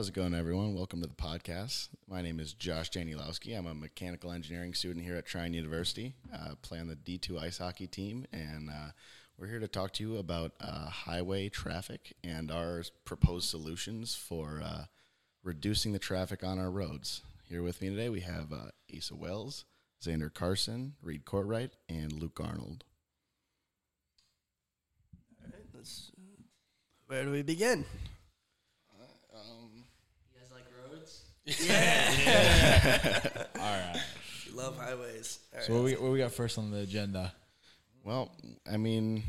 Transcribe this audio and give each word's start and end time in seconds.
How's 0.00 0.08
it 0.08 0.14
going, 0.14 0.32
everyone? 0.32 0.74
Welcome 0.74 1.02
to 1.02 1.06
the 1.06 1.14
podcast. 1.14 1.90
My 2.08 2.22
name 2.22 2.40
is 2.40 2.54
Josh 2.54 2.90
Danielowski. 2.90 3.54
I'm 3.54 3.66
a 3.66 3.74
mechanical 3.74 4.32
engineering 4.32 4.72
student 4.72 5.04
here 5.04 5.14
at 5.14 5.26
Trine 5.26 5.52
University. 5.52 6.14
Uh, 6.32 6.54
play 6.62 6.80
on 6.80 6.88
the 6.88 6.96
D2 6.96 7.38
ice 7.38 7.58
hockey 7.58 7.86
team, 7.86 8.24
and 8.32 8.70
uh, 8.70 8.92
we're 9.36 9.48
here 9.48 9.58
to 9.58 9.68
talk 9.68 9.92
to 9.92 10.02
you 10.02 10.16
about 10.16 10.52
uh, 10.58 10.88
highway 10.88 11.50
traffic 11.50 12.14
and 12.24 12.50
our 12.50 12.82
proposed 13.04 13.50
solutions 13.50 14.14
for 14.14 14.62
uh, 14.64 14.84
reducing 15.44 15.92
the 15.92 15.98
traffic 15.98 16.42
on 16.42 16.58
our 16.58 16.70
roads. 16.70 17.20
Here 17.44 17.62
with 17.62 17.82
me 17.82 17.90
today, 17.90 18.08
we 18.08 18.20
have 18.20 18.54
uh, 18.54 18.70
Asa 18.96 19.14
Wells, 19.14 19.66
Xander 20.02 20.32
Carson, 20.32 20.94
Reid 21.02 21.26
Courtwright, 21.26 21.72
and 21.90 22.10
Luke 22.10 22.40
Arnold. 22.42 22.84
All 25.42 25.50
right, 25.52 25.66
Let's, 25.74 26.10
where 27.06 27.22
do 27.22 27.32
we 27.32 27.42
begin? 27.42 27.84
You 29.32 30.40
guys 30.40 30.50
like 30.52 30.64
roads? 31.46 31.70
All 33.56 33.62
right. 33.62 34.02
You 34.46 34.56
love 34.56 34.76
highways. 34.76 35.38
All 35.52 35.58
right, 35.58 35.66
So 35.66 35.74
what 35.74 35.84
we 35.84 35.92
what 35.94 36.12
we 36.12 36.18
got 36.18 36.32
first 36.32 36.58
on 36.58 36.70
the 36.70 36.78
agenda? 36.80 37.32
Well, 38.04 38.32
I 38.70 38.76
mean, 38.76 39.22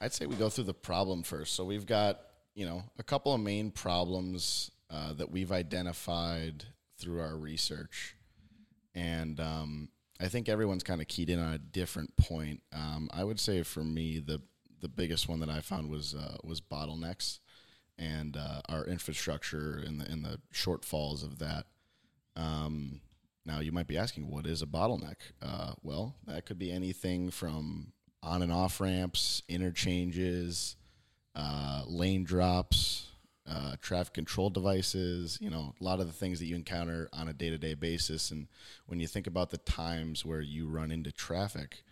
I'd 0.00 0.12
say 0.12 0.26
we 0.26 0.36
go 0.36 0.48
through 0.48 0.64
the 0.64 0.74
problem 0.74 1.22
first. 1.22 1.54
So 1.54 1.64
we've 1.64 1.86
got, 1.86 2.20
you 2.54 2.66
know, 2.66 2.82
a 2.98 3.02
couple 3.02 3.34
of 3.34 3.40
main 3.40 3.70
problems 3.70 4.70
uh, 4.90 5.12
that 5.14 5.30
we've 5.30 5.52
identified 5.52 6.64
through 6.98 7.20
our 7.20 7.36
research. 7.36 8.16
And 8.94 9.38
um, 9.40 9.88
I 10.18 10.28
think 10.28 10.48
everyone's 10.48 10.82
kind 10.82 11.02
of 11.02 11.08
keyed 11.08 11.28
in 11.28 11.38
on 11.38 11.52
a 11.52 11.58
different 11.58 12.16
point. 12.16 12.62
Um, 12.72 13.10
I 13.12 13.24
would 13.24 13.38
say 13.40 13.62
for 13.62 13.84
me, 13.84 14.18
the 14.18 14.40
the 14.80 14.88
biggest 14.88 15.28
one 15.28 15.40
that 15.40 15.48
I 15.48 15.60
found 15.60 15.90
was 15.90 16.14
uh, 16.14 16.36
was 16.44 16.60
bottlenecks 16.60 17.40
and 17.98 18.36
uh, 18.36 18.60
our 18.68 18.84
infrastructure 18.84 19.82
and 19.84 20.00
the 20.00 20.10
and 20.10 20.24
the 20.24 20.40
shortfalls 20.52 21.22
of 21.22 21.38
that. 21.38 21.66
Um, 22.36 23.00
now, 23.44 23.60
you 23.60 23.70
might 23.70 23.86
be 23.86 23.96
asking, 23.96 24.28
what 24.28 24.44
is 24.46 24.60
a 24.60 24.66
bottleneck? 24.66 25.16
Uh, 25.40 25.72
well, 25.82 26.16
that 26.26 26.46
could 26.46 26.58
be 26.58 26.72
anything 26.72 27.30
from 27.30 27.92
on 28.22 28.42
and 28.42 28.52
off 28.52 28.80
ramps, 28.80 29.42
interchanges, 29.48 30.74
uh, 31.36 31.84
lane 31.86 32.24
drops, 32.24 33.06
uh, 33.48 33.76
traffic 33.80 34.14
control 34.14 34.50
devices, 34.50 35.38
you 35.40 35.48
know, 35.48 35.74
a 35.80 35.84
lot 35.84 36.00
of 36.00 36.06
the 36.08 36.12
things 36.12 36.40
that 36.40 36.46
you 36.46 36.56
encounter 36.56 37.08
on 37.12 37.28
a 37.28 37.32
day 37.32 37.50
to 37.50 37.58
day 37.58 37.74
basis. 37.74 38.32
And 38.32 38.48
when 38.86 38.98
you 38.98 39.06
think 39.06 39.28
about 39.28 39.50
the 39.50 39.58
times 39.58 40.24
where 40.24 40.40
you 40.40 40.66
run 40.66 40.90
into 40.90 41.12
traffic, 41.12 41.84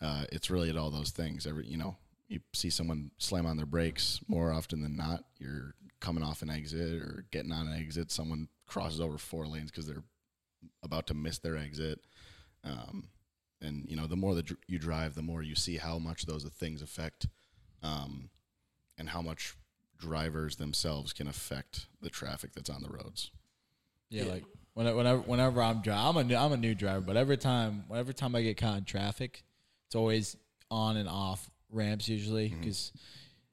uh, 0.00 0.24
it's 0.30 0.48
really 0.48 0.70
at 0.70 0.76
all 0.76 0.90
those 0.90 1.10
things. 1.10 1.46
Every, 1.46 1.66
you 1.66 1.76
know, 1.76 1.96
you 2.30 2.40
see 2.54 2.70
someone 2.70 3.10
slam 3.18 3.44
on 3.44 3.56
their 3.56 3.66
brakes 3.66 4.20
more 4.28 4.52
often 4.52 4.82
than 4.82 4.96
not. 4.96 5.24
You're 5.38 5.74
coming 6.00 6.22
off 6.22 6.42
an 6.42 6.48
exit 6.48 7.02
or 7.02 7.26
getting 7.32 7.50
on 7.50 7.66
an 7.66 7.78
exit. 7.78 8.10
Someone 8.10 8.48
crosses 8.66 9.00
over 9.00 9.18
four 9.18 9.46
lanes 9.46 9.70
because 9.70 9.86
they're 9.86 10.04
about 10.82 11.08
to 11.08 11.14
miss 11.14 11.38
their 11.38 11.56
exit. 11.56 12.00
Um, 12.62 13.08
and 13.60 13.84
you 13.88 13.96
know, 13.96 14.06
the 14.06 14.16
more 14.16 14.36
that 14.36 14.46
dr- 14.46 14.60
you 14.68 14.78
drive, 14.78 15.16
the 15.16 15.22
more 15.22 15.42
you 15.42 15.56
see 15.56 15.76
how 15.76 15.98
much 15.98 16.24
those 16.24 16.44
things 16.44 16.82
affect, 16.82 17.26
um, 17.82 18.30
and 18.96 19.08
how 19.08 19.20
much 19.20 19.56
drivers 19.98 20.56
themselves 20.56 21.12
can 21.12 21.26
affect 21.26 21.88
the 22.00 22.10
traffic 22.10 22.52
that's 22.54 22.70
on 22.70 22.82
the 22.82 22.88
roads. 22.88 23.32
Yeah, 24.08 24.24
like 24.24 24.44
whenever 24.74 24.96
whenever, 24.96 25.20
whenever 25.22 25.62
I'm 25.62 25.82
driving, 25.82 26.06
I'm 26.06 26.16
a 26.16 26.24
new, 26.24 26.36
I'm 26.36 26.52
a 26.52 26.56
new 26.56 26.76
driver, 26.76 27.00
but 27.00 27.16
every 27.16 27.36
time 27.36 27.84
whenever 27.88 28.12
time 28.12 28.36
I 28.36 28.42
get 28.42 28.56
caught 28.56 28.78
in 28.78 28.84
traffic, 28.84 29.42
it's 29.86 29.96
always 29.96 30.36
on 30.70 30.96
and 30.96 31.08
off 31.08 31.50
ramps 31.72 32.08
usually 32.08 32.48
because 32.48 32.92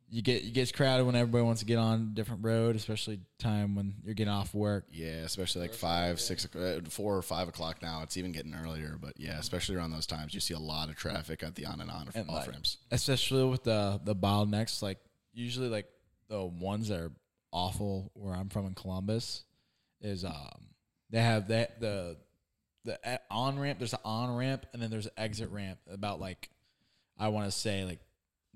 you 0.10 0.22
get 0.22 0.44
you 0.44 0.52
gets 0.52 0.72
crowded 0.72 1.06
when 1.06 1.16
everybody 1.16 1.44
wants 1.44 1.60
to 1.60 1.66
get 1.66 1.78
on 1.78 2.10
a 2.12 2.16
different 2.16 2.44
road, 2.46 2.76
especially 2.76 3.20
time 3.40 3.76
when 3.76 3.94
you're 4.06 4.14
getting 4.14 4.32
off 4.34 4.54
work. 4.54 4.86
Yeah, 4.92 5.24
especially 5.26 5.62
like 5.64 5.74
five, 5.74 6.22
six, 6.22 6.46
uh, 6.56 6.80
four 6.90 7.18
or 7.18 7.22
five 7.22 7.48
o'clock 7.50 7.82
now. 7.82 8.02
It's 8.04 8.16
even 8.16 8.32
getting 8.32 8.56
earlier, 8.56 8.98
but 9.02 9.14
yeah, 9.18 9.38
especially 9.38 9.76
around 9.76 9.92
those 9.92 10.06
times, 10.08 10.34
you 10.34 10.40
see 10.40 10.54
a 10.54 10.60
lot 10.60 10.88
of 10.90 10.96
traffic 10.96 11.44
at 11.44 11.56
the 11.56 11.66
on 11.66 11.82
and 11.82 11.92
on 11.92 12.08
And, 12.16 12.30
off 12.30 12.36
like, 12.46 12.52
ramps. 12.52 12.78
especially 12.92 13.44
with 13.46 13.64
the 13.64 14.00
the 14.04 14.16
bottlenecks. 14.16 14.82
Like 14.82 15.00
usually, 15.34 15.68
like 15.68 15.88
the 16.30 16.46
ones 16.46 16.88
that 16.88 17.00
are 17.00 17.12
awful 17.52 18.12
where 18.14 18.34
I'm 18.36 18.50
from 18.50 18.66
in 18.66 18.74
Columbus 18.76 19.44
is 20.02 20.24
um 20.24 20.68
they 21.10 21.20
have 21.22 21.48
that 21.50 21.82
the 21.82 22.18
the 22.86 22.98
on 23.30 23.60
ramp. 23.60 23.78
There's 23.80 23.94
an 23.94 24.00
on 24.06 24.34
ramp 24.38 24.66
and 24.72 24.82
then 24.82 24.90
there's 24.90 25.06
an 25.08 25.12
exit 25.18 25.50
ramp 25.52 25.80
about 25.92 26.22
like 26.22 26.50
I 27.18 27.28
want 27.30 27.48
to 27.48 27.52
say 27.52 27.84
like 27.84 28.00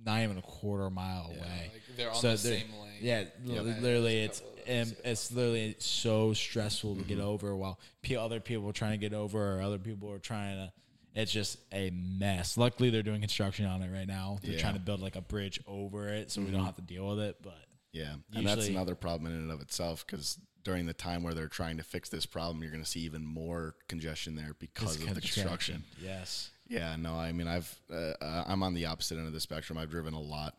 not 0.05 0.21
even 0.21 0.37
a 0.37 0.41
quarter 0.41 0.89
mile 0.89 1.27
away. 1.27 1.69
Like 1.73 1.81
they're 1.97 2.09
on 2.09 2.15
So 2.15 2.31
the 2.31 2.37
same 2.37 2.67
lane. 2.81 2.91
Yeah, 3.01 3.23
Yeah, 3.43 3.61
literally, 3.61 4.23
it's 4.23 4.39
a 4.39 4.43
couple 4.43 4.61
of 4.63 4.69
and 4.69 4.95
it's 5.05 5.31
literally 5.31 5.75
so 5.79 6.33
stressful 6.33 6.95
to 6.97 7.03
get 7.03 7.17
Mm-hmm. 7.17 7.27
over. 7.27 7.55
While 7.55 7.79
pe- 8.03 8.15
other 8.15 8.39
people 8.39 8.69
are 8.69 8.73
trying 8.73 8.91
to 8.91 8.97
get 8.97 9.13
over, 9.13 9.57
or 9.57 9.61
other 9.61 9.79
people 9.79 10.11
are 10.11 10.19
trying 10.19 10.55
to. 10.57 10.71
It's 11.13 11.31
just 11.31 11.57
a 11.73 11.89
mess. 11.91 12.57
Luckily, 12.57 12.89
they're 12.89 13.03
doing 13.03 13.19
construction 13.19 13.65
on 13.65 13.81
it 13.81 13.91
right 13.91 14.07
now. 14.07 14.37
They're 14.41 14.51
Yeah. 14.51 14.57
Mm-hmm. 14.57 14.61
trying 14.61 14.73
to 14.75 14.79
build 14.79 15.01
like 15.01 15.15
a 15.17 15.21
bridge 15.21 15.59
over 15.67 16.07
it, 16.07 16.31
so 16.31 16.41
we 16.41 16.51
don't 16.51 16.63
have 16.63 16.75
to 16.77 16.81
deal 16.81 17.09
with 17.09 17.19
it. 17.19 17.37
But 17.41 17.57
Yeah, 17.91 18.13
and 18.33 18.45
that's 18.47 18.67
another 18.67 18.95
problem 18.95 19.33
in 19.33 19.37
and 19.37 19.51
of 19.51 19.59
itself 19.61 20.05
because 20.07 20.37
during 20.63 20.85
the 20.85 20.93
time 20.93 21.23
where 21.23 21.33
they're 21.33 21.47
trying 21.47 21.77
to 21.77 21.83
fix 21.83 22.07
this 22.07 22.25
problem, 22.27 22.61
you're 22.61 22.71
going 22.71 22.83
to 22.83 22.89
see 22.89 22.99
even 23.01 23.25
more 23.25 23.75
congestion 23.89 24.35
there 24.35 24.53
because 24.59 25.01
of 25.03 25.15
the 25.15 25.19
construction. 25.21 25.83
Yes. 26.01 26.50
Yeah, 26.71 26.95
no, 26.97 27.15
I 27.15 27.33
mean, 27.33 27.47
I've 27.49 27.77
uh, 27.91 28.13
uh, 28.21 28.45
I'm 28.47 28.63
on 28.63 28.73
the 28.73 28.85
opposite 28.85 29.17
end 29.17 29.27
of 29.27 29.33
the 29.33 29.41
spectrum. 29.41 29.77
I've 29.77 29.89
driven 29.91 30.13
a 30.13 30.21
lot 30.21 30.55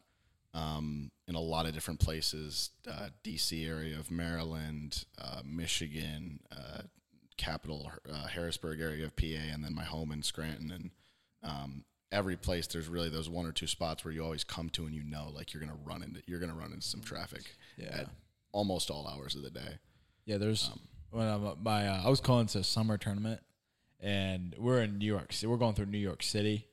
um, 0.53 1.11
in 1.27 1.35
a 1.35 1.41
lot 1.41 1.65
of 1.65 1.73
different 1.73 2.01
places, 2.01 2.69
uh, 2.87 3.09
D.C. 3.23 3.65
area 3.67 3.99
of 3.99 4.11
Maryland, 4.11 5.07
uh, 5.19 5.41
Michigan, 5.43 6.41
uh, 6.55 6.83
capital 7.39 7.91
uh, 8.13 8.27
Harrisburg 8.27 8.79
area 8.81 9.07
of 9.07 9.17
PA, 9.17 9.25
and 9.25 9.65
then 9.65 9.75
my 9.75 9.85
home 9.85 10.13
in 10.13 10.23
Scranton. 10.23 10.71
And 10.71 10.91
um, 11.43 11.85
every 12.13 12.37
place, 12.37 12.67
there's 12.67 12.89
really 12.89 13.09
those 13.09 13.31
one 13.31 13.47
or 13.47 13.53
two 13.53 13.67
spots 13.67 14.05
where 14.05 14.13
you 14.13 14.23
always 14.23 14.45
come 14.45 14.69
to, 14.71 14.85
and 14.85 14.95
you 14.95 15.03
know, 15.05 15.31
like 15.35 15.55
you're 15.55 15.63
gonna 15.63 15.79
run 15.83 16.03
into 16.03 16.21
you're 16.27 16.41
gonna 16.41 16.55
run 16.55 16.73
into 16.75 16.87
some 16.87 17.01
traffic 17.01 17.57
Yeah. 17.79 18.01
at 18.01 18.07
almost 18.53 18.91
all 18.91 19.09
hours 19.09 19.35
of 19.35 19.41
the 19.43 19.51
day. 19.51 19.79
Yeah, 20.27 20.37
there's 20.37 20.69
Um, 20.69 20.81
when 21.11 21.27
I'm 21.27 21.63
my 21.63 21.89
uh, 21.89 22.03
I 22.05 22.11
was 22.11 22.21
calling 22.21 22.49
to 22.49 22.59
a 22.59 22.65
summer 22.65 22.99
tournament, 22.99 23.41
and 24.03 24.55
we're 24.59 24.83
in 24.83 24.99
New 24.99 25.07
York. 25.07 25.33
City. 25.33 25.47
We're 25.47 25.57
going 25.57 25.75
through 25.75 25.87
New 25.87 25.99
York 25.99 26.23
City, 26.23 26.67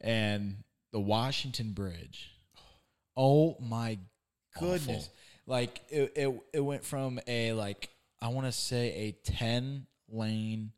and 0.00 0.56
the 0.92 1.00
Washington 1.00 1.72
Bridge. 1.72 2.32
Oh 3.16 3.56
my 3.60 3.98
goodness! 4.58 5.04
Awful. 5.04 5.12
Like 5.46 5.80
it, 5.88 6.12
it, 6.16 6.40
it 6.52 6.60
went 6.60 6.84
from 6.84 7.20
a 7.26 7.52
like 7.52 7.88
I 8.20 8.28
want 8.28 8.46
to 8.46 8.52
say 8.52 8.88
a 8.88 9.12
ten 9.30 9.86
lane. 10.08 10.72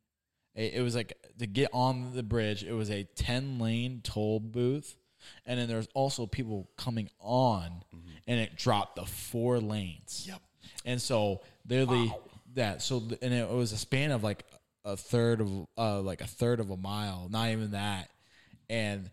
It, 0.54 0.74
it 0.74 0.82
was 0.82 0.94
like 0.94 1.14
to 1.38 1.46
get 1.46 1.70
on 1.72 2.12
the 2.14 2.22
bridge. 2.22 2.62
It 2.62 2.72
was 2.72 2.90
a 2.90 3.04
ten 3.14 3.58
lane 3.58 4.00
toll 4.04 4.40
booth, 4.40 4.94
and 5.46 5.58
then 5.58 5.68
there's 5.68 5.88
also 5.94 6.26
people 6.26 6.68
coming 6.76 7.08
on, 7.18 7.82
mm-hmm. 7.94 8.08
and 8.26 8.40
it 8.40 8.56
dropped 8.56 8.96
the 8.96 9.06
four 9.06 9.58
lanes. 9.58 10.26
Yep. 10.28 10.42
And 10.84 11.00
so 11.00 11.40
they're 11.64 11.86
the 11.86 12.12
that 12.54 12.82
so 12.82 13.02
and 13.22 13.32
it 13.32 13.48
was 13.48 13.72
a 13.72 13.76
span 13.76 14.10
of 14.10 14.22
like 14.22 14.44
a 14.88 14.96
third 14.96 15.40
of 15.40 15.66
uh 15.76 16.00
like 16.00 16.20
a 16.20 16.26
third 16.26 16.60
of 16.60 16.70
a 16.70 16.76
mile, 16.76 17.28
not 17.30 17.50
even 17.50 17.72
that. 17.72 18.10
And 18.70 19.10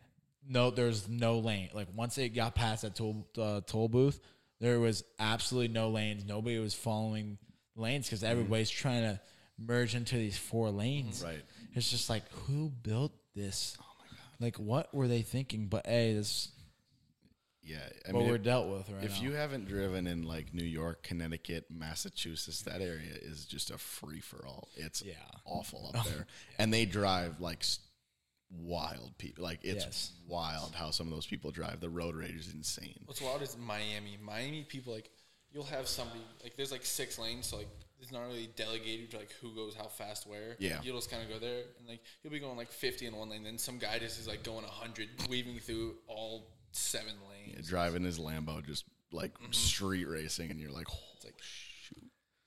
no 0.47 0.71
there's 0.71 1.07
no 1.07 1.39
lane. 1.39 1.69
Like 1.73 1.87
once 1.93 2.17
it 2.17 2.29
got 2.29 2.55
past 2.55 2.83
that 2.83 2.95
toll 2.95 3.27
uh, 3.37 3.61
toll 3.67 3.89
booth, 3.89 4.19
there 4.59 4.79
was 4.79 5.03
absolutely 5.19 5.73
no 5.73 5.89
lanes. 5.89 6.25
Nobody 6.25 6.57
was 6.59 6.73
following 6.73 7.37
lanes 7.75 8.09
cuz 8.09 8.23
everybody's 8.23 8.69
trying 8.69 9.03
to 9.03 9.19
merge 9.57 9.95
into 9.95 10.15
these 10.17 10.37
four 10.37 10.71
lanes. 10.71 11.23
Right. 11.23 11.43
It's 11.73 11.91
just 11.91 12.09
like 12.09 12.27
who 12.47 12.69
built 12.69 13.11
this? 13.35 13.77
Oh 13.81 13.85
my 13.99 14.07
god. 14.07 14.17
Like 14.39 14.55
what 14.57 14.93
were 14.93 15.09
they 15.09 15.21
thinking? 15.23 15.67
But 15.67 15.85
hey, 15.85 16.13
this 16.13 16.49
Yeah, 17.67 17.77
I 18.07 18.11
what 18.11 18.19
mean, 18.21 18.29
we're 18.29 18.35
if- 18.35 18.43
dealt 18.43 18.67
with 18.69 18.89
right 18.89 19.03
if 19.03 19.15
now. 19.15 19.21
you 19.23 19.31
haven't 19.33 19.67
driven 19.67 20.05
in 20.05 20.21
like 20.23 20.53
New 20.53 20.63
York, 20.63 21.01
Connecticut, 21.01 21.65
Massachusetts, 21.71 22.61
that 22.61 22.79
area 22.81 23.13
is 23.21 23.45
just 23.45 23.71
a 23.71 23.77
free 23.79 24.19
for 24.21 24.45
all. 24.45 24.67
It's 24.75 25.01
Yeah. 25.01 25.13
awful 25.45 25.91
up 25.93 25.95
oh, 26.05 26.09
there, 26.09 26.27
and 26.59 26.71
they 26.73 26.85
drive 26.85 27.41
like 27.41 27.63
wild 28.51 29.17
people. 29.17 29.43
Like 29.43 29.59
it's 29.63 29.83
Yes. 29.85 30.11
wild 30.27 30.75
how 30.75 30.91
some 30.91 31.07
of 31.07 31.13
those 31.13 31.25
people 31.25 31.51
drive. 31.51 31.79
The 31.79 31.89
road 31.89 32.15
rage 32.15 32.35
is 32.35 32.53
insane. 32.53 32.99
What's 33.05 33.21
wild 33.21 33.41
is 33.41 33.57
Miami. 33.57 34.17
Miami 34.21 34.63
people 34.63 34.93
like 34.93 35.09
you'll 35.51 35.63
have 35.63 35.87
somebody 35.87 36.21
like 36.43 36.55
there's 36.55 36.71
like 36.71 36.85
six 36.85 37.17
lanes, 37.17 37.47
so 37.47 37.57
like 37.57 37.69
it's 37.99 38.11
not 38.11 38.27
really 38.27 38.47
delegated 38.55 39.09
to 39.11 39.17
like 39.17 39.31
who 39.41 39.55
goes 39.55 39.73
how 39.73 39.85
fast 39.87 40.27
where. 40.27 40.55
Yeah. 40.59 40.79
you'll 40.83 40.97
just 40.97 41.09
kind 41.09 41.23
of 41.23 41.29
go 41.29 41.39
there 41.39 41.63
and 41.79 41.87
like 41.87 42.01
you'll 42.21 42.33
be 42.33 42.39
going 42.39 42.57
like 42.57 42.71
50 42.71 43.07
in 43.07 43.15
one 43.15 43.29
lane, 43.29 43.43
then 43.43 43.57
some 43.57 43.79
guy 43.79 43.97
just 43.99 44.19
is 44.19 44.27
like 44.27 44.43
going 44.43 44.63
100, 44.65 45.09
weaving 45.29 45.59
through 45.59 45.95
all 46.07 46.47
seven 46.75 47.13
lanes. 47.29 47.55
Yeah, 47.55 47.61
driving 47.69 48.03
his 48.03 48.19
Lambo, 48.19 48.65
just 48.65 48.85
like 49.11 49.31
street 49.51 50.05
racing, 50.05 50.51
and 50.51 50.59
you're 50.59 50.71
like, 50.71 50.87
oh, 50.91 50.99
It's 51.15 51.25
like 51.25 51.35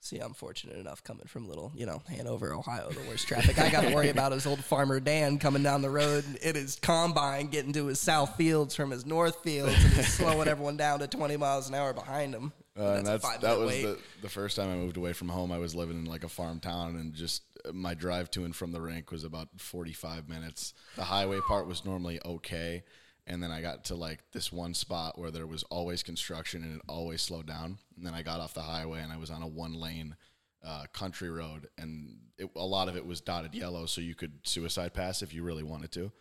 See, 0.01 0.17
I'm 0.17 0.33
fortunate 0.33 0.77
enough 0.77 1.03
coming 1.03 1.27
from 1.27 1.47
little, 1.47 1.73
you 1.75 1.85
know, 1.85 2.01
Hanover, 2.09 2.53
Ohio, 2.53 2.89
the 2.89 3.01
worst 3.01 3.27
traffic 3.27 3.59
I 3.59 3.69
got 3.69 3.81
to 3.81 3.93
worry 3.93 4.09
about 4.09 4.31
is 4.31 4.47
old 4.47 4.63
farmer 4.63 4.99
Dan 5.01 5.37
coming 5.37 5.61
down 5.61 5.81
the 5.81 5.89
road 5.89 6.23
in 6.41 6.55
his 6.55 6.77
combine, 6.77 7.47
getting 7.47 7.73
to 7.73 7.87
his 7.87 7.99
south 7.99 8.35
fields 8.37 8.73
from 8.73 8.91
his 8.91 9.05
north 9.05 9.43
fields, 9.43 9.75
and 9.75 9.93
he's 9.93 10.07
slowing 10.13 10.47
everyone 10.47 10.77
down 10.77 10.99
to 10.99 11.07
20 11.07 11.35
miles 11.35 11.67
an 11.67 11.75
hour 11.75 11.93
behind 11.93 12.33
him. 12.33 12.53
Uh, 12.79 12.93
and 12.93 13.05
That's 13.05 13.27
that's 13.27 13.39
that 13.39 13.59
was 13.59 13.67
wait. 13.67 13.83
the, 13.83 13.99
the 14.21 14.29
first 14.29 14.55
time 14.55 14.69
I 14.71 14.75
moved 14.75 14.95
away 14.95 15.11
from 15.11 15.27
home. 15.27 15.51
I 15.51 15.57
was 15.57 15.75
living 15.75 15.97
in 15.97 16.05
like 16.05 16.23
a 16.23 16.29
farm 16.29 16.61
town, 16.61 16.95
and 16.95 17.13
just 17.13 17.43
uh, 17.67 17.73
my 17.73 17.93
drive 17.93 18.31
to 18.31 18.45
and 18.45 18.55
from 18.55 18.71
the 18.71 18.79
rink 18.79 19.11
was 19.11 19.25
about 19.25 19.49
forty 19.57 19.91
five 19.91 20.29
minutes. 20.29 20.73
The 20.95 21.03
highway 21.03 21.41
part 21.45 21.67
was 21.67 21.83
normally 21.83 22.21
okay, 22.23 22.83
and 23.29 23.41
then 23.41 23.51
I 23.51 23.61
got 23.61 23.85
to 23.85 23.95
like 23.95 24.19
this 24.33 24.51
one 24.51 24.73
spot 24.73 25.17
where 25.17 25.29
there 25.29 25.47
was 25.47 25.63
always 25.63 26.01
construction 26.01 26.63
and 26.63 26.75
it 26.77 26.81
always 26.89 27.21
slowed 27.21 27.45
down. 27.45 27.77
And 27.95 28.05
then 28.05 28.15
I 28.15 28.23
got 28.23 28.39
off 28.39 28.55
the 28.55 28.61
highway 28.61 29.01
and 29.01 29.13
I 29.13 29.17
was 29.17 29.29
on 29.29 29.43
a 29.43 29.47
one 29.47 29.73
lane 29.73 30.15
uh, 30.65 30.85
country 30.91 31.29
road, 31.29 31.69
and 31.77 32.17
it, 32.37 32.49
a 32.55 32.65
lot 32.65 32.89
of 32.89 32.97
it 32.97 33.05
was 33.05 33.21
dotted 33.21 33.55
yellow, 33.55 33.85
so 33.85 34.01
you 34.01 34.15
could 34.15 34.33
suicide 34.43 34.93
pass 34.93 35.21
if 35.21 35.33
you 35.33 35.43
really 35.43 35.63
wanted 35.63 35.91
to. 35.93 36.11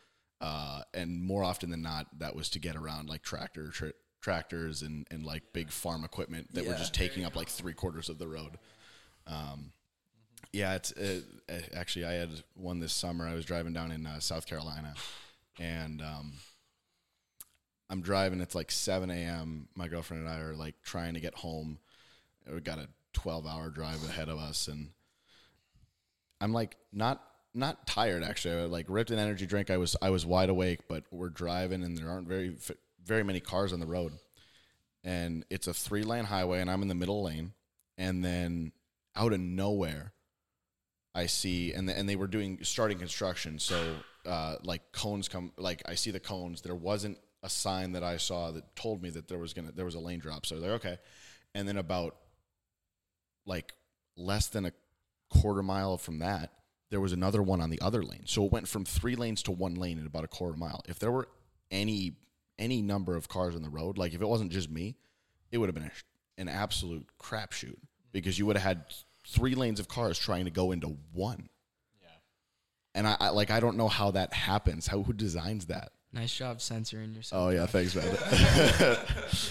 Uh, 0.40 0.82
and 0.94 1.20
more 1.20 1.43
often 1.43 1.70
than 1.70 1.82
not, 1.82 2.06
that 2.20 2.37
was 2.37 2.49
to 2.50 2.60
get 2.60 2.76
around 2.76 3.08
like 3.08 3.22
tractor 3.22 3.70
tra- 3.70 3.94
tractors 4.20 4.82
and, 4.82 5.06
and 5.10 5.25
like 5.25 5.43
big 5.52 5.70
farm 5.70 6.05
equipment 6.05 6.52
that 6.55 6.64
were 6.64 6.75
just 6.75 6.94
taking 6.94 7.25
up 7.25 7.34
like 7.34 7.49
three 7.49 7.72
quarters 7.72 8.08
of 8.08 8.19
the 8.19 8.28
road. 8.28 8.58
Um, 9.26 9.72
yeah, 10.52 10.75
it's 10.75 10.93
uh, 10.93 11.20
actually 11.75 12.05
I 12.05 12.12
had 12.12 12.31
one 12.55 12.78
this 12.78 12.93
summer. 12.93 13.26
I 13.26 13.34
was 13.34 13.44
driving 13.44 13.72
down 13.72 13.90
in 13.90 14.06
uh, 14.06 14.20
South 14.20 14.46
Carolina, 14.46 14.94
and 15.58 16.00
um, 16.00 16.34
I'm 17.90 18.02
driving. 18.02 18.40
It's 18.40 18.55
like 18.55 18.70
7 18.70 19.11
a.m. 19.11 19.69
My 19.75 19.88
girlfriend 19.88 20.26
and 20.26 20.32
I 20.32 20.40
are 20.40 20.55
like 20.55 20.75
trying 20.82 21.14
to 21.14 21.20
get 21.20 21.35
home. 21.35 21.79
We 22.50 22.61
got 22.61 22.79
a 22.79 22.88
12 23.14 23.46
hour 23.46 23.70
drive 23.70 24.05
ahead 24.05 24.29
of 24.29 24.38
us, 24.38 24.69
and 24.69 24.90
I'm 26.40 26.52
like 26.52 26.76
not 26.93 27.23
not 27.55 27.87
tired 27.87 28.23
actually. 28.23 28.62
I 28.62 28.64
like 28.67 28.87
ripped 28.88 29.11
an 29.11 29.19
energy 29.19 29.46
drink. 29.46 29.70
I 29.70 29.76
was 29.76 29.96
I 30.00 30.11
was 30.11 30.25
wide 30.25 30.49
awake, 30.49 30.81
but 30.88 31.05
we're 31.11 31.31
driving, 31.31 31.82
and 31.82 31.96
there 31.96 32.08
aren't 32.08 32.29
very 32.29 32.56
very 33.05 33.23
many 33.23 33.40
cars 33.40 33.73
on 33.73 33.81
the 33.81 33.87
road, 33.87 34.12
and 35.02 35.44
it's 35.50 35.67
a 35.67 35.75
three 35.75 36.02
lane 36.02 36.25
highway, 36.25 36.61
and 36.61 36.70
I'm 36.70 36.82
in 36.82 36.88
the 36.88 36.94
middle 36.94 37.23
lane, 37.23 37.52
and 37.96 38.25
then 38.25 38.73
out 39.17 39.32
of 39.32 39.41
nowhere. 39.41 40.12
I 41.14 41.26
see, 41.26 41.73
and 41.73 41.91
and 41.91 42.08
they 42.08 42.17
were 42.17 42.29
doing 42.29 42.58
starting 42.62 42.99
construction, 42.99 43.58
so 43.58 43.96
uh, 44.25 44.56
like 44.62 44.93
cones 44.93 45.29
come, 45.29 45.52
like 45.56 45.82
I 45.87 45.96
see 45.96 46.12
the 46.12 46.20
cones. 46.20 46.61
There 46.61 46.75
wasn't 46.75 47.19
a 47.43 47.49
sign 47.49 47.93
that 47.93 48.02
I 48.02 48.17
saw 48.17 48.50
that 48.50 48.75
told 48.75 49.02
me 49.02 49.11
that 49.11 49.29
there 49.29 49.38
was 49.38 49.52
gonna 49.52 49.73
there 49.73 49.85
was 49.85 49.94
a 49.94 50.00
lane 50.00 50.19
drop. 50.19 50.46
So 50.46 50.61
they're 50.61 50.75
okay, 50.75 50.99
and 51.55 51.67
then 51.69 51.76
about 51.76 52.17
like 53.46 53.73
less 54.17 54.49
than 54.49 54.67
a 54.67 54.73
quarter 55.31 55.62
mile 55.62 55.99
from 55.99 56.19
that, 56.20 56.52
there 56.90 57.00
was 57.00 57.12
another 57.12 57.43
one 57.43 57.61
on 57.61 57.70
the 57.70 57.81
other 57.81 58.02
lane. 58.02 58.23
So 58.25 58.44
it 58.44 58.52
went 58.52 58.69
from 58.69 58.85
three 58.85 59.17
lanes 59.17 59.43
to 59.44 59.52
one 59.52 59.75
lane 59.75 59.99
in 59.99 60.06
about 60.06 60.25
a 60.25 60.29
quarter 60.29 60.56
mile. 60.56 60.82
If 60.88 60.99
there 60.99 61.12
were 61.12 61.29
any 61.70 62.17
any 62.58 62.82
number 62.82 63.17
of 63.17 63.29
cars 63.29 63.55
on 63.55 63.62
the 63.62 63.69
road, 63.69 63.99
like 63.99 64.14
if 64.14 64.20
it 64.20 64.29
wasn't 64.29 64.52
just 64.52 64.70
me, 64.70 64.96
it 65.50 65.58
would 65.58 65.69
have 65.69 65.75
been 65.75 65.91
a, 65.91 66.41
an 66.41 66.49
absolute 66.49 67.06
crapshoot 67.20 67.76
because 68.12 68.38
you 68.38 68.46
would 68.46 68.56
have 68.56 68.64
had 68.64 68.84
three 69.26 69.55
lanes 69.55 69.79
of 69.79 69.88
cars 69.88 70.19
trying 70.19 70.44
to 70.46 70.50
go 70.50 70.73
into 70.73 70.96
one. 71.12 71.49
Yeah. 72.00 72.08
And 72.94 73.06
I, 73.06 73.17
I 73.20 73.29
like 73.31 73.50
I 73.50 73.61
don't 73.61 73.76
know 73.76 73.88
how 73.88 74.11
that 74.12 74.32
happens. 74.32 74.87
How 74.87 75.02
who 75.02 75.12
designs 75.12 75.67
that? 75.67 75.93
Nice 76.10 76.34
job 76.34 76.60
censoring 76.62 77.12
yourself. 77.14 77.49
Oh 77.49 77.50
yeah, 77.50 77.66
thanks, 77.66 77.94
man. 77.94 78.06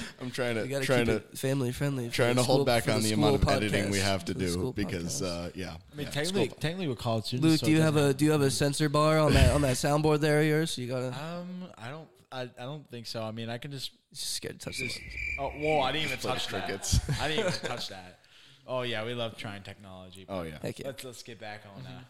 I'm 0.19 0.31
trying 0.31 0.56
to 0.56 0.68
got 0.68 0.81
trying 0.81 1.06
keep 1.06 1.24
to 1.24 1.30
it 1.31 1.38
family 1.38 1.71
friendly. 1.71 2.09
trying 2.09 2.36
to 2.36 2.42
hold 2.42 2.57
school- 2.57 2.65
back 2.65 2.88
on 2.89 3.01
the 3.04 3.09
school 3.09 3.25
amount 3.36 3.44
of 3.44 3.50
editing 3.50 3.92
we 3.92 4.00
have 4.00 4.25
to 4.25 4.33
do 4.33 4.74
because 4.75 5.21
uh, 5.21 5.51
yeah. 5.54 5.75
I 5.92 5.95
mean, 5.95 6.06
yeah, 6.07 6.12
technically, 6.12 6.45
school- 6.48 6.57
technically, 6.59 6.88
we're 6.88 6.95
college 6.95 7.25
students. 7.25 7.48
Luke, 7.51 7.59
so 7.59 7.65
do 7.68 7.71
you 7.71 7.81
have 7.81 7.95
a 7.95 8.12
do 8.13 8.25
you 8.25 8.31
have 8.31 8.42
a 8.42 8.50
censor 8.50 8.89
bar 8.89 9.19
on 9.19 9.33
that 9.33 9.54
on 9.54 9.62
that 9.62 9.75
soundboard 9.75 10.19
there 10.21 10.39
of 10.42 10.48
yours? 10.48 10.77
You 10.80 10.88
gotta 10.88 11.07
Um, 11.09 11.65
I 11.77 11.89
don't. 11.89 12.07
I, 12.31 12.42
I 12.42 12.63
don't 12.65 12.89
think 12.89 13.06
so. 13.07 13.21
I 13.24 13.31
mean, 13.31 13.50
I 13.50 13.57
can 13.59 13.71
just. 13.71 13.92
just 14.12 14.33
scared 14.33 14.59
to 14.59 14.65
touch 14.65 14.80
the 14.80 14.88
just 14.88 15.00
oh, 15.39 15.50
whoa! 15.50 15.80
I 15.81 15.92
didn't 15.92 16.07
even 16.07 16.18
Play 16.21 16.31
touch 16.33 16.48
that. 16.48 16.65
crickets. 16.65 17.00
I 17.21 17.27
didn't 17.30 17.48
even 17.48 17.59
touch 17.69 17.89
that. 17.89 18.19
Oh 18.68 18.81
yeah, 18.81 19.06
we 19.06 19.13
love 19.13 19.38
trying 19.38 19.62
technology. 19.62 20.25
oh 20.27 20.42
yeah, 20.42 20.57
Heck 20.62 20.80
yeah. 20.80 20.88
Let's 20.88 21.04
let's 21.04 21.24
get 21.24 21.39
back 21.39 21.62
on 21.75 21.83
that. 21.83 22.04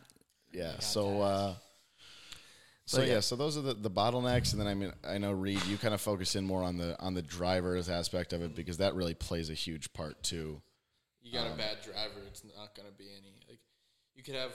yeah. 0.53 0.79
So 0.79 1.21
uh, 1.21 1.53
so 2.87 3.01
yeah. 3.01 3.15
yeah. 3.15 3.19
so 3.19 3.35
those 3.35 3.57
are 3.57 3.61
the, 3.61 3.73
the 3.73 3.91
bottlenecks, 3.91 4.53
and 4.53 4.61
then 4.61 4.67
I 4.67 4.73
mean 4.73 4.93
I 5.07 5.17
know 5.17 5.33
Reid, 5.33 5.63
you 5.65 5.77
kind 5.77 5.93
of 5.93 6.01
focus 6.01 6.35
in 6.35 6.45
more 6.45 6.63
on 6.63 6.77
the 6.77 6.99
on 6.99 7.13
the 7.13 7.21
drivers 7.21 7.89
aspect 7.89 8.33
of 8.33 8.41
it 8.41 8.55
because 8.55 8.77
that 8.77 8.95
really 8.95 9.13
plays 9.13 9.49
a 9.49 9.53
huge 9.53 9.91
part 9.93 10.23
too. 10.23 10.61
You 11.21 11.33
got 11.33 11.47
a 11.47 11.51
um, 11.51 11.57
bad 11.57 11.77
driver, 11.83 12.21
it's 12.25 12.43
not 12.43 12.73
going 12.73 12.87
to 12.87 12.97
be 12.97 13.09
any. 13.11 13.35
Like, 13.49 13.59
you 14.15 14.23
could 14.23 14.35
have 14.35 14.51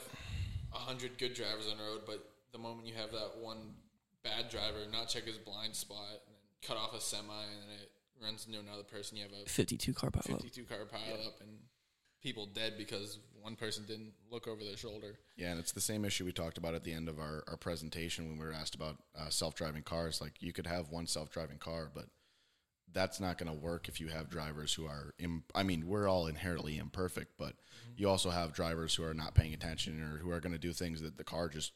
a 0.73 0.77
hundred 0.77 1.17
good 1.19 1.35
drivers 1.35 1.67
on 1.71 1.77
the 1.77 1.83
road, 1.83 2.01
but 2.07 2.27
the 2.51 2.57
moment 2.57 2.87
you 2.87 2.95
have 2.95 3.11
that 3.11 3.37
one 3.39 3.75
bad 4.23 4.49
driver 4.49 4.79
not 4.91 5.09
check 5.09 5.23
his 5.23 5.37
blind 5.37 5.75
spot 5.75 6.23
and 6.25 6.33
then 6.35 6.67
cut 6.67 6.77
off 6.77 6.95
a 6.95 7.01
semi 7.01 7.43
and 7.43 7.69
then 7.69 7.77
it 7.81 7.91
runs 8.23 8.47
into 8.47 8.59
another 8.59 8.83
person, 8.83 9.17
you 9.17 9.23
have 9.23 9.31
a 9.31 9.49
52 9.49 9.93
car 9.93 10.09
pilot. 10.09 10.41
52 10.41 10.63
car 10.63 10.85
pile 10.89 11.13
up 11.25 11.41
and 11.41 11.49
people 12.21 12.47
dead 12.47 12.73
because 12.77 13.19
one 13.43 13.55
person 13.57 13.83
didn't 13.85 14.13
look 14.31 14.47
over 14.47 14.63
their 14.63 14.77
shoulder. 14.77 15.19
Yeah, 15.35 15.51
and 15.51 15.59
it's 15.59 15.73
the 15.73 15.81
same 15.81 16.05
issue 16.05 16.23
we 16.23 16.31
talked 16.31 16.57
about 16.57 16.75
at 16.75 16.85
the 16.85 16.93
end 16.93 17.09
of 17.09 17.19
our, 17.19 17.43
our 17.49 17.57
presentation 17.57 18.29
when 18.29 18.39
we 18.39 18.45
were 18.45 18.53
asked 18.53 18.73
about 18.73 18.95
uh, 19.19 19.29
self 19.29 19.53
driving 19.53 19.83
cars. 19.83 20.21
Like, 20.21 20.41
you 20.41 20.53
could 20.53 20.65
have 20.65 20.89
one 20.89 21.07
self 21.07 21.29
driving 21.29 21.57
car, 21.57 21.91
but 21.93 22.05
that's 22.93 23.19
not 23.19 23.37
going 23.37 23.51
to 23.51 23.57
work 23.59 23.89
if 23.89 23.99
you 23.99 24.07
have 24.07 24.29
drivers 24.29 24.73
who 24.73 24.85
are, 24.85 25.13
Im- 25.19 25.43
I 25.53 25.63
mean, 25.63 25.87
we're 25.87 26.07
all 26.07 26.27
inherently 26.27 26.77
imperfect, 26.77 27.33
but 27.37 27.55
you 27.97 28.07
also 28.07 28.29
have 28.29 28.53
drivers 28.53 28.95
who 28.95 29.03
are 29.03 29.13
not 29.13 29.35
paying 29.35 29.53
attention 29.53 30.01
or 30.01 30.19
who 30.19 30.31
are 30.31 30.39
going 30.39 30.53
to 30.53 30.59
do 30.59 30.71
things 30.71 31.01
that 31.01 31.17
the 31.17 31.23
car 31.23 31.49
just 31.49 31.73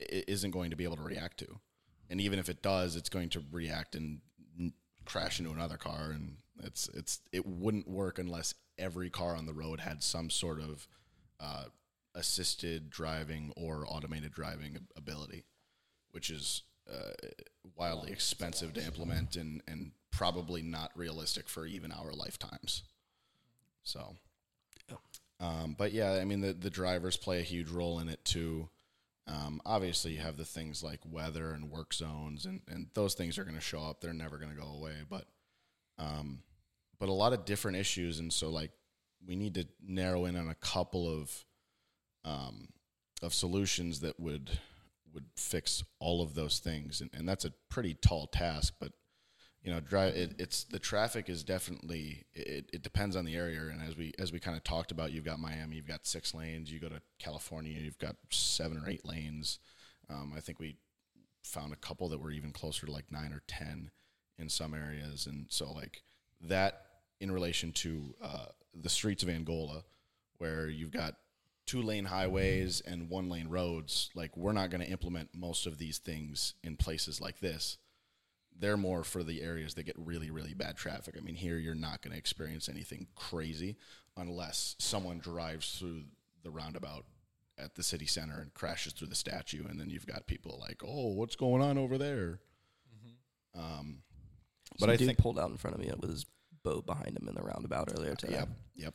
isn't 0.00 0.50
going 0.50 0.70
to 0.70 0.76
be 0.76 0.84
able 0.84 0.96
to 0.96 1.02
react 1.02 1.38
to. 1.38 1.60
And 2.08 2.20
even 2.20 2.40
if 2.40 2.48
it 2.48 2.62
does, 2.62 2.96
it's 2.96 3.08
going 3.08 3.28
to 3.30 3.44
react 3.52 3.94
and 3.94 4.04
n- 4.04 4.20
crash 5.10 5.38
into 5.38 5.52
another 5.52 5.76
car. 5.76 6.10
And 6.12 6.36
it's, 6.62 6.88
it's, 6.94 7.20
it 7.32 7.46
wouldn't 7.46 7.88
work 7.88 8.18
unless 8.18 8.54
every 8.78 9.10
car 9.10 9.36
on 9.36 9.46
the 9.46 9.52
road 9.52 9.80
had 9.80 10.02
some 10.02 10.30
sort 10.30 10.60
of, 10.60 10.86
uh, 11.40 11.64
assisted 12.14 12.90
driving 12.90 13.52
or 13.56 13.84
automated 13.86 14.32
driving 14.32 14.76
ability, 14.96 15.44
which 16.10 16.28
is 16.28 16.62
uh, 16.92 17.12
wildly 17.76 18.10
expensive 18.10 18.72
to 18.74 18.84
implement 18.84 19.36
and, 19.36 19.62
and 19.68 19.92
probably 20.10 20.60
not 20.60 20.90
realistic 20.96 21.48
for 21.48 21.66
even 21.66 21.92
our 21.92 22.12
lifetimes. 22.12 22.82
So, 23.84 24.16
um, 25.38 25.76
but 25.78 25.92
yeah, 25.92 26.14
I 26.14 26.24
mean, 26.24 26.40
the, 26.40 26.52
the 26.52 26.68
drivers 26.68 27.16
play 27.16 27.38
a 27.38 27.42
huge 27.42 27.70
role 27.70 28.00
in 28.00 28.08
it 28.08 28.24
too. 28.24 28.68
Um, 29.30 29.60
obviously, 29.64 30.12
you 30.12 30.18
have 30.18 30.36
the 30.36 30.44
things 30.44 30.82
like 30.82 31.00
weather 31.04 31.52
and 31.52 31.70
work 31.70 31.94
zones, 31.94 32.46
and, 32.46 32.62
and 32.68 32.88
those 32.94 33.14
things 33.14 33.38
are 33.38 33.44
going 33.44 33.56
to 33.56 33.60
show 33.60 33.82
up. 33.82 34.00
They're 34.00 34.12
never 34.12 34.38
going 34.38 34.50
to 34.50 34.60
go 34.60 34.68
away. 34.68 34.94
But, 35.08 35.26
um, 35.98 36.40
but 36.98 37.08
a 37.08 37.12
lot 37.12 37.32
of 37.32 37.44
different 37.44 37.76
issues, 37.76 38.18
and 38.18 38.32
so 38.32 38.50
like 38.50 38.72
we 39.26 39.36
need 39.36 39.54
to 39.54 39.66
narrow 39.86 40.24
in 40.24 40.36
on 40.36 40.48
a 40.48 40.54
couple 40.54 41.08
of 41.08 41.44
um, 42.24 42.68
of 43.22 43.32
solutions 43.32 44.00
that 44.00 44.18
would 44.18 44.58
would 45.12 45.26
fix 45.36 45.82
all 45.98 46.22
of 46.22 46.34
those 46.34 46.58
things, 46.58 47.00
and, 47.00 47.10
and 47.12 47.28
that's 47.28 47.44
a 47.44 47.52
pretty 47.68 47.94
tall 47.94 48.26
task. 48.26 48.74
But 48.80 48.92
you 49.62 49.70
know, 49.70 49.80
drive 49.80 50.14
it, 50.14 50.34
it's 50.38 50.64
the 50.64 50.78
traffic 50.78 51.28
is 51.28 51.44
definitely 51.44 52.24
it, 52.32 52.70
it 52.72 52.82
depends 52.82 53.14
on 53.14 53.24
the 53.24 53.36
area, 53.36 53.60
and 53.60 53.82
as 53.82 53.96
we 53.96 54.12
as 54.18 54.32
we 54.32 54.40
kind 54.40 54.56
of 54.56 54.64
talked 54.64 54.90
about, 54.90 55.12
you've 55.12 55.24
got 55.24 55.38
Miami, 55.38 55.76
you've 55.76 55.86
got 55.86 56.06
six 56.06 56.34
lanes. 56.34 56.72
You 56.72 56.80
go 56.80 56.88
to 56.88 57.02
California, 57.18 57.78
you've 57.78 57.98
got 57.98 58.16
seven 58.30 58.78
or 58.78 58.88
eight 58.88 59.04
lanes. 59.04 59.58
Um, 60.08 60.32
I 60.36 60.40
think 60.40 60.58
we 60.58 60.76
found 61.42 61.72
a 61.72 61.76
couple 61.76 62.08
that 62.08 62.20
were 62.20 62.30
even 62.30 62.52
closer 62.52 62.86
to 62.86 62.92
like 62.92 63.10
nine 63.10 63.32
or 63.32 63.42
ten 63.46 63.90
in 64.38 64.48
some 64.48 64.72
areas, 64.72 65.26
and 65.26 65.46
so 65.50 65.70
like 65.72 66.02
that 66.40 66.86
in 67.20 67.30
relation 67.30 67.70
to 67.72 68.14
uh, 68.22 68.46
the 68.74 68.88
streets 68.88 69.22
of 69.22 69.28
Angola, 69.28 69.84
where 70.38 70.68
you've 70.68 70.90
got 70.90 71.16
two 71.66 71.82
lane 71.82 72.06
highways 72.06 72.80
and 72.80 73.10
one 73.10 73.28
lane 73.28 73.48
roads, 73.48 74.08
like 74.14 74.34
we're 74.36 74.52
not 74.52 74.70
going 74.70 74.80
to 74.80 74.90
implement 74.90 75.28
most 75.34 75.66
of 75.66 75.76
these 75.76 75.98
things 75.98 76.54
in 76.64 76.76
places 76.76 77.20
like 77.20 77.40
this. 77.40 77.76
They're 78.60 78.76
more 78.76 79.02
for 79.04 79.22
the 79.22 79.40
areas 79.42 79.74
that 79.74 79.84
get 79.84 79.96
really, 79.98 80.30
really 80.30 80.54
bad 80.54 80.76
traffic. 80.76 81.14
I 81.16 81.20
mean, 81.20 81.34
here 81.34 81.56
you're 81.56 81.74
not 81.74 82.02
going 82.02 82.12
to 82.12 82.18
experience 82.18 82.68
anything 82.68 83.06
crazy 83.16 83.76
unless 84.16 84.76
someone 84.78 85.18
drives 85.18 85.78
through 85.78 86.02
the 86.42 86.50
roundabout 86.50 87.06
at 87.58 87.74
the 87.74 87.82
city 87.82 88.06
center 88.06 88.40
and 88.40 88.52
crashes 88.54 88.92
through 88.92 89.08
the 89.08 89.14
statue, 89.14 89.66
and 89.66 89.80
then 89.80 89.90
you've 89.90 90.06
got 90.06 90.26
people 90.26 90.58
like, 90.60 90.82
"Oh, 90.84 91.08
what's 91.08 91.36
going 91.36 91.62
on 91.62 91.78
over 91.78 91.98
there?" 91.98 92.40
Um, 93.54 94.02
but 94.72 94.80
Some 94.80 94.90
I 94.90 94.96
think, 94.96 95.18
pulled 95.18 95.38
out 95.38 95.50
in 95.50 95.56
front 95.56 95.74
of 95.76 95.82
me 95.82 95.90
with 95.98 96.10
his 96.10 96.26
boat 96.62 96.86
behind 96.86 97.16
him 97.16 97.28
in 97.28 97.34
the 97.34 97.42
roundabout 97.42 97.90
earlier 97.96 98.14
today. 98.14 98.34
yep, 98.34 98.48
yep. 98.76 98.94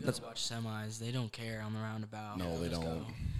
You 0.00 0.06
guys 0.06 0.22
watch 0.22 0.42
semis. 0.42 0.98
They 0.98 1.10
don't 1.12 1.30
care 1.30 1.62
on 1.64 1.74
the 1.74 1.78
roundabout. 1.80 2.38
No, 2.38 2.54
they 2.58 2.68
Let's 2.68 2.78
don't. 2.78 2.84
go. 2.84 2.90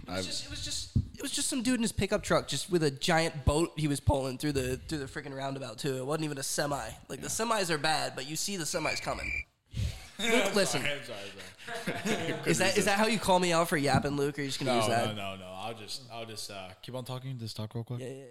It 0.07 0.11
was, 0.11 0.19
I've, 0.19 0.25
just, 0.27 0.45
it 0.45 0.51
was 0.51 0.65
just 0.65 0.97
it 1.17 1.23
was 1.23 1.31
just 1.31 1.49
some 1.49 1.63
dude 1.63 1.77
in 1.77 1.83
his 1.83 1.93
pickup 1.93 2.23
truck 2.23 2.49
just 2.49 2.71
with 2.71 2.83
a 2.83 2.91
giant 2.91 3.45
boat 3.45 3.73
he 3.77 3.89
was 3.89 4.01
pulling 4.01 4.39
through 4.39 4.53
the 4.53 4.77
through 4.77 4.99
the 4.99 5.07
freaking 5.07 5.35
roundabout 5.37 5.79
too. 5.79 5.97
It 5.97 6.07
wasn't 6.07 6.25
even 6.25 6.39
a 6.39 6.43
semi. 6.43 6.89
Like 7.09 7.21
the 7.23 7.29
semis 7.29 7.71
are 7.71 7.79
bad, 7.79 8.13
but 8.15 8.29
you 8.29 8.37
see 8.37 8.57
the 8.57 8.65
semis 8.65 9.01
coming. 9.01 9.31
Luke, 10.19 10.55
listen, 10.55 10.83
I'm 10.83 10.89
sorry, 11.05 12.07
sorry. 12.07 12.35
is 12.47 12.59
that 12.59 12.77
is 12.77 12.85
that 12.85 12.99
how 12.99 13.07
you 13.07 13.19
call 13.19 13.39
me 13.39 13.53
out 13.53 13.69
for 13.69 13.77
yapping, 13.79 14.17
Luke? 14.17 14.37
Or 14.39 14.43
are 14.43 14.45
you 14.45 14.49
just 14.51 14.59
gonna 14.61 14.73
No, 14.73 14.79
use 14.81 14.89
that? 14.89 15.07
no, 15.17 15.37
no. 15.37 15.37
No. 15.37 15.47
I'll 15.63 15.75
just, 15.75 16.03
I'll 16.13 16.27
just 16.27 16.51
uh, 16.51 16.69
keep 16.83 16.95
on 16.95 17.05
talking. 17.05 17.39
Just 17.39 17.57
talk 17.57 17.75
real 17.75 17.85
quick. 17.85 18.01
Yeah, 18.01 18.09
yeah, 18.09 18.25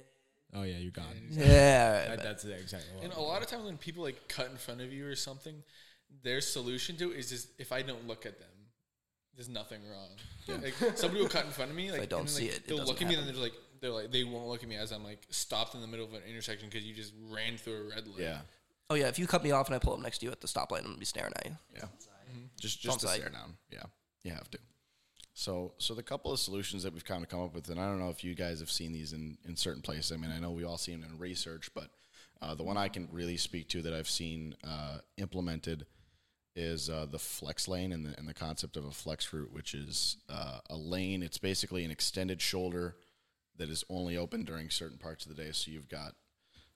Oh 0.55 0.63
yeah, 0.63 0.77
you 0.77 0.91
got 0.91 1.05
it. 1.11 1.23
yeah. 1.31 2.07
That, 2.09 2.23
that's 2.23 2.43
the 2.43 2.53
exact. 2.53 2.85
And 3.01 3.13
a 3.13 3.19
lot 3.21 3.41
of 3.41 3.47
times 3.47 3.63
when 3.65 3.77
people 3.77 4.03
like 4.03 4.27
cut 4.27 4.49
in 4.51 4.57
front 4.57 4.81
of 4.81 4.91
you 4.91 5.07
or 5.07 5.15
something, 5.15 5.63
their 6.23 6.41
solution 6.41 6.95
to 6.97 7.11
it 7.11 7.17
is 7.17 7.29
just 7.29 7.49
if 7.59 7.71
I 7.71 7.81
don't 7.81 8.07
look 8.07 8.25
at 8.25 8.39
them, 8.39 8.49
there's 9.35 9.49
nothing 9.49 9.81
wrong. 9.89 10.61
Like 10.61 10.73
somebody 10.95 11.21
will 11.21 11.29
cut 11.29 11.45
in 11.45 11.51
front 11.51 11.71
of 11.71 11.77
me, 11.77 11.91
like 11.91 12.01
I 12.01 12.05
don't 12.05 12.21
and 12.21 12.29
then, 12.29 12.35
see 12.35 12.45
like, 12.45 12.53
it, 12.53 12.57
it 12.57 12.67
they'll 12.67 12.77
doesn't 12.77 12.93
look 12.93 13.01
at 13.01 13.07
me 13.07 13.13
and 13.15 13.25
happen. 13.25 13.33
then 13.33 13.35
they're 13.35 13.43
like 13.43 13.53
they're 13.81 13.91
like 13.91 14.11
they 14.11 14.23
won't 14.23 14.47
look 14.47 14.63
at 14.63 14.69
me 14.69 14.75
as 14.75 14.91
I'm 14.91 15.03
like 15.03 15.25
stopped 15.29 15.75
in 15.75 15.81
the 15.81 15.87
middle 15.87 16.05
of 16.05 16.13
an 16.13 16.21
intersection 16.27 16.69
because 16.69 16.85
you 16.85 16.93
just 16.93 17.13
ran 17.29 17.57
through 17.57 17.87
a 17.87 17.95
red 17.95 18.07
light. 18.07 18.19
Yeah. 18.19 18.39
Oh 18.89 18.95
yeah, 18.95 19.07
if 19.07 19.19
you 19.19 19.27
cut 19.27 19.43
me 19.43 19.51
off 19.51 19.67
and 19.67 19.75
I 19.75 19.79
pull 19.79 19.93
up 19.93 19.99
next 19.99 20.19
to 20.19 20.25
you 20.25 20.31
at 20.31 20.41
the 20.41 20.47
stoplight, 20.47 20.79
I'm 20.79 20.85
gonna 20.85 20.97
be 20.97 21.05
staring 21.05 21.33
at 21.35 21.45
you. 21.45 21.57
Yeah. 21.75 21.85
Just 22.59 22.81
just 22.81 23.01
to 23.01 23.07
stare 23.07 23.29
down. 23.29 23.55
Yeah. 23.71 23.83
You 24.23 24.31
have 24.31 24.49
to. 24.51 24.59
So 25.33 25.73
so 25.77 25.93
the 25.93 26.03
couple 26.03 26.33
of 26.33 26.39
solutions 26.39 26.83
that 26.83 26.93
we've 26.93 27.05
kind 27.05 27.23
of 27.23 27.29
come 27.29 27.41
up 27.41 27.53
with, 27.53 27.69
and 27.69 27.79
I 27.79 27.85
don't 27.85 27.99
know 27.99 28.09
if 28.09 28.23
you 28.23 28.35
guys 28.35 28.59
have 28.59 28.71
seen 28.71 28.91
these 28.91 29.13
in, 29.13 29.37
in 29.47 29.55
certain 29.55 29.81
places. 29.81 30.11
I 30.11 30.17
mean, 30.17 30.31
I 30.31 30.39
know 30.39 30.51
we 30.51 30.65
all 30.65 30.77
see 30.77 30.91
them 30.91 31.05
in 31.09 31.17
research, 31.17 31.69
but 31.73 31.91
uh, 32.41 32.55
the 32.55 32.63
one 32.63 32.77
I 32.77 32.89
can 32.89 33.07
really 33.11 33.37
speak 33.37 33.69
to 33.69 33.81
that 33.83 33.93
I've 33.93 34.09
seen 34.09 34.55
uh, 34.67 34.97
implemented 35.17 35.85
is 36.59 36.89
uh, 36.89 37.07
the 37.09 37.17
flex 37.17 37.67
lane 37.67 37.93
and 37.93 38.05
the, 38.05 38.17
and 38.17 38.27
the 38.27 38.33
concept 38.33 38.75
of 38.75 38.85
a 38.85 38.91
flex 38.91 39.31
route, 39.31 39.53
which 39.53 39.73
is 39.73 40.17
uh, 40.29 40.59
a 40.69 40.75
lane. 40.75 41.23
It's 41.23 41.37
basically 41.37 41.85
an 41.85 41.91
extended 41.91 42.41
shoulder 42.41 42.95
that 43.57 43.69
is 43.69 43.85
only 43.89 44.17
open 44.17 44.43
during 44.43 44.69
certain 44.69 44.97
parts 44.97 45.25
of 45.25 45.35
the 45.35 45.41
day. 45.41 45.51
So 45.53 45.71
you've 45.71 45.89
got 45.89 46.15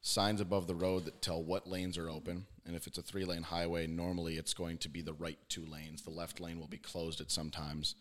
signs 0.02 0.40
above 0.40 0.68
the 0.68 0.76
road 0.76 1.06
that 1.06 1.22
tell 1.22 1.44
what 1.44 1.68
lanes 1.68 1.98
are 1.98 2.10
open. 2.10 2.46
And 2.66 2.76
if 2.76 2.88
it's 2.88 2.98
a 2.98 3.02
three 3.02 3.26
lane 3.26 3.44
highway, 3.44 3.86
normally 3.86 4.38
it's 4.38 4.54
going 4.54 4.78
to 4.80 4.90
be 4.90 5.02
the 5.02 5.14
right 5.14 5.40
two 5.50 5.66
lanes. 5.66 6.02
The 6.02 6.12
left 6.12 6.40
lane 6.40 6.60
will 6.60 6.68
be 6.68 6.78
closed 6.78 7.20
at 7.20 7.30
some 7.30 7.50
times. 7.50 7.96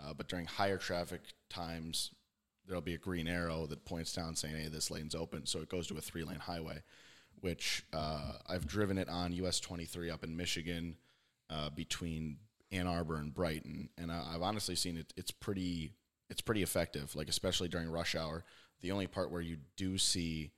Uh, 0.00 0.12
but 0.14 0.28
during 0.28 0.46
higher 0.46 0.76
traffic 0.76 1.20
times, 1.48 2.10
there'll 2.66 2.82
be 2.82 2.94
a 2.94 2.98
green 2.98 3.28
arrow 3.28 3.66
that 3.66 3.84
points 3.84 4.12
down 4.12 4.34
saying, 4.34 4.56
hey, 4.56 4.68
this 4.68 4.90
lane's 4.90 5.14
open. 5.14 5.46
So 5.46 5.60
it 5.60 5.68
goes 5.68 5.86
to 5.88 5.96
a 5.96 6.00
three 6.00 6.24
lane 6.24 6.40
highway, 6.40 6.82
which 7.40 7.84
uh, 7.92 8.32
I've 8.48 8.66
driven 8.66 8.98
it 8.98 9.08
on 9.08 9.32
US 9.34 9.60
23 9.60 10.10
up 10.10 10.24
in 10.24 10.36
Michigan 10.36 10.96
uh, 11.50 11.70
between 11.70 12.38
Ann 12.70 12.86
Arbor 12.86 13.16
and 13.16 13.32
Brighton. 13.32 13.88
And 13.96 14.12
I, 14.12 14.22
I've 14.34 14.42
honestly 14.42 14.74
seen 14.74 14.96
it, 14.96 15.12
it's 15.16 15.30
pretty. 15.30 15.92
It's 16.30 16.42
pretty 16.42 16.62
effective, 16.62 17.16
like 17.16 17.30
especially 17.30 17.68
during 17.68 17.88
rush 17.88 18.14
hour. 18.14 18.44
The 18.82 18.92
only 18.92 19.06
part 19.06 19.30
where 19.30 19.40
you 19.40 19.56
do 19.78 19.96
see 19.96 20.50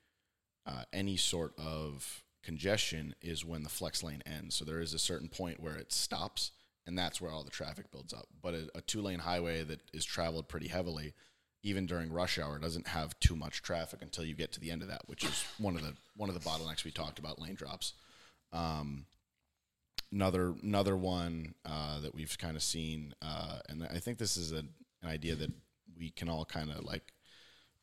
uh, 0.66 0.82
any 0.92 1.16
sort 1.16 1.52
of 1.58 2.24
congestion 2.42 3.14
is 3.22 3.44
when 3.44 3.62
the 3.62 3.68
flex 3.68 4.02
lane 4.02 4.20
ends. 4.26 4.56
So 4.56 4.64
there 4.64 4.80
is 4.80 4.94
a 4.94 4.98
certain 4.98 5.28
point 5.28 5.60
where 5.60 5.76
it 5.76 5.92
stops, 5.92 6.50
and 6.88 6.98
that's 6.98 7.20
where 7.20 7.30
all 7.30 7.44
the 7.44 7.50
traffic 7.50 7.92
builds 7.92 8.12
up. 8.12 8.26
But 8.42 8.54
a, 8.54 8.68
a 8.74 8.80
two 8.80 9.00
lane 9.00 9.20
highway 9.20 9.62
that 9.62 9.80
is 9.92 10.04
traveled 10.04 10.48
pretty 10.48 10.66
heavily, 10.66 11.14
even 11.62 11.86
during 11.86 12.12
rush 12.12 12.36
hour, 12.36 12.58
doesn't 12.58 12.88
have 12.88 13.18
too 13.20 13.36
much 13.36 13.62
traffic 13.62 14.02
until 14.02 14.24
you 14.24 14.34
get 14.34 14.50
to 14.54 14.60
the 14.60 14.72
end 14.72 14.82
of 14.82 14.88
that, 14.88 15.02
which 15.06 15.24
is 15.24 15.44
one 15.58 15.76
of 15.76 15.82
the 15.82 15.94
one 16.16 16.28
of 16.28 16.34
the 16.34 16.40
bottlenecks 16.40 16.82
we 16.82 16.90
talked 16.90 17.20
about, 17.20 17.40
lane 17.40 17.54
drops. 17.54 17.92
Um, 18.52 19.06
another 20.12 20.54
another 20.62 20.96
one 20.96 21.54
uh, 21.64 22.00
that 22.00 22.14
we've 22.14 22.36
kind 22.38 22.56
of 22.56 22.62
seen, 22.62 23.14
uh, 23.22 23.58
and 23.68 23.84
I 23.84 23.98
think 23.98 24.18
this 24.18 24.36
is 24.36 24.52
a, 24.52 24.58
an 25.02 25.08
idea 25.08 25.34
that 25.36 25.52
we 25.98 26.10
can 26.10 26.28
all 26.28 26.44
kind 26.44 26.70
of 26.70 26.84
like 26.84 27.12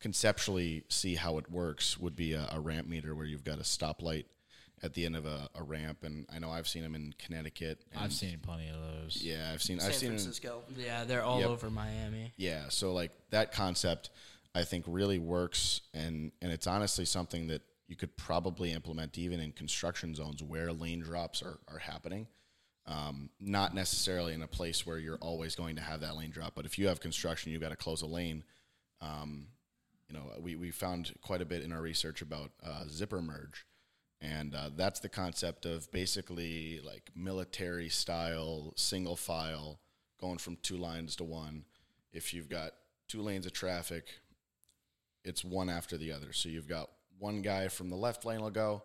conceptually 0.00 0.84
see 0.88 1.14
how 1.16 1.38
it 1.38 1.50
works 1.50 1.98
would 1.98 2.14
be 2.16 2.32
a, 2.32 2.48
a 2.52 2.60
ramp 2.60 2.86
meter 2.88 3.14
where 3.14 3.26
you've 3.26 3.44
got 3.44 3.58
a 3.58 3.62
stoplight 3.62 4.24
at 4.80 4.94
the 4.94 5.04
end 5.04 5.16
of 5.16 5.26
a, 5.26 5.48
a 5.56 5.62
ramp, 5.62 6.04
and 6.04 6.24
I 6.32 6.38
know 6.38 6.50
I've 6.50 6.68
seen 6.68 6.82
them 6.84 6.94
in 6.94 7.12
Connecticut. 7.18 7.80
And 7.92 8.00
I've 8.04 8.12
seen 8.12 8.38
plenty 8.40 8.68
of 8.68 8.76
those. 8.76 9.20
Yeah, 9.20 9.50
I've 9.52 9.60
seen. 9.62 9.80
San 9.80 9.88
I've 9.88 9.96
seen. 9.96 10.08
'em 10.10 10.12
in- 10.14 10.20
Francisco. 10.20 10.62
Yeah, 10.76 11.02
they're 11.04 11.24
all 11.24 11.40
Yep. 11.40 11.48
over 11.48 11.70
Miami. 11.70 12.32
yeah, 12.36 12.68
so 12.68 12.92
like 12.92 13.10
that 13.30 13.50
concept, 13.52 14.10
I 14.54 14.62
think 14.64 14.84
really 14.86 15.18
works, 15.18 15.80
and 15.94 16.30
and 16.40 16.52
it's 16.52 16.66
honestly 16.68 17.04
something 17.04 17.48
that 17.48 17.62
you 17.88 17.96
could 17.96 18.16
probably 18.16 18.72
implement 18.72 19.18
even 19.18 19.40
in 19.40 19.50
construction 19.50 20.14
zones 20.14 20.42
where 20.42 20.72
lane 20.72 21.00
drops 21.00 21.42
are 21.42 21.58
are 21.68 21.78
happening. 21.78 22.28
Um, 22.86 23.28
not 23.38 23.74
necessarily 23.74 24.32
in 24.32 24.42
a 24.42 24.46
place 24.46 24.86
where 24.86 24.98
you're 24.98 25.18
always 25.18 25.54
going 25.54 25.76
to 25.76 25.82
have 25.82 26.00
that 26.00 26.16
lane 26.16 26.30
drop, 26.30 26.54
but 26.54 26.64
if 26.64 26.78
you 26.78 26.88
have 26.88 27.00
construction, 27.00 27.52
you've 27.52 27.60
got 27.60 27.68
to 27.68 27.76
close 27.76 28.00
a 28.00 28.06
lane. 28.06 28.44
Um, 29.02 29.48
you 30.08 30.16
know, 30.16 30.24
we 30.40 30.56
we 30.56 30.70
found 30.70 31.12
quite 31.20 31.42
a 31.42 31.46
bit 31.46 31.62
in 31.62 31.72
our 31.72 31.82
research 31.82 32.22
about 32.22 32.50
uh, 32.64 32.84
zipper 32.88 33.20
merge, 33.20 33.66
and 34.20 34.54
uh, 34.54 34.70
that's 34.74 35.00
the 35.00 35.08
concept 35.08 35.66
of 35.66 35.90
basically 35.92 36.80
like 36.84 37.10
military 37.14 37.88
style 37.88 38.72
single 38.76 39.16
file 39.16 39.80
going 40.20 40.38
from 40.38 40.56
two 40.62 40.76
lines 40.76 41.16
to 41.16 41.24
one. 41.24 41.64
If 42.12 42.32
you've 42.32 42.48
got 42.48 42.72
two 43.06 43.20
lanes 43.20 43.46
of 43.46 43.52
traffic, 43.52 44.06
it's 45.24 45.44
one 45.44 45.68
after 45.68 45.96
the 45.96 46.12
other. 46.12 46.32
So 46.32 46.48
you've 46.48 46.68
got 46.68 46.88
one 47.18 47.42
guy 47.42 47.68
from 47.68 47.90
the 47.90 47.96
left 47.96 48.24
lane 48.24 48.40
will 48.40 48.50
go, 48.50 48.82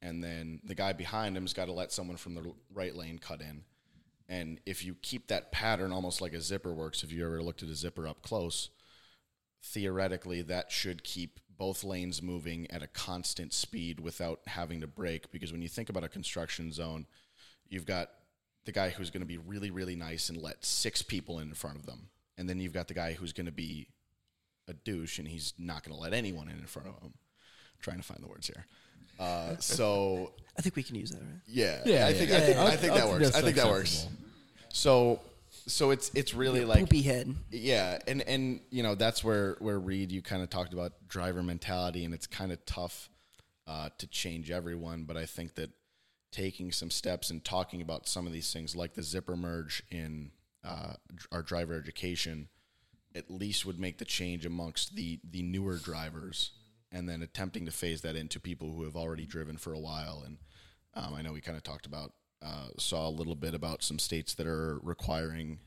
and 0.00 0.22
then 0.22 0.60
the 0.64 0.74
guy 0.74 0.92
behind 0.92 1.36
him's 1.36 1.52
got 1.52 1.66
to 1.66 1.72
let 1.72 1.92
someone 1.92 2.16
from 2.16 2.34
the 2.34 2.52
right 2.72 2.94
lane 2.94 3.18
cut 3.18 3.40
in. 3.40 3.64
And 4.28 4.60
if 4.64 4.84
you 4.84 4.96
keep 5.02 5.28
that 5.28 5.52
pattern 5.52 5.92
almost 5.92 6.20
like 6.20 6.32
a 6.32 6.40
zipper 6.40 6.72
works, 6.72 7.02
if 7.02 7.12
you 7.12 7.24
ever 7.24 7.42
looked 7.42 7.62
at 7.62 7.68
a 7.68 7.74
zipper 7.74 8.06
up 8.08 8.22
close, 8.22 8.70
theoretically 9.62 10.42
that 10.42 10.72
should 10.72 11.04
keep 11.04 11.38
both 11.56 11.84
lanes 11.84 12.22
moving 12.22 12.68
at 12.70 12.82
a 12.82 12.88
constant 12.88 13.52
speed 13.52 14.00
without 14.00 14.40
having 14.46 14.80
to 14.80 14.86
brake. 14.86 15.30
Because 15.30 15.52
when 15.52 15.62
you 15.62 15.68
think 15.68 15.90
about 15.90 16.04
a 16.04 16.08
construction 16.08 16.72
zone, 16.72 17.06
you've 17.68 17.86
got 17.86 18.10
the 18.64 18.72
guy 18.72 18.90
who's 18.90 19.10
going 19.10 19.20
to 19.20 19.26
be 19.26 19.38
really, 19.38 19.70
really 19.70 19.96
nice 19.96 20.28
and 20.28 20.40
let 20.40 20.64
six 20.64 21.02
people 21.02 21.38
in 21.38 21.54
front 21.54 21.76
of 21.76 21.86
them. 21.86 22.08
And 22.38 22.48
then 22.48 22.58
you've 22.58 22.72
got 22.72 22.88
the 22.88 22.94
guy 22.94 23.12
who's 23.12 23.32
going 23.32 23.46
to 23.46 23.52
be 23.52 23.88
a 24.68 24.72
douche 24.72 25.18
and 25.18 25.28
he's 25.28 25.52
not 25.58 25.84
going 25.84 25.94
to 25.94 26.00
let 26.00 26.14
anyone 26.14 26.48
in 26.48 26.58
in 26.58 26.66
front 26.66 26.88
of 26.88 27.02
him. 27.02 27.14
Trying 27.82 27.98
to 27.98 28.02
find 28.02 28.22
the 28.22 28.28
words 28.28 28.46
here. 28.46 28.66
Uh, 29.20 29.56
so 29.58 30.32
I 30.58 30.62
think 30.62 30.76
we 30.76 30.82
can 30.82 30.96
use 30.96 31.10
that, 31.10 31.20
right? 31.20 31.40
yeah, 31.46 31.82
Yeah, 31.84 32.06
I 32.06 32.14
think 32.14 32.30
yeah. 32.30 32.36
I 32.36 32.40
think, 32.40 32.56
Yeah, 32.56 32.64
I 32.64 32.76
think 32.76 32.92
I 32.92 32.98
that 32.98 33.08
works. 33.08 33.34
I 33.34 33.42
think 33.42 33.56
that 33.56 33.68
works. 33.68 34.06
So 34.70 35.20
so 35.66 35.90
it's 35.90 36.10
it's 36.14 36.34
really 36.34 36.64
like 36.64 36.80
Poopy 36.80 37.02
head. 37.02 37.34
yeah, 37.50 37.98
and 38.06 38.22
and 38.22 38.60
you 38.70 38.82
know 38.82 38.94
that's 38.94 39.22
where 39.22 39.56
where 39.60 39.78
Reid 39.78 40.10
you 40.10 40.22
kind 40.22 40.42
of 40.42 40.50
talked 40.50 40.72
about 40.72 40.92
driver 41.08 41.42
mentality, 41.42 42.04
and 42.04 42.14
it's 42.14 42.26
kind 42.26 42.52
of 42.52 42.64
tough 42.66 43.08
uh, 43.66 43.90
to 43.98 44.06
change 44.06 44.50
everyone. 44.50 45.04
But 45.04 45.16
I 45.16 45.26
think 45.26 45.54
that 45.56 45.70
taking 46.32 46.72
some 46.72 46.90
steps 46.90 47.30
and 47.30 47.44
talking 47.44 47.82
about 47.82 48.08
some 48.08 48.26
of 48.26 48.32
these 48.32 48.52
things, 48.52 48.74
like 48.74 48.94
the 48.94 49.02
zipper 49.02 49.36
merge 49.36 49.82
in 49.90 50.30
uh, 50.64 50.94
our 51.30 51.42
driver 51.42 51.74
education, 51.74 52.48
at 53.14 53.30
least 53.30 53.66
would 53.66 53.78
make 53.78 53.98
the 53.98 54.04
change 54.04 54.44
amongst 54.46 54.96
the 54.96 55.20
the 55.30 55.42
newer 55.42 55.76
drivers, 55.76 56.52
and 56.92 57.08
then 57.08 57.22
attempting 57.22 57.64
to 57.64 57.72
phase 57.72 58.02
that 58.02 58.16
into 58.16 58.38
people 58.38 58.72
who 58.72 58.84
have 58.84 58.96
already 58.96 59.26
driven 59.26 59.56
for 59.56 59.72
a 59.72 59.78
while. 59.78 60.22
And 60.24 60.38
um, 60.94 61.14
I 61.14 61.22
know 61.22 61.32
we 61.32 61.40
kind 61.40 61.56
of 61.56 61.62
talked 61.62 61.86
about 61.86 62.12
uh, 62.44 62.68
saw 62.78 63.08
a 63.08 63.10
little 63.10 63.36
bit 63.36 63.54
about 63.54 63.82
some 63.82 63.98
states 63.98 64.34
that 64.34 64.46
are 64.46 64.80
requiring 64.82 65.60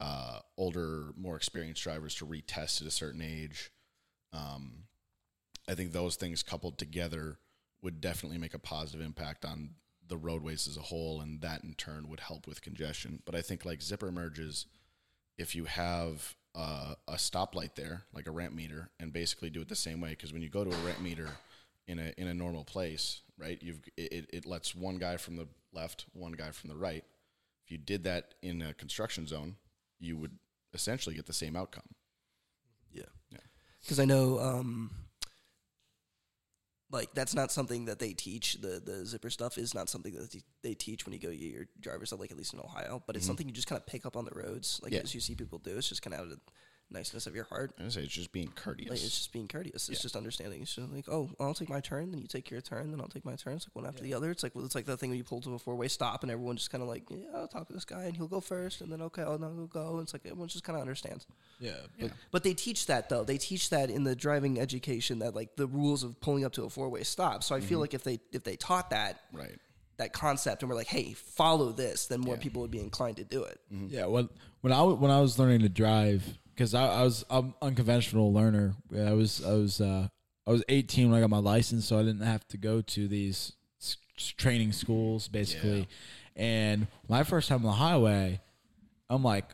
uh, 0.00 0.38
older, 0.56 1.12
more 1.16 1.36
experienced 1.36 1.82
drivers 1.82 2.14
to 2.16 2.26
retest 2.26 2.80
at 2.80 2.88
a 2.88 2.90
certain 2.90 3.22
age. 3.22 3.70
Um, 4.32 4.84
I 5.68 5.74
think 5.74 5.92
those 5.92 6.16
things 6.16 6.42
coupled 6.42 6.78
together 6.78 7.38
would 7.82 8.00
definitely 8.00 8.38
make 8.38 8.54
a 8.54 8.58
positive 8.58 9.04
impact 9.04 9.44
on 9.44 9.70
the 10.06 10.16
roadways 10.16 10.66
as 10.66 10.76
a 10.76 10.82
whole, 10.82 11.20
and 11.20 11.40
that 11.42 11.62
in 11.62 11.74
turn 11.74 12.08
would 12.08 12.20
help 12.20 12.46
with 12.46 12.62
congestion. 12.62 13.22
But 13.24 13.34
I 13.34 13.42
think 13.42 13.64
like 13.64 13.82
zipper 13.82 14.10
merges, 14.10 14.66
if 15.38 15.54
you 15.54 15.64
have 15.64 16.34
uh, 16.54 16.94
a 17.08 17.14
stoplight 17.14 17.74
there, 17.74 18.02
like 18.14 18.26
a 18.26 18.30
ramp 18.30 18.54
meter, 18.54 18.88
and 19.00 19.12
basically 19.12 19.50
do 19.50 19.60
it 19.60 19.68
the 19.68 19.74
same 19.76 20.00
way, 20.00 20.10
because 20.10 20.32
when 20.32 20.42
you 20.42 20.48
go 20.48 20.64
to 20.64 20.70
a 20.70 20.86
ramp 20.86 21.00
meter 21.00 21.28
in 21.86 21.98
a 21.98 22.12
in 22.16 22.28
a 22.28 22.34
normal 22.34 22.64
place, 22.64 23.20
right, 23.38 23.58
you've 23.62 23.80
it, 23.96 24.12
it- 24.12 24.30
it 24.32 24.46
lets 24.46 24.74
one 24.74 24.96
guy 24.98 25.16
from 25.16 25.36
the 25.36 25.46
left, 25.72 26.06
one 26.12 26.32
guy 26.32 26.50
from 26.50 26.70
the 26.70 26.76
right. 26.76 27.04
If 27.64 27.70
you 27.72 27.78
did 27.78 28.04
that 28.04 28.34
in 28.42 28.62
a 28.62 28.72
construction 28.74 29.26
zone, 29.26 29.56
you 29.98 30.16
would 30.16 30.38
essentially 30.74 31.14
get 31.14 31.26
the 31.26 31.32
same 31.32 31.56
outcome. 31.56 31.88
Yeah. 32.92 33.02
Yeah. 33.30 33.38
Because 33.80 33.98
I 33.98 34.04
know, 34.04 34.38
um, 34.38 34.90
like 36.90 37.12
that's 37.14 37.34
not 37.34 37.50
something 37.50 37.86
that 37.86 37.98
they 37.98 38.12
teach. 38.12 38.54
The 38.60 38.80
the 38.84 39.04
zipper 39.06 39.30
stuff 39.30 39.58
is 39.58 39.74
not 39.74 39.88
something 39.88 40.12
that 40.14 40.34
they- 40.62 40.74
teach 40.74 41.04
when 41.06 41.12
you 41.12 41.18
go 41.18 41.30
get 41.30 41.38
your 41.40 41.66
driver's 41.80 42.08
stuff, 42.10 42.20
like 42.20 42.30
at 42.30 42.36
least 42.36 42.52
in 42.54 42.60
Ohio. 42.60 43.02
But 43.06 43.16
it's 43.16 43.26
something 43.26 43.46
you 43.46 43.52
just 43.52 43.66
kind 43.66 43.80
of 43.80 43.86
pick 43.86 44.04
up 44.06 44.16
on 44.16 44.24
the 44.24 44.32
roads, 44.34 44.80
like 44.82 44.90
Mm-hmm. 44.90 44.96
Yeah. 44.96 45.02
as 45.02 45.14
you 45.14 45.20
see 45.20 45.34
people 45.34 45.58
do. 45.58 45.76
It's 45.76 45.88
just 45.88 46.02
kind 46.02 46.14
of 46.14 46.20
out 46.20 46.26
of 46.32 46.40
niceness 46.90 47.26
of 47.26 47.34
your 47.34 47.44
heart. 47.44 47.72
I 47.84 47.88
say 47.88 48.02
it's 48.02 48.12
just 48.14 48.30
being 48.32 48.52
courteous. 48.54 48.90
Like 48.90 48.98
it's 49.02 49.10
just 49.18 49.32
being 49.32 49.48
courteous. 49.48 49.88
It's 49.88 49.98
Yeah. 49.98 50.02
just 50.02 50.14
understanding. 50.16 50.62
It's 50.62 50.74
just 50.76 50.92
like, 50.92 51.08
oh, 51.08 51.28
I'll 51.40 51.54
take 51.54 51.68
my 51.68 51.80
turn, 51.80 52.10
then 52.12 52.20
you 52.20 52.26
take 52.28 52.50
your 52.50 52.60
turn, 52.60 52.90
then 52.90 53.00
I'll 53.00 53.08
take 53.08 53.24
my 53.24 53.34
turn. 53.34 53.54
It's 53.54 53.66
like 53.66 53.74
one 53.74 53.86
after 53.86 54.02
the 54.02 54.14
other. 54.14 54.30
It's 54.30 54.42
like 54.42 54.54
well, 54.54 54.64
it's 54.64 54.74
like 54.74 54.84
the 54.86 54.96
thing 54.96 55.10
when 55.10 55.16
you 55.18 55.24
pull 55.24 55.40
to 55.40 55.54
a 55.54 55.58
four 55.58 55.74
way 55.74 55.88
stop 55.88 56.22
and 56.22 56.30
everyone 56.30 56.56
just 56.56 56.70
kind 56.70 56.82
of 56.82 56.88
like, 56.88 57.02
yeah, 57.10 57.18
I'll 57.34 57.48
talk 57.48 57.66
to 57.66 57.72
this 57.72 57.84
guy 57.84 58.04
and 58.04 58.16
he'll 58.16 58.28
go 58.28 58.40
first, 58.40 58.80
and 58.80 58.92
then 58.92 59.02
okay, 59.02 59.22
I'll 59.22 59.38
now 59.38 59.48
go 59.50 59.66
go. 59.66 59.92
And 59.94 60.02
it's 60.02 60.12
like 60.12 60.22
everyone 60.26 60.48
just 60.48 60.62
kind 60.64 60.76
of 60.76 60.82
understands. 60.82 61.26
Yeah, 61.58 61.72
but 62.00 62.12
But 62.30 62.42
they 62.44 62.54
teach 62.54 62.86
that 62.86 63.08
though. 63.08 63.24
They 63.24 63.38
teach 63.38 63.70
that 63.70 63.90
in 63.90 64.04
the 64.04 64.14
driving 64.14 64.60
education 64.60 65.18
that 65.20 65.34
like 65.34 65.56
the 65.56 65.66
rules 65.66 66.04
of 66.04 66.20
pulling 66.20 66.44
up 66.44 66.52
to 66.54 66.64
a 66.64 66.70
four 66.70 66.88
way 66.88 67.02
stop. 67.02 67.42
So 67.42 67.54
I 67.54 67.58
Mm-hmm. 67.58 67.68
feel 67.68 67.78
like 67.80 67.94
if 67.94 68.04
they 68.04 68.20
if 68.32 68.44
they 68.44 68.56
taught 68.56 68.90
that 68.90 69.20
right. 69.32 69.58
that 69.96 70.12
concept 70.12 70.62
and 70.62 70.68
we're 70.70 70.76
like, 70.76 70.86
hey, 70.88 71.12
follow 71.14 71.72
this, 71.72 72.06
then 72.06 72.20
more 72.20 72.36
people 72.36 72.62
would 72.62 72.70
be 72.70 72.80
inclined 72.80 73.16
to 73.16 73.24
do 73.24 73.42
it. 73.44 73.58
Yeah, 73.88 74.06
when 74.06 74.28
when 74.60 74.72
I 74.72 74.76
w- 74.78 74.96
when 74.96 75.10
I 75.10 75.20
was 75.20 75.38
learning 75.38 75.60
to 75.60 75.68
drive, 75.68 76.22
because 76.54 76.74
I, 76.74 76.86
I 76.86 77.02
was 77.02 77.24
I'm 77.28 77.54
unconventional 77.60 78.32
learner. 78.32 78.74
I 78.96 79.12
was 79.12 79.44
I 79.44 79.52
was 79.52 79.80
uh, 79.80 80.08
I 80.46 80.50
was 80.50 80.62
18 80.68 81.10
when 81.10 81.18
I 81.18 81.20
got 81.20 81.30
my 81.30 81.38
license, 81.38 81.86
so 81.86 81.98
I 81.98 82.02
didn't 82.02 82.22
have 82.22 82.46
to 82.48 82.56
go 82.56 82.80
to 82.80 83.08
these 83.08 83.52
s- 83.80 83.96
training 84.36 84.72
schools 84.72 85.28
basically. 85.28 85.88
And 86.36 86.86
my 87.08 87.22
first 87.22 87.48
time 87.48 87.58
on 87.58 87.62
the 87.66 87.72
highway, 87.72 88.40
I'm 89.08 89.22
like, 89.22 89.44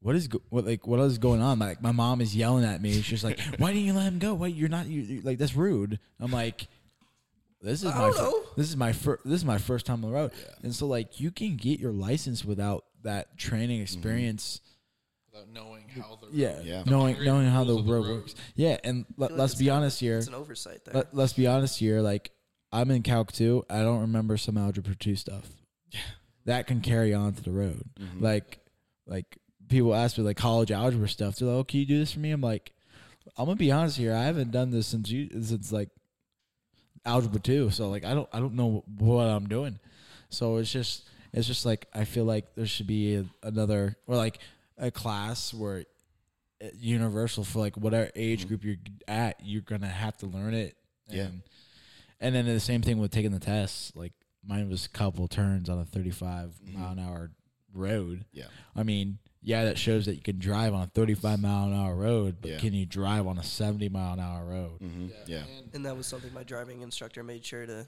what 0.00 0.14
is 0.16 0.28
go- 0.28 0.42
what 0.50 0.64
like 0.66 0.86
what 0.86 1.00
is 1.00 1.18
going 1.18 1.40
on? 1.40 1.58
Like 1.58 1.82
my 1.82 1.92
mom 1.92 2.20
is 2.20 2.34
yelling 2.36 2.64
at 2.64 2.80
me. 2.82 3.00
She's 3.02 3.24
like, 3.24 3.40
"Why 3.58 3.72
didn't 3.72 3.86
you 3.86 3.92
let 3.94 4.04
him 4.04 4.18
go? 4.18 4.34
Why 4.34 4.48
you're 4.48 4.68
not 4.68 4.86
you 4.86 5.20
like 5.22 5.38
that's 5.38 5.54
rude." 5.56 5.98
I'm 6.20 6.30
like, 6.30 6.68
"This 7.62 7.82
is 7.82 7.94
my 7.94 8.10
know. 8.10 8.42
this 8.56 8.68
is 8.68 8.76
my 8.76 8.92
first 8.92 9.24
this 9.24 9.34
is 9.34 9.44
my 9.44 9.58
first 9.58 9.86
time 9.86 10.04
on 10.04 10.10
the 10.10 10.16
road." 10.16 10.30
And 10.62 10.74
so 10.74 10.86
like 10.86 11.20
you 11.20 11.30
can 11.30 11.56
get 11.56 11.80
your 11.80 11.92
license 11.92 12.44
without 12.44 12.84
that 13.02 13.36
training 13.38 13.80
experience. 13.80 14.60
Without 15.36 15.52
knowing 15.52 15.88
how 15.88 16.18
the 16.20 16.28
Yeah, 16.36 16.60
Yeah. 16.62 16.82
knowing 16.86 17.22
knowing 17.24 17.46
how 17.48 17.64
the 17.64 17.74
road, 17.74 17.86
the 17.86 17.92
road. 17.92 18.06
works. 18.08 18.34
Yeah, 18.54 18.78
and 18.84 19.04
let, 19.16 19.26
I 19.26 19.28
feel 19.28 19.36
like 19.36 19.40
let's 19.40 19.54
be 19.54 19.66
kind 19.66 19.76
honest 19.78 20.00
here. 20.00 20.18
It's 20.18 20.28
an 20.28 20.34
oversight 20.34 20.84
there. 20.84 20.94
Let, 20.94 21.14
let's 21.14 21.32
be 21.32 21.46
honest 21.46 21.78
here. 21.78 22.00
Like 22.00 22.30
I'm 22.72 22.90
in 22.90 23.02
Calc 23.02 23.32
2. 23.32 23.66
I 23.70 23.82
don't 23.82 24.00
remember 24.00 24.36
some 24.36 24.56
algebra 24.58 24.94
2 24.94 25.16
stuff. 25.16 25.48
Yeah. 25.90 26.00
That 26.46 26.66
can 26.66 26.80
carry 26.80 27.12
on 27.14 27.34
to 27.34 27.42
the 27.42 27.50
road. 27.50 27.84
Mm-hmm. 28.00 28.22
Like 28.22 28.58
like 29.06 29.38
people 29.68 29.94
ask 29.94 30.16
me 30.18 30.24
like 30.24 30.36
college 30.36 30.70
algebra 30.70 31.08
stuff. 31.08 31.36
They're 31.36 31.48
like, 31.48 31.56
"Oh, 31.56 31.64
can 31.64 31.80
you 31.80 31.86
do 31.86 31.98
this 31.98 32.12
for 32.12 32.20
me?" 32.20 32.30
I'm 32.30 32.40
like, 32.40 32.72
I'm 33.36 33.46
gonna 33.46 33.56
be 33.56 33.72
honest 33.72 33.96
here. 33.96 34.14
I 34.14 34.24
haven't 34.24 34.50
done 34.52 34.70
this 34.70 34.86
since 34.86 35.10
you 35.10 35.28
since 35.42 35.72
like 35.72 35.90
algebra 37.04 37.40
2. 37.40 37.70
So 37.70 37.88
like 37.88 38.04
I 38.04 38.14
don't 38.14 38.28
I 38.32 38.40
don't 38.40 38.54
know 38.54 38.84
what 38.98 39.24
I'm 39.24 39.48
doing. 39.48 39.78
So 40.28 40.56
it's 40.56 40.70
just 40.72 41.08
it's 41.32 41.46
just 41.46 41.66
like 41.66 41.86
I 41.94 42.04
feel 42.04 42.24
like 42.24 42.54
there 42.54 42.66
should 42.66 42.86
be 42.86 43.16
a, 43.16 43.24
another 43.42 43.96
or 44.06 44.16
like 44.16 44.38
a 44.78 44.90
class 44.90 45.52
where 45.54 45.84
uh, 46.62 46.66
universal 46.74 47.44
for 47.44 47.58
like 47.60 47.76
whatever 47.76 48.10
age 48.14 48.46
group 48.48 48.64
you're 48.64 48.76
at, 49.08 49.36
you're 49.42 49.62
gonna 49.62 49.86
have 49.88 50.16
to 50.18 50.26
learn 50.26 50.54
it. 50.54 50.76
Yeah. 51.08 51.24
And, 51.24 51.42
and 52.20 52.34
then 52.34 52.46
the 52.46 52.60
same 52.60 52.82
thing 52.82 52.98
with 52.98 53.10
taking 53.10 53.32
the 53.32 53.38
tests. 53.40 53.92
Like 53.94 54.12
mine 54.46 54.68
was 54.68 54.86
a 54.86 54.90
couple 54.90 55.28
turns 55.28 55.68
on 55.68 55.78
a 55.78 55.84
35 55.84 56.54
mile 56.74 56.92
an 56.92 56.98
hour 56.98 57.30
road. 57.74 58.24
Yeah. 58.32 58.46
I 58.74 58.82
mean, 58.82 59.18
yeah, 59.42 59.64
that 59.66 59.78
shows 59.78 60.06
that 60.06 60.14
you 60.14 60.22
can 60.22 60.38
drive 60.38 60.72
on 60.74 60.82
a 60.82 60.86
35 60.86 61.40
mile 61.40 61.66
an 61.68 61.74
hour 61.74 61.94
road, 61.94 62.36
but 62.40 62.50
Yeah. 62.52 62.58
can 62.58 62.72
you 62.72 62.86
drive 62.86 63.26
on 63.26 63.38
a 63.38 63.42
70 63.44 63.88
mile 63.90 64.14
an 64.14 64.20
hour 64.20 64.44
road? 64.44 64.80
Mm-hmm. 64.80 65.06
Yeah. 65.26 65.42
And 65.58 65.70
and 65.74 65.86
that 65.86 65.96
was 65.96 66.06
something 66.06 66.32
my 66.32 66.42
driving 66.42 66.80
instructor 66.82 67.22
made 67.22 67.44
sure 67.44 67.66
to 67.66 67.86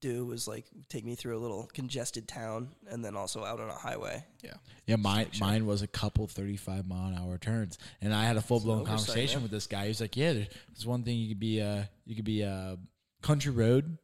do 0.00 0.26
was 0.26 0.46
like 0.46 0.66
take 0.88 1.04
me 1.04 1.14
through 1.14 1.36
a 1.36 1.40
little 1.40 1.68
congested 1.72 2.28
town 2.28 2.68
and 2.88 3.04
then 3.04 3.16
also 3.16 3.44
out 3.44 3.60
on 3.60 3.68
a 3.68 3.74
highway. 3.74 4.24
Yeah. 4.42 4.54
Yeah, 4.86 4.96
mine 4.96 5.28
mine 5.40 5.66
was 5.66 5.82
a 5.82 5.86
couple 5.86 6.26
35 6.26 6.86
mile 6.86 7.08
an 7.08 7.18
hour 7.18 7.38
turns, 7.38 7.78
and 8.00 8.14
I 8.14 8.24
had 8.24 8.36
a 8.36 8.40
full 8.40 8.60
blown 8.60 8.84
conversation 8.84 9.40
yeah. 9.40 9.42
with 9.42 9.50
this 9.50 9.66
guy. 9.66 9.86
He's 9.88 10.00
like, 10.00 10.16
"Yeah, 10.16 10.32
there's, 10.32 10.48
there's 10.68 10.86
one 10.86 11.02
thing 11.02 11.18
you 11.18 11.28
could 11.28 11.40
be 11.40 11.60
uh 11.60 11.82
you 12.06 12.16
could 12.16 12.24
be 12.24 12.44
uh 12.44 12.76
country 13.22 13.52
road 13.52 13.98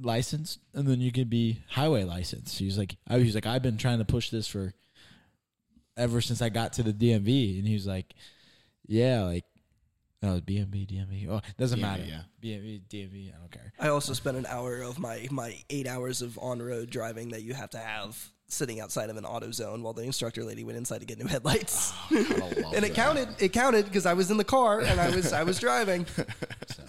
licensed, 0.00 0.58
and 0.74 0.86
then 0.86 1.00
you 1.00 1.12
could 1.12 1.30
be 1.30 1.62
highway 1.68 2.04
licensed." 2.04 2.58
He's 2.58 2.76
like, 2.76 2.96
I 3.08 3.16
was 3.16 3.34
like, 3.34 3.46
I've 3.46 3.62
been 3.62 3.78
trying 3.78 3.98
to 3.98 4.04
push 4.04 4.30
this 4.30 4.46
for 4.46 4.74
ever 5.96 6.20
since 6.20 6.42
I 6.42 6.50
got 6.50 6.74
to 6.74 6.82
the 6.82 6.92
DMV, 6.92 7.58
and 7.58 7.66
he 7.66 7.74
was 7.74 7.86
like, 7.86 8.14
"Yeah, 8.86 9.22
like." 9.22 9.44
No, 10.22 10.38
BMV, 10.40 10.86
DMV. 10.86 11.28
Oh, 11.30 11.40
doesn't 11.58 11.78
DMV, 11.78 11.82
matter. 11.82 12.02
yeah. 12.04 12.20
BMV, 12.42 12.82
DMV. 12.90 13.34
I 13.34 13.38
don't 13.38 13.50
care. 13.50 13.72
I 13.80 13.88
also 13.88 14.12
spent 14.12 14.36
an 14.36 14.46
hour 14.46 14.82
of 14.82 14.98
my 14.98 15.26
my 15.30 15.56
eight 15.70 15.86
hours 15.86 16.20
of 16.22 16.38
on 16.38 16.60
road 16.62 16.90
driving 16.90 17.30
that 17.30 17.42
you 17.42 17.54
have 17.54 17.70
to 17.70 17.78
have 17.78 18.18
sitting 18.48 18.80
outside 18.80 19.08
of 19.10 19.16
an 19.16 19.22
AutoZone 19.24 19.80
while 19.80 19.92
the 19.92 20.02
instructor 20.02 20.42
lady 20.44 20.64
went 20.64 20.76
inside 20.76 20.98
to 20.98 21.06
get 21.06 21.18
new 21.18 21.26
headlights. 21.26 21.92
Oh, 22.12 22.24
Gotta 22.24 22.66
and 22.74 22.84
it 22.84 22.88
that. 22.88 22.94
counted. 22.94 23.28
It 23.38 23.52
counted 23.52 23.84
because 23.86 24.04
I 24.06 24.12
was 24.14 24.30
in 24.30 24.36
the 24.36 24.44
car 24.44 24.80
and 24.80 25.00
I 25.00 25.08
was 25.14 25.32
I 25.32 25.42
was 25.44 25.58
driving. 25.66 26.04
So, 26.66 26.82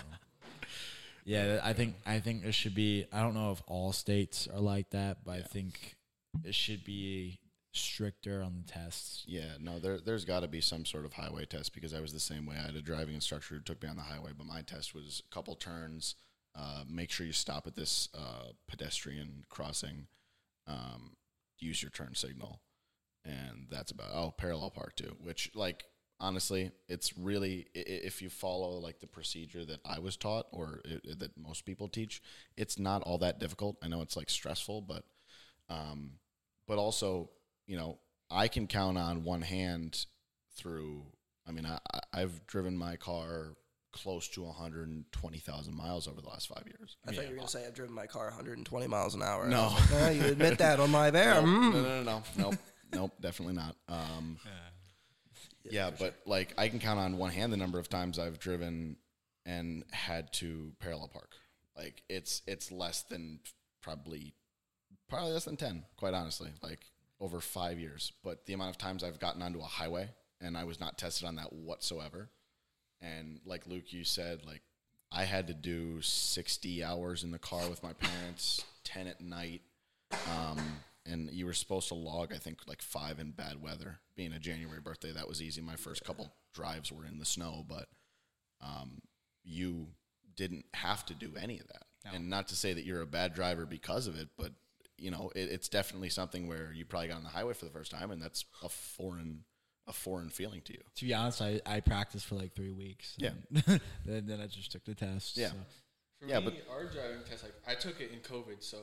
yeah, 1.24 1.60
I 1.64 1.74
think 1.74 1.96
I 2.06 2.20
think 2.20 2.44
it 2.44 2.54
should 2.54 2.76
be. 2.76 3.06
I 3.14 3.22
don't 3.22 3.34
know 3.36 3.52
if 3.52 3.62
all 3.68 3.94
states 3.94 4.48
are 4.54 4.60
like 4.60 4.90
that, 4.90 5.20
but 5.24 5.36
I 5.36 5.42
think 5.42 5.96
it 6.44 6.56
should 6.56 6.84
be 6.84 7.40
stricter 7.74 8.42
on 8.44 8.56
the 8.66 8.72
tests. 8.72 9.24
Yeah, 9.28 9.54
no, 9.60 9.80
there 9.80 10.00
there's 10.00 10.26
got 10.26 10.42
to 10.42 10.48
be 10.48 10.62
some 10.62 10.86
sort 10.86 11.06
of 11.06 11.14
highway 11.14 11.46
test 11.46 11.74
because 11.74 11.94
I 11.94 12.02
was 12.02 12.14
the 12.14 12.20
same 12.20 12.46
way. 12.46 12.56
I 12.58 12.66
had 12.66 12.76
a 12.76 12.82
driving 12.82 13.16
instructor 13.16 13.56
who 13.56 13.62
took 13.62 13.82
me 13.82 13.90
on 13.90 13.96
the 13.96 14.02
highway, 14.04 14.32
but 14.38 14.48
my 14.48 14.62
test 14.62 14.94
was 14.94 15.22
a 15.30 15.34
couple 15.34 15.56
turns. 15.56 16.16
Uh, 16.56 16.84
make 16.90 17.10
sure 17.12 17.26
you 17.26 17.32
stop 17.34 17.66
at 17.68 17.76
this 17.76 18.10
uh, 18.14 18.52
pedestrian 18.68 19.46
crossing. 19.50 20.08
Um, 20.68 21.16
use 21.60 21.82
your 21.82 21.92
turn 21.92 22.16
signal, 22.16 22.62
and 23.26 23.68
that's 23.70 23.92
about. 23.92 24.12
Oh, 24.14 24.32
parallel 24.38 24.72
park 24.72 24.96
too. 24.96 25.16
Which, 25.22 25.52
like, 25.56 25.86
honestly, 26.20 26.72
it's 26.90 27.18
really 27.18 27.68
if 27.76 28.22
you 28.22 28.30
follow 28.30 28.72
like 28.80 29.00
the 29.00 29.08
procedure 29.08 29.66
that 29.66 29.82
I 29.86 30.00
was 30.00 30.18
taught 30.18 30.48
or 30.52 30.82
i 30.86 30.96
i- 31.12 31.16
that 31.20 31.38
most 31.38 31.66
people 31.66 31.88
teach, 31.88 32.22
it's 32.58 32.80
not 32.80 33.04
all 33.04 33.18
that 33.20 33.40
difficult. 33.40 33.78
I 33.84 33.88
know 33.88 34.02
it's 34.02 34.18
like 34.18 34.30
stressful, 34.30 34.82
but 34.82 35.04
um, 35.70 36.14
but 36.68 36.78
also 36.78 37.30
you 37.72 37.78
know 37.78 37.98
I 38.30 38.50
can 38.50 38.68
count 38.68 38.98
on 38.98 39.24
one 39.24 39.42
hand 39.42 40.06
through. 40.58 41.04
I 41.48 41.52
mean, 41.52 41.66
I, 41.66 41.80
I- 41.94 42.22
I've 42.22 42.46
driven 42.48 42.76
my 42.78 42.98
car 42.98 43.56
close 43.94 44.28
to 44.30 44.42
120,000 44.44 45.74
miles 45.76 46.08
over 46.08 46.22
the 46.22 46.28
last 46.30 46.48
five 46.48 46.64
years. 46.66 46.98
I 47.08 47.12
thought 47.14 47.24
you 47.26 47.32
were 47.32 47.36
gonna 47.38 47.48
say 47.48 47.66
I've 47.66 47.74
driven 47.74 47.94
my 47.96 48.08
car 48.08 48.26
120 48.28 48.88
miles 48.88 49.16
an 49.16 49.22
hour. 49.24 49.48
No. 49.48 49.68
Like, 49.68 49.84
"Ah, 49.94 50.10
you 50.10 50.24
admit 50.26 50.58
that 50.60 50.80
on 50.80 50.92
my 50.92 51.12
bear. 51.12 51.36
No, 51.36 51.42
Mm. 51.48 51.74
no, 51.74 51.82
no, 51.82 51.82
no, 51.84 52.04
no, 52.04 52.24
nope, 52.38 52.56
nope, 52.94 53.12
definitely 53.22 53.56
not. 53.56 53.76
Um, 53.90 54.38
yeah, 55.64 55.92
but 55.98 56.16
like 56.26 56.54
I 56.58 56.68
can 56.70 56.80
count 56.80 57.00
on 57.00 57.18
one 57.18 57.32
hand 57.32 57.52
the 57.54 57.58
number 57.58 57.80
of 57.80 57.90
times 57.90 58.18
I've 58.20 58.40
driven 58.40 58.98
and 59.46 59.84
had 59.92 60.32
to 60.34 60.74
parallel 60.80 61.08
park. 61.10 61.32
Like 61.76 62.04
it's 62.10 62.42
it's 62.48 62.72
less 62.72 63.04
than 63.04 63.40
probably 63.82 64.34
probably 65.10 65.32
less 65.34 65.46
than 65.46 65.58
ten, 65.58 65.84
quite 65.98 66.14
honestly. 66.14 66.52
Like 66.62 66.80
over 67.22 67.40
five 67.40 67.80
years, 67.80 68.12
but 68.24 68.46
the 68.48 68.54
amount 68.54 68.72
of 68.72 68.78
times 68.78 69.04
I've 69.04 69.20
gotten 69.20 69.42
onto 69.42 69.60
a 69.60 69.64
highway 69.66 70.10
and 70.42 70.58
I 70.58 70.64
was 70.64 70.80
not 70.80 70.98
tested 70.98 71.28
on 71.28 71.36
that 71.36 71.54
whatsoever. 71.54 72.30
And 73.00 73.40
like 73.46 73.68
Luke, 73.68 73.94
you 73.94 74.04
said, 74.04 74.42
like 74.46 74.64
I 75.12 75.24
had 75.24 75.48
to 75.48 75.54
do 75.54 76.02
sixty 76.02 76.84
hours 76.84 77.24
in 77.24 77.32
the 77.32 77.40
car 77.40 77.70
with 77.70 77.84
my 77.84 77.94
parents, 77.94 78.64
ten 78.84 79.08
at 79.08 79.22
night. 79.22 79.62
Um, 80.12 80.60
and 81.06 81.30
you 81.32 81.46
were 81.46 81.54
supposed 81.54 81.88
to 81.90 81.96
log, 81.96 82.34
I 82.34 82.38
think, 82.38 82.60
like 82.68 82.82
five 82.82 83.20
in 83.20 83.32
bad 83.32 83.62
weather. 83.62 84.00
Being 84.16 84.34
a 84.34 84.40
January 84.40 84.82
birthday, 84.82 85.12
that 85.12 85.28
was 85.28 85.42
easy. 85.42 85.62
My 85.62 85.76
first 85.76 86.04
couple 86.04 86.32
drives 86.54 86.92
were 86.92 87.06
in 87.06 87.18
the 87.18 87.26
snow, 87.26 87.66
but 87.68 87.88
um, 88.62 89.02
you 89.44 89.88
didn't 90.36 90.66
have 90.74 91.06
to 91.06 91.14
do 91.14 91.34
any 91.40 91.60
of 91.60 91.68
that. 91.68 91.84
And 92.16 92.30
not 92.30 92.48
to 92.48 92.56
say 92.56 92.74
that 92.74 92.86
you're 92.86 93.02
a 93.02 93.08
bad 93.08 93.34
driver 93.34 93.66
because 93.66 94.08
of 94.08 94.18
it, 94.20 94.30
but 94.38 94.54
you 95.02 95.12
know, 95.12 95.32
it, 95.36 95.50
it's 95.52 95.68
definitely 95.68 96.10
something 96.10 96.48
where 96.48 96.72
you 96.74 96.86
probably 96.86 97.08
got 97.10 97.18
on 97.18 97.24
the 97.24 97.30
highway 97.30 97.54
for 97.54 97.66
the 97.66 97.72
first 97.72 97.92
time, 97.92 98.12
and 98.12 98.22
that's 98.22 98.46
a 98.64 98.70
foreign, 98.70 99.44
a 99.88 99.94
foreign 99.94 100.30
feeling 100.30 100.62
to 100.66 100.74
you. 100.74 100.80
To 100.96 101.06
be 101.06 101.14
honest, 101.14 101.42
I, 101.42 101.60
I 101.66 101.80
practiced 101.80 102.26
for 102.28 102.36
like 102.36 102.54
three 102.54 102.72
weeks. 102.72 103.16
Yeah. 103.18 103.32
and 103.50 103.82
then, 104.06 104.26
then 104.28 104.40
I 104.42 104.48
just 104.48 104.72
took 104.72 104.86
the 104.86 104.96
test. 104.96 105.38
Yeah. 105.38 105.50
so. 105.50 105.56
For 106.20 106.26
Yeah, 106.28 106.40
me, 106.40 106.46
but- 106.46 106.74
our 106.74 106.84
driving 106.86 107.24
test, 107.30 107.44
like 107.44 107.54
I 107.68 107.76
took 107.76 108.00
it 108.00 108.12
in 108.12 108.20
COVID, 108.20 108.62
so 108.62 108.78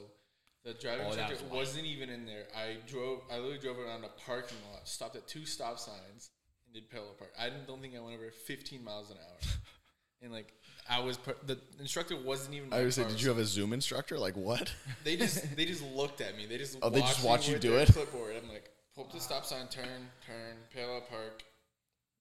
the 0.65 0.75
driving 0.75 1.07
Oh, 1.07 1.09
instructor 1.11 1.35
was 1.45 1.53
wasn't 1.69 1.87
even 1.87 2.11
in 2.11 2.27
there. 2.27 2.45
I 2.57 2.79
drove, 2.87 3.21
I 3.31 3.37
literally 3.37 3.59
drove 3.59 3.79
around 3.79 4.05
a 4.05 4.09
parking 4.27 4.59
lot, 4.73 4.89
stopped 4.89 5.15
at 5.17 5.29
two 5.29 5.47
stop 5.47 5.79
signs, 5.79 6.31
and 6.67 6.75
did 6.75 6.91
parallel 6.91 7.15
park. 7.15 7.33
I 7.39 7.49
didn't, 7.49 7.67
don't 7.69 7.81
think 7.81 7.95
I 7.97 8.01
went 8.01 8.17
over 8.17 8.31
15 8.31 8.83
miles 8.83 9.11
an 9.11 9.17
hour, 9.19 9.51
and 10.23 10.33
like 10.33 10.53
I 10.91 11.01
was, 11.01 11.17
per- 11.17 11.37
the 11.47 11.59
instructor 11.81 12.17
wasn't 12.17 12.55
even. 12.55 12.73
I 12.73 12.83
was 12.83 12.99
like, 12.99 13.09
did 13.09 13.21
you 13.21 13.29
have 13.29 13.39
a 13.39 13.45
Zoom 13.45 13.73
instructor? 13.73 14.19
Like 14.19 14.37
what? 14.37 14.73
They 15.05 15.17
just, 15.17 15.57
they 15.57 15.65
just 15.65 15.83
looked 15.95 16.21
at 16.21 16.37
me. 16.37 16.47
They 16.47 16.59
just, 16.59 16.79
Oh, 16.83 16.89
they 16.91 17.01
just 17.01 17.23
watched 17.25 17.47
watch 17.47 17.49
you 17.49 17.59
do 17.59 17.77
it? 17.77 17.89
Clipboard. 17.93 18.35
I'm 18.43 18.49
like, 18.49 18.71
pull 18.95 19.05
up 19.05 19.13
the 19.13 19.21
stop 19.21 19.45
sign, 19.45 19.67
turn, 19.69 20.09
turn, 20.27 20.57
parallel 20.75 21.03
park, 21.03 21.43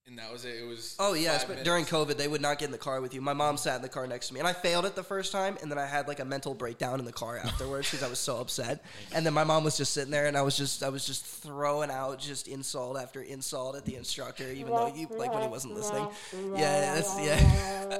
and 0.07 0.17
that 0.17 0.31
was 0.31 0.45
it. 0.45 0.55
It 0.61 0.67
was. 0.67 0.95
Oh 0.99 1.13
yes, 1.13 1.43
five 1.43 1.57
but 1.57 1.65
during. 1.65 1.85
COVID, 1.85 2.17
they 2.17 2.27
would 2.27 2.41
not 2.41 2.59
get 2.59 2.65
in 2.65 2.71
the 2.71 2.77
car 2.77 3.01
with 3.01 3.13
you. 3.13 3.21
My 3.21 3.33
mom 3.33 3.57
sat 3.57 3.77
in 3.77 3.81
the 3.81 3.89
car 3.89 4.07
next 4.07 4.29
to 4.29 4.33
me, 4.33 4.39
and 4.39 4.47
I 4.47 4.53
failed 4.53 4.85
it 4.85 4.95
the 4.95 5.03
first 5.03 5.31
time, 5.31 5.57
and 5.61 5.69
then 5.69 5.77
I 5.77 5.85
had 5.85 6.07
like 6.07 6.19
a 6.19 6.25
mental 6.25 6.53
breakdown 6.53 6.99
in 6.99 7.05
the 7.05 7.13
car 7.13 7.37
afterwards 7.37 7.91
because 7.91 8.05
I 8.05 8.09
was 8.09 8.19
so 8.19 8.37
upset. 8.37 8.83
And 9.13 9.25
then 9.25 9.33
my 9.33 9.43
mom 9.43 9.63
was 9.63 9.77
just 9.77 9.93
sitting 9.93 10.11
there, 10.11 10.25
and 10.25 10.37
I 10.37 10.41
was 10.41 10.57
just 10.57 10.83
I 10.83 10.89
was 10.89 11.05
just 11.05 11.25
throwing 11.25 11.91
out 11.91 12.19
just 12.19 12.47
insult 12.47 12.97
after 12.97 13.21
insult 13.21 13.75
at 13.75 13.85
the 13.85 13.95
instructor, 13.95 14.49
even 14.51 14.71
though 14.71 14.93
you 14.93 15.07
like 15.11 15.33
when 15.33 15.43
he 15.43 15.49
wasn't 15.49 15.75
listening. 15.75 16.07
Yeah, 16.55 16.95
that's 16.95 17.19
yeah. 17.19 17.99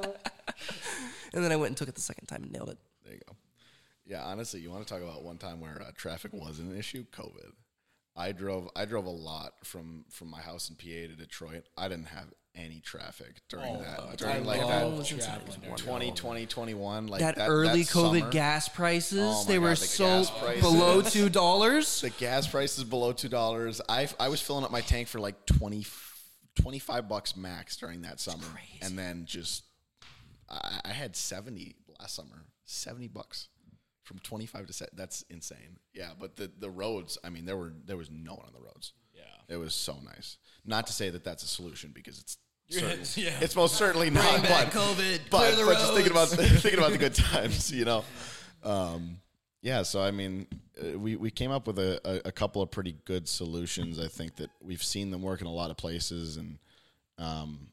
and 1.34 1.44
then 1.44 1.52
I 1.52 1.56
went 1.56 1.68
and 1.68 1.76
took 1.76 1.88
it 1.88 1.94
the 1.94 2.00
second 2.00 2.26
time 2.26 2.42
and 2.42 2.52
nailed 2.52 2.70
it. 2.70 2.78
There 3.04 3.14
you 3.14 3.20
go. 3.26 3.36
Yeah, 4.06 4.22
honestly, 4.24 4.60
you 4.60 4.70
want 4.70 4.86
to 4.86 4.92
talk 4.92 5.02
about 5.02 5.22
one 5.22 5.36
time 5.36 5.60
where 5.60 5.82
uh, 5.82 5.90
traffic 5.94 6.32
wasn't 6.32 6.72
an 6.72 6.78
issue? 6.78 7.04
COVID. 7.12 7.52
I 8.18 8.32
drove. 8.32 8.68
I 8.76 8.84
drove 8.84 9.06
a 9.06 9.10
lot 9.10 9.52
from 9.64 10.04
from 10.10 10.28
my 10.28 10.40
house 10.40 10.68
in 10.68 10.76
PA 10.76 11.08
to 11.12 11.16
Detroit. 11.16 11.64
I 11.76 11.88
didn't 11.88 12.08
have 12.08 12.26
any 12.54 12.80
traffic 12.80 13.40
during 13.48 13.76
Oh, 13.76 13.80
that. 13.80 14.00
I 14.00 14.16
During 14.16 14.44
like 14.44 14.60
that 14.60 14.66
traveling 14.66 15.04
during 15.60 15.76
2020, 15.76 16.46
21, 16.46 17.06
like 17.06 17.20
that, 17.20 17.36
that, 17.36 17.48
early 17.48 17.84
that 17.84 17.92
COVID 17.92 18.18
summer, 18.20 18.30
gas 18.32 18.68
prices, 18.68 19.20
Oh 19.22 19.44
my 19.44 19.48
they 19.48 19.58
were 19.60 19.68
the 19.70 19.76
so 19.76 20.04
gas 20.04 20.30
prices. 20.30 20.62
below 20.62 21.00
two 21.16 21.28
dollars. 21.28 22.00
The 22.00 22.10
gas 22.10 22.48
price 22.48 22.76
is 22.76 22.82
below 22.82 23.12
two 23.12 23.28
dollars. 23.28 23.80
I 23.88 24.08
I 24.18 24.28
was 24.28 24.40
filling 24.40 24.64
up 24.64 24.72
my 24.72 24.80
tank 24.80 25.06
for 25.06 25.20
like 25.20 25.46
20, 25.46 25.86
25 26.56 27.08
bucks 27.08 27.36
max 27.36 27.76
during 27.76 28.02
that 28.02 28.18
summer, 28.18 28.46
and 28.82 28.98
then 28.98 29.24
just 29.24 29.62
I, 30.50 30.80
I 30.86 30.88
had 30.92 31.14
seventy 31.14 31.76
last 32.00 32.16
summer. 32.16 32.46
Seventy 32.64 33.06
bucks 33.08 33.48
from 34.08 34.18
25 34.20 34.66
to 34.66 34.72
set. 34.72 34.88
That's 34.96 35.22
insane. 35.30 35.78
Yeah, 35.92 36.10
but 36.18 36.34
the 36.36 36.50
the 36.58 36.70
roads. 36.70 37.18
I 37.22 37.28
mean, 37.28 37.44
there 37.44 37.56
were 37.56 37.72
there 37.84 37.96
was 37.98 38.10
no 38.10 38.32
one 38.34 38.46
on 38.46 38.52
the 38.54 38.60
roads. 38.60 38.94
Yeah. 39.14 39.54
It 39.54 39.58
was 39.58 39.74
so 39.74 39.96
nice. 40.04 40.38
Not 40.64 40.86
to 40.88 40.92
say 40.92 41.10
that 41.10 41.22
that's 41.22 41.42
a 41.44 41.46
solution 41.46 41.92
because 41.94 42.18
it's 42.18 42.38
certain- 42.70 42.90
it's- 42.90 43.18
yeah. 43.18 43.38
it's 43.40 43.54
most 43.54 43.76
certainly 43.76 44.10
not. 44.22 44.42
back 44.42 44.72
but, 44.72 44.80
COVID, 44.80 45.20
but, 45.30 45.38
clear 45.52 45.56
the 45.56 45.64
but 45.70 45.78
just 45.78 45.92
thinking 45.94 46.10
about 46.12 46.28
thinking 46.62 46.78
about 46.78 46.92
the 46.92 46.98
good 46.98 47.14
times, 47.14 47.70
you 47.70 47.84
know. 47.84 48.04
Um, 48.64 49.18
yeah, 49.60 49.82
so 49.82 50.00
I 50.00 50.10
mean, 50.10 50.46
uh, 50.80 50.98
we 50.98 51.16
we 51.16 51.30
came 51.30 51.50
up 51.50 51.66
with 51.66 51.78
a, 51.78 52.00
a, 52.04 52.28
a 52.28 52.32
couple 52.32 52.62
of 52.62 52.70
pretty 52.70 52.96
good 53.04 53.28
solutions. 53.28 53.98
I 53.98 54.06
think 54.08 54.36
that 54.36 54.50
we've 54.62 54.82
seen 54.82 55.10
them 55.10 55.20
work 55.22 55.40
in 55.40 55.46
a 55.46 55.52
lot 55.52 55.70
of 55.70 55.76
places, 55.76 56.36
and 56.36 56.58
um, 57.18 57.68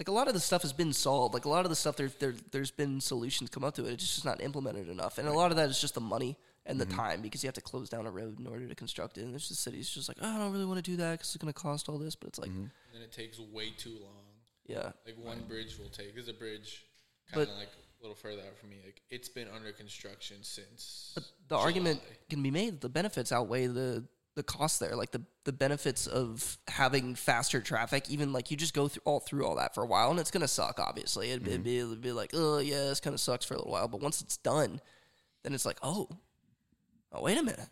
like 0.00 0.08
a 0.08 0.12
lot 0.12 0.28
of 0.28 0.34
the 0.34 0.40
stuff 0.40 0.62
has 0.62 0.72
been 0.72 0.94
solved. 0.94 1.34
Like 1.34 1.44
a 1.44 1.48
lot 1.50 1.66
of 1.66 1.68
the 1.68 1.76
stuff 1.76 1.94
there, 1.96 2.10
there 2.18 2.34
there's 2.52 2.70
been 2.70 3.02
solutions 3.02 3.50
come 3.50 3.64
up 3.64 3.74
to 3.74 3.84
it. 3.84 3.92
It's 3.92 4.14
just 4.14 4.24
not 4.24 4.40
implemented 4.40 4.88
enough, 4.88 5.18
and 5.18 5.28
a 5.28 5.32
lot 5.32 5.50
of 5.50 5.58
that 5.58 5.68
is 5.68 5.78
just 5.78 5.94
the 5.94 6.00
money 6.00 6.38
and 6.64 6.80
the 6.80 6.86
mm-hmm. 6.86 6.96
time 6.96 7.20
because 7.20 7.42
you 7.42 7.48
have 7.48 7.54
to 7.54 7.60
close 7.60 7.90
down 7.90 8.06
a 8.06 8.10
road 8.10 8.40
in 8.40 8.46
order 8.46 8.66
to 8.66 8.74
construct 8.74 9.18
it. 9.18 9.22
And 9.22 9.32
there's 9.32 9.48
just 9.48 9.62
cities 9.62 9.90
just 9.90 10.08
like, 10.08 10.16
oh, 10.22 10.34
I 10.34 10.38
don't 10.38 10.52
really 10.52 10.64
want 10.64 10.82
to 10.82 10.90
do 10.90 10.96
that 10.96 11.12
because 11.12 11.34
it's 11.34 11.42
going 11.42 11.52
to 11.52 11.58
cost 11.58 11.88
all 11.88 11.98
this. 11.98 12.14
But 12.14 12.28
it's 12.28 12.38
like, 12.38 12.50
mm-hmm. 12.50 12.66
And 12.94 13.02
it 13.02 13.12
takes 13.12 13.38
way 13.38 13.70
too 13.76 13.98
long. 14.00 14.24
yeah, 14.66 14.92
Like 15.04 15.16
one 15.22 15.42
bridge 15.48 15.78
will 15.78 15.88
take. 15.88 16.14
There's 16.14 16.28
a 16.28 16.34
bridge 16.34 16.84
kind 17.30 17.46
But- 17.46 17.52
of 17.52 17.58
like 17.58 17.68
a 17.68 18.02
little 18.02 18.16
further 18.16 18.40
out 18.40 18.56
from 18.58 18.70
me. 18.70 18.76
Like 18.84 19.02
it's 19.10 19.28
been 19.28 19.48
under 19.54 19.72
construction 19.72 20.38
since. 20.42 21.12
But 21.14 21.24
the 21.48 21.56
argument 21.56 22.00
can 22.30 22.42
be 22.42 22.50
made 22.50 22.74
that 22.74 22.80
the 22.80 22.88
benefits 22.88 23.32
outweigh 23.32 23.66
the 23.66 24.04
the 24.36 24.42
cost 24.42 24.80
there. 24.80 24.96
Like 24.96 25.10
the 25.10 25.22
the 25.44 25.52
benefits 25.52 26.06
of 26.06 26.58
having 26.68 27.14
faster 27.14 27.60
traffic, 27.60 28.10
even 28.10 28.32
like 28.32 28.50
you 28.50 28.56
just 28.56 28.74
go 28.74 28.88
through 28.88 29.02
all 29.04 29.20
through 29.20 29.46
all 29.46 29.56
that 29.56 29.74
for 29.74 29.82
a 29.82 29.86
while, 29.86 30.10
and 30.10 30.20
it's 30.20 30.30
gonna 30.30 30.48
suck. 30.48 30.78
Obviously, 30.78 31.30
it'd, 31.30 31.46
it'd 31.46 31.60
mm-hmm. 31.60 31.62
be 31.64 31.78
it'd 31.78 32.00
be 32.00 32.12
like, 32.12 32.30
oh 32.34 32.58
yeah, 32.58 32.84
this 32.84 33.00
kind 33.00 33.14
of 33.14 33.20
sucks 33.20 33.44
for 33.44 33.54
a 33.54 33.58
little 33.58 33.72
while. 33.72 33.88
But 33.88 34.00
once 34.00 34.20
it's 34.20 34.36
done, 34.36 34.80
then 35.42 35.54
it's 35.54 35.66
like, 35.66 35.78
oh, 35.82 36.08
oh 37.12 37.22
wait 37.22 37.38
a 37.38 37.42
minute. 37.42 37.68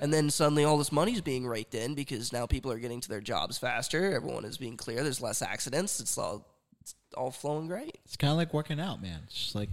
And 0.00 0.12
then 0.12 0.30
suddenly 0.30 0.64
all 0.64 0.78
this 0.78 0.90
money's 0.90 1.20
being 1.20 1.46
raked 1.46 1.74
in 1.74 1.94
because 1.94 2.32
now 2.32 2.46
people 2.46 2.72
are 2.72 2.78
getting 2.78 3.00
to 3.00 3.08
their 3.08 3.20
jobs 3.20 3.58
faster. 3.58 4.12
Everyone 4.14 4.44
is 4.44 4.58
being 4.58 4.76
clear. 4.76 5.02
There's 5.02 5.20
less 5.20 5.42
accidents. 5.42 6.00
It's 6.00 6.18
all 6.18 6.46
it's 6.80 6.94
all 7.16 7.30
flowing 7.30 7.68
great. 7.68 7.98
It's 8.04 8.16
kind 8.16 8.32
of 8.32 8.36
like 8.36 8.52
working 8.52 8.80
out, 8.80 9.00
man. 9.00 9.20
It's 9.26 9.34
just 9.34 9.54
like 9.54 9.68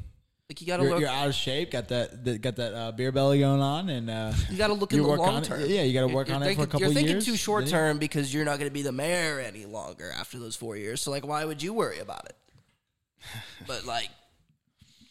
Like 0.49 0.61
you 0.61 0.67
got 0.67 0.77
to 0.77 0.83
you're, 0.83 0.91
look. 0.93 1.01
you're 1.01 1.09
out 1.09 1.27
of 1.27 1.35
shape, 1.35 1.69
got 1.71 1.89
that, 1.89 2.25
that 2.25 2.41
got 2.41 2.55
that 2.55 2.73
uh, 2.73 2.91
beer 2.91 3.11
belly 3.11 3.39
going 3.39 3.61
on, 3.61 3.87
and 3.89 4.09
uh, 4.09 4.33
You 4.49 4.57
got 4.57 4.67
to 4.67 4.73
look 4.73 4.91
in 4.93 4.99
the 5.03 5.07
long 5.07 5.19
on 5.19 5.43
term. 5.43 5.61
It. 5.61 5.69
Yeah, 5.69 5.83
you 5.83 5.93
got 5.93 6.01
to 6.01 6.05
You're- 6.07 6.15
work 6.15 6.27
you're 6.27 6.37
on 6.37 6.43
it 6.43 6.55
for 6.55 6.63
a 6.63 6.65
couple 6.65 6.79
You're 6.81 6.89
thinking 6.93 7.11
years. 7.17 7.25
too 7.25 7.35
short 7.35 7.67
term 7.67 7.99
because 7.99 8.33
you're 8.33 8.45
not 8.45 8.57
going 8.57 8.67
to 8.69 8.73
be 8.73 8.81
the 8.81 8.91
mayor 8.91 9.39
any 9.39 9.65
longer 9.67 10.11
after 10.11 10.39
those 10.39 10.55
four 10.55 10.75
years. 10.75 11.01
So 11.01 11.11
like, 11.11 11.23
why 11.25 11.45
would 11.45 11.61
you 11.61 11.71
worry 11.73 11.99
about 11.99 12.25
it? 12.25 12.35
but 13.67 13.85
like, 13.85 14.09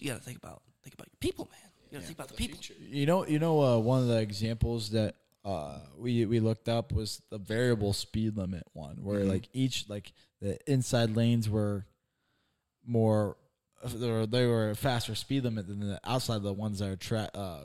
you 0.00 0.08
got 0.10 0.18
to 0.18 0.22
think 0.24 0.38
about 0.38 0.60
think 0.82 0.94
about 0.94 1.06
your 1.08 1.18
people, 1.20 1.48
man. 1.52 1.70
You 1.92 1.98
got 1.98 2.00
to 2.00 2.06
think 2.06 2.18
about 2.18 2.28
the, 2.28 2.34
people. 2.34 2.58
You 2.80 3.06
know, 3.06 3.24
you 3.24 3.38
know, 3.38 3.62
uh, 3.62 3.78
one 3.78 4.00
of 4.02 4.08
the 4.08 4.18
examples 4.18 4.90
that 4.90 5.14
uh, 5.44 5.78
we 5.96 6.24
we 6.26 6.40
looked 6.40 6.68
up 6.68 6.90
was 6.92 7.22
the 7.30 7.38
variable 7.38 7.92
speed 7.92 8.36
limit 8.36 8.64
one, 8.72 8.96
where 9.04 9.20
Mm-hmm. 9.20 9.30
like 9.30 9.48
each 9.52 9.88
like 9.88 10.12
the 10.42 10.58
inside 10.70 11.14
lanes 11.16 11.48
were 11.48 11.86
more, 12.84 13.36
they 13.84 14.10
were, 14.10 14.26
they 14.26 14.46
were 14.46 14.74
faster 14.74 15.14
speed 15.14 15.44
limit 15.44 15.66
than 15.68 15.80
the 15.80 16.00
outside 16.04 16.42
the 16.42 16.52
ones 16.52 16.78
that 16.80 16.88
are 16.88 16.96
tra- 16.96 17.30
uh, 17.34 17.60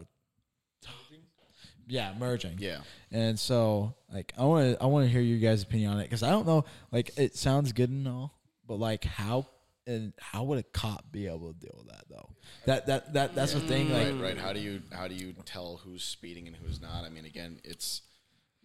yeah, 1.87 2.13
merging. 2.17 2.55
yeah, 2.59 2.79
And 3.11 3.37
so, 3.37 3.93
like, 4.13 4.33
I 4.37 4.45
want 4.45 4.77
to, 4.77 4.83
I 4.83 4.85
want 4.87 5.05
to 5.05 5.11
hear 5.11 5.21
you 5.21 5.37
guys' 5.39 5.63
opinion 5.63 5.91
on 5.91 5.99
it 5.99 6.03
because 6.03 6.23
I 6.23 6.29
don't 6.29 6.47
know. 6.47 6.63
Like, 6.91 7.11
it 7.17 7.35
sounds 7.35 7.73
good 7.73 7.89
and 7.89 8.07
all, 8.07 8.39
but 8.65 8.75
like, 8.79 9.03
how 9.03 9.47
and 9.85 10.13
how 10.17 10.43
would 10.43 10.59
a 10.59 10.63
cop 10.63 11.11
be 11.11 11.27
able 11.27 11.51
to 11.53 11.59
deal 11.59 11.75
with 11.77 11.89
that 11.89 12.05
though? 12.09 12.29
That 12.65 12.85
that 12.87 13.13
that 13.13 13.35
that's 13.35 13.51
the 13.53 13.59
thing. 13.59 13.89
Like, 13.91 14.07
right, 14.13 14.21
right. 14.21 14.37
How 14.37 14.53
do 14.53 14.61
you 14.61 14.81
how 14.93 15.09
do 15.09 15.15
you 15.15 15.33
tell 15.43 15.81
who's 15.83 16.03
speeding 16.03 16.47
and 16.47 16.55
who's 16.55 16.79
not? 16.79 17.03
I 17.03 17.09
mean, 17.09 17.25
again, 17.25 17.59
it's 17.65 18.01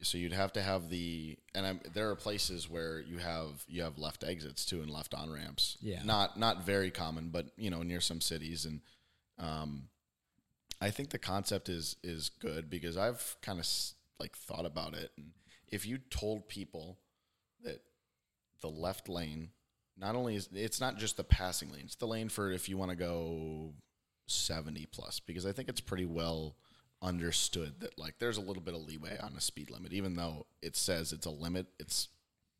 so 0.02 0.18
you'd 0.18 0.32
have 0.32 0.52
to 0.52 0.62
have 0.62 0.90
the 0.90 1.36
and 1.54 1.66
I'm, 1.66 1.80
there 1.92 2.10
are 2.10 2.16
places 2.16 2.68
where 2.68 3.00
you 3.00 3.18
have 3.18 3.64
you 3.66 3.82
have 3.82 3.98
left 3.98 4.24
exits 4.24 4.64
too 4.64 4.80
and 4.80 4.90
left 4.90 5.14
on 5.14 5.30
ramps. 5.30 5.76
Yeah. 5.80 6.02
not 6.04 6.38
not 6.38 6.64
very 6.64 6.90
common, 6.90 7.30
but 7.30 7.46
you 7.56 7.70
know, 7.70 7.82
near 7.82 8.00
some 8.00 8.20
cities 8.20 8.64
and 8.64 8.80
um, 9.38 9.88
I 10.80 10.90
think 10.90 11.10
the 11.10 11.18
concept 11.18 11.68
is 11.68 11.96
is 12.02 12.28
good 12.28 12.70
because 12.70 12.96
I've 12.96 13.36
kind 13.42 13.58
of 13.58 13.66
like 14.20 14.36
thought 14.36 14.66
about 14.66 14.94
it. 14.94 15.10
And 15.16 15.32
if 15.68 15.86
you 15.86 15.98
told 15.98 16.48
people 16.48 16.98
that 17.64 17.80
the 18.60 18.68
left 18.68 19.08
lane 19.08 19.50
not 19.96 20.14
only 20.14 20.36
is 20.36 20.48
it's 20.54 20.80
not 20.80 20.96
just 20.96 21.16
the 21.16 21.24
passing 21.24 21.72
lane, 21.72 21.84
it's 21.84 21.96
the 21.96 22.06
lane 22.06 22.28
for 22.28 22.52
if 22.52 22.68
you 22.68 22.76
want 22.76 22.90
to 22.90 22.96
go 22.96 23.74
70 24.26 24.86
plus 24.86 25.20
because 25.20 25.46
I 25.46 25.52
think 25.52 25.68
it's 25.68 25.80
pretty 25.80 26.06
well 26.06 26.56
understood 27.02 27.74
that 27.80 27.98
like 27.98 28.18
there's 28.18 28.36
a 28.36 28.40
little 28.40 28.62
bit 28.62 28.74
of 28.74 28.80
leeway 28.86 29.16
on 29.22 29.32
a 29.36 29.40
speed 29.40 29.70
limit 29.70 29.92
even 29.92 30.16
though 30.16 30.46
it 30.62 30.76
says 30.76 31.12
it's 31.12 31.26
a 31.26 31.30
limit 31.30 31.66
it's 31.78 32.08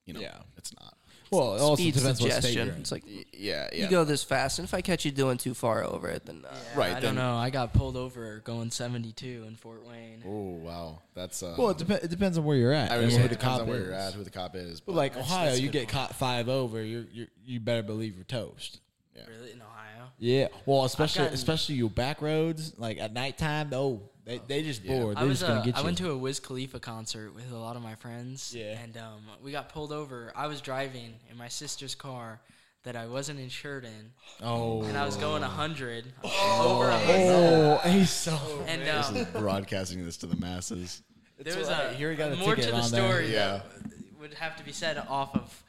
you 0.07 0.14
know 0.14 0.20
Yeah. 0.20 0.38
it's 0.57 0.72
not 0.81 0.94
well, 1.31 1.57
it 1.57 1.61
also 1.61 1.83
Speed 1.83 1.92
depends 1.94 2.22
what 2.22 2.31
state 2.33 2.42
suggestion. 2.42 2.66
you're 2.68 2.74
in. 2.77 2.81
It's 2.81 2.90
like 2.92 3.05
Y- 3.07 3.24
yeah 3.35 3.68
yeah 3.70 3.85
you 3.85 3.90
go 3.90 4.03
this 4.05 4.24
fast, 4.24 4.59
and 4.59 4.66
if 4.66 4.72
I 4.72 4.81
catch 4.81 5.05
you 5.05 5.11
doing 5.11 5.37
too 5.37 5.53
far 5.53 5.85
over 5.85 6.09
it, 6.09 6.24
then 6.24 6.42
uh, 6.48 6.55
right 6.74 6.92
I 6.92 7.01
then 7.01 7.03
don't 7.03 7.14
know. 7.16 7.37
I 7.37 7.51
got 7.51 7.74
pulled 7.74 7.98
over 7.98 8.38
going 8.44 8.70
72 8.70 9.44
in 9.46 9.55
Fort 9.57 9.85
Wayne. 9.87 10.22
oh 10.27 10.53
wow 10.64 11.03
that's 11.14 11.42
uh 11.42 11.55
Well, 11.59 11.68
it, 11.70 11.79
dep- 11.79 12.03
it 12.05 12.09
depends 12.09 12.38
on 12.38 12.44
where 12.44 12.57
you're 12.57 12.72
at 12.72 12.90
I 12.90 12.94
and 12.96 13.05
would 13.05 13.12
who 13.12 13.22
the 13.24 13.29
depends 13.29 13.42
cop 13.44 13.61
on 13.61 13.66
where 13.66 13.77
is. 13.77 13.85
you're 13.85 13.94
at 13.94 14.14
who 14.14 14.24
the 14.24 14.31
cop 14.31 14.57
is 14.57 14.81
But 14.81 14.94
like 14.94 15.12
That's- 15.12 15.31
Ohio, 15.31 15.46
that's 15.48 15.59
a 15.59 15.61
you 15.62 15.68
good 15.68 15.72
get 15.72 15.79
point. 15.81 15.90
caught 15.90 16.14
five 16.14 16.48
over, 16.48 16.83
you're, 16.83 17.05
you're 17.12 17.27
you 17.44 17.61
better 17.61 17.83
believe 17.83 18.14
you're 18.14 18.24
toast. 18.24 18.81
Really 19.14 19.51
in 19.53 19.61
Ohio? 19.61 20.11
Yeah, 20.18 20.46
well, 20.64 20.85
especially 20.85 21.24
gotten- 21.24 21.35
especially 21.35 21.74
your 21.74 21.90
back 21.90 22.22
roads, 22.22 22.72
like 22.79 22.98
at 22.98 23.12
nighttime. 23.12 23.70
Oh, 23.74 24.01
they 24.28 24.38
they 24.46 24.62
just 24.62 24.84
Yeah. 24.84 25.00
bored. 25.00 25.16
I 25.16 25.20
They're 25.20 25.28
was 25.28 25.38
just 25.40 25.48
gonna 25.48 25.60
uh, 25.60 25.64
get 25.64 25.76
I 25.76 25.80
you. 25.80 25.84
went 25.86 25.98
to 25.98 26.10
a 26.10 26.16
Wiz 26.16 26.38
Khalifa 26.38 26.78
concert 26.80 27.34
with 27.34 27.50
a 27.50 27.56
lot 27.56 27.76
of 27.76 27.82
my 27.82 27.94
friends. 27.94 28.54
Yeah. 28.54 28.78
And 28.78 28.96
um, 28.96 29.22
we 29.42 29.50
got 29.52 29.70
pulled 29.70 29.90
over. 29.92 30.32
I 30.36 30.46
was 30.46 30.60
driving 30.60 31.14
in 31.30 31.36
my 31.36 31.48
sister's 31.48 31.94
car 31.94 32.40
that 32.84 32.94
I 32.94 33.06
wasn't 33.06 33.40
insured 33.40 33.84
in, 33.84 34.12
oh, 34.42 34.82
and 34.82 34.96
I 34.96 35.04
was 35.04 35.16
going 35.16 35.42
100 35.42 36.04
over 36.24 36.88
100. 36.88 37.00
oh, 37.10 37.78
he's 37.90 38.10
so. 38.10 38.38
And 38.66 38.82
this 38.82 39.08
um, 39.08 39.16
is 39.16 39.26
broadcasting 39.28 40.04
this 40.04 40.16
to 40.18 40.26
the 40.26 40.36
masses 40.36 41.02
there 41.40 41.56
was 41.58 41.68
alright. 41.68 41.92
a 41.92 41.94
Here 41.94 42.10
we 42.10 42.16
got 42.16 42.32
a 42.32 42.36
more 42.36 42.54
to 42.56 42.60
the 42.60 42.72
on 42.74 42.90
there. 42.90 43.02
story 43.10 43.32
Yeah. 43.32 43.60
that 43.62 44.20
would 44.20 44.34
have 44.34 44.56
to 44.56 44.64
be 44.64 44.72
said 44.72 44.98
off 45.08 45.34
of 45.36 45.62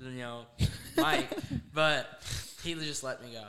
you 0.00 0.18
know 0.18 0.46
Mike, 0.96 1.28
but 1.74 2.22
he 2.62 2.74
just 2.74 3.04
let 3.04 3.22
me 3.22 3.32
go. 3.32 3.44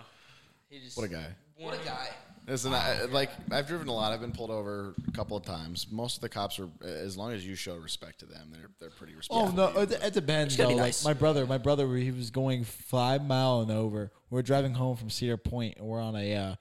He 0.70 0.80
just 0.80 0.98
what 0.98 1.06
a 1.06 1.10
guy 1.10 1.28
what 1.62 1.80
a 1.80 1.86
guy. 1.86 2.10
Listen, 2.48 2.74
I, 2.74 3.04
like 3.04 3.30
I've 3.52 3.68
driven 3.68 3.88
a 3.88 3.94
lot. 3.94 4.12
I've 4.12 4.20
been 4.20 4.32
pulled 4.32 4.50
over 4.50 4.96
a 5.08 5.12
couple 5.12 5.38
of 5.38 5.46
times. 5.46 5.86
Most 5.92 6.16
of 6.16 6.22
the 6.22 6.30
cops 6.30 6.60
are, 6.60 6.68
as 6.84 7.16
long 7.16 7.32
as 7.32 7.46
you 7.46 7.56
show 7.56 7.76
respect 7.78 8.20
to 8.20 8.26
them, 8.26 8.50
they're 8.52 8.70
they're 8.80 8.90
pretty 8.90 9.14
respectful. 9.16 9.54
Oh 9.54 9.72
no, 9.74 9.80
it, 9.82 9.92
it 9.92 10.14
depends. 10.14 10.58
Though. 10.58 10.70
be 10.70 10.76
Like 10.76 10.96
my 11.04 11.14
brother, 11.14 11.46
my 11.46 11.60
brother, 11.60 11.88
he 11.96 12.12
was 12.12 12.32
going 12.32 12.64
five 12.64 13.24
mile 13.24 13.62
and 13.62 13.72
over. 13.72 14.12
We're 14.32 14.42
driving 14.42 14.74
home 14.74 14.98
from 14.98 15.10
Cedar 15.10 15.38
Point, 15.38 15.78
and 15.78 15.86
we're 15.86 16.02
on 16.02 16.16
a. 16.16 16.36
Uh, 16.36 16.56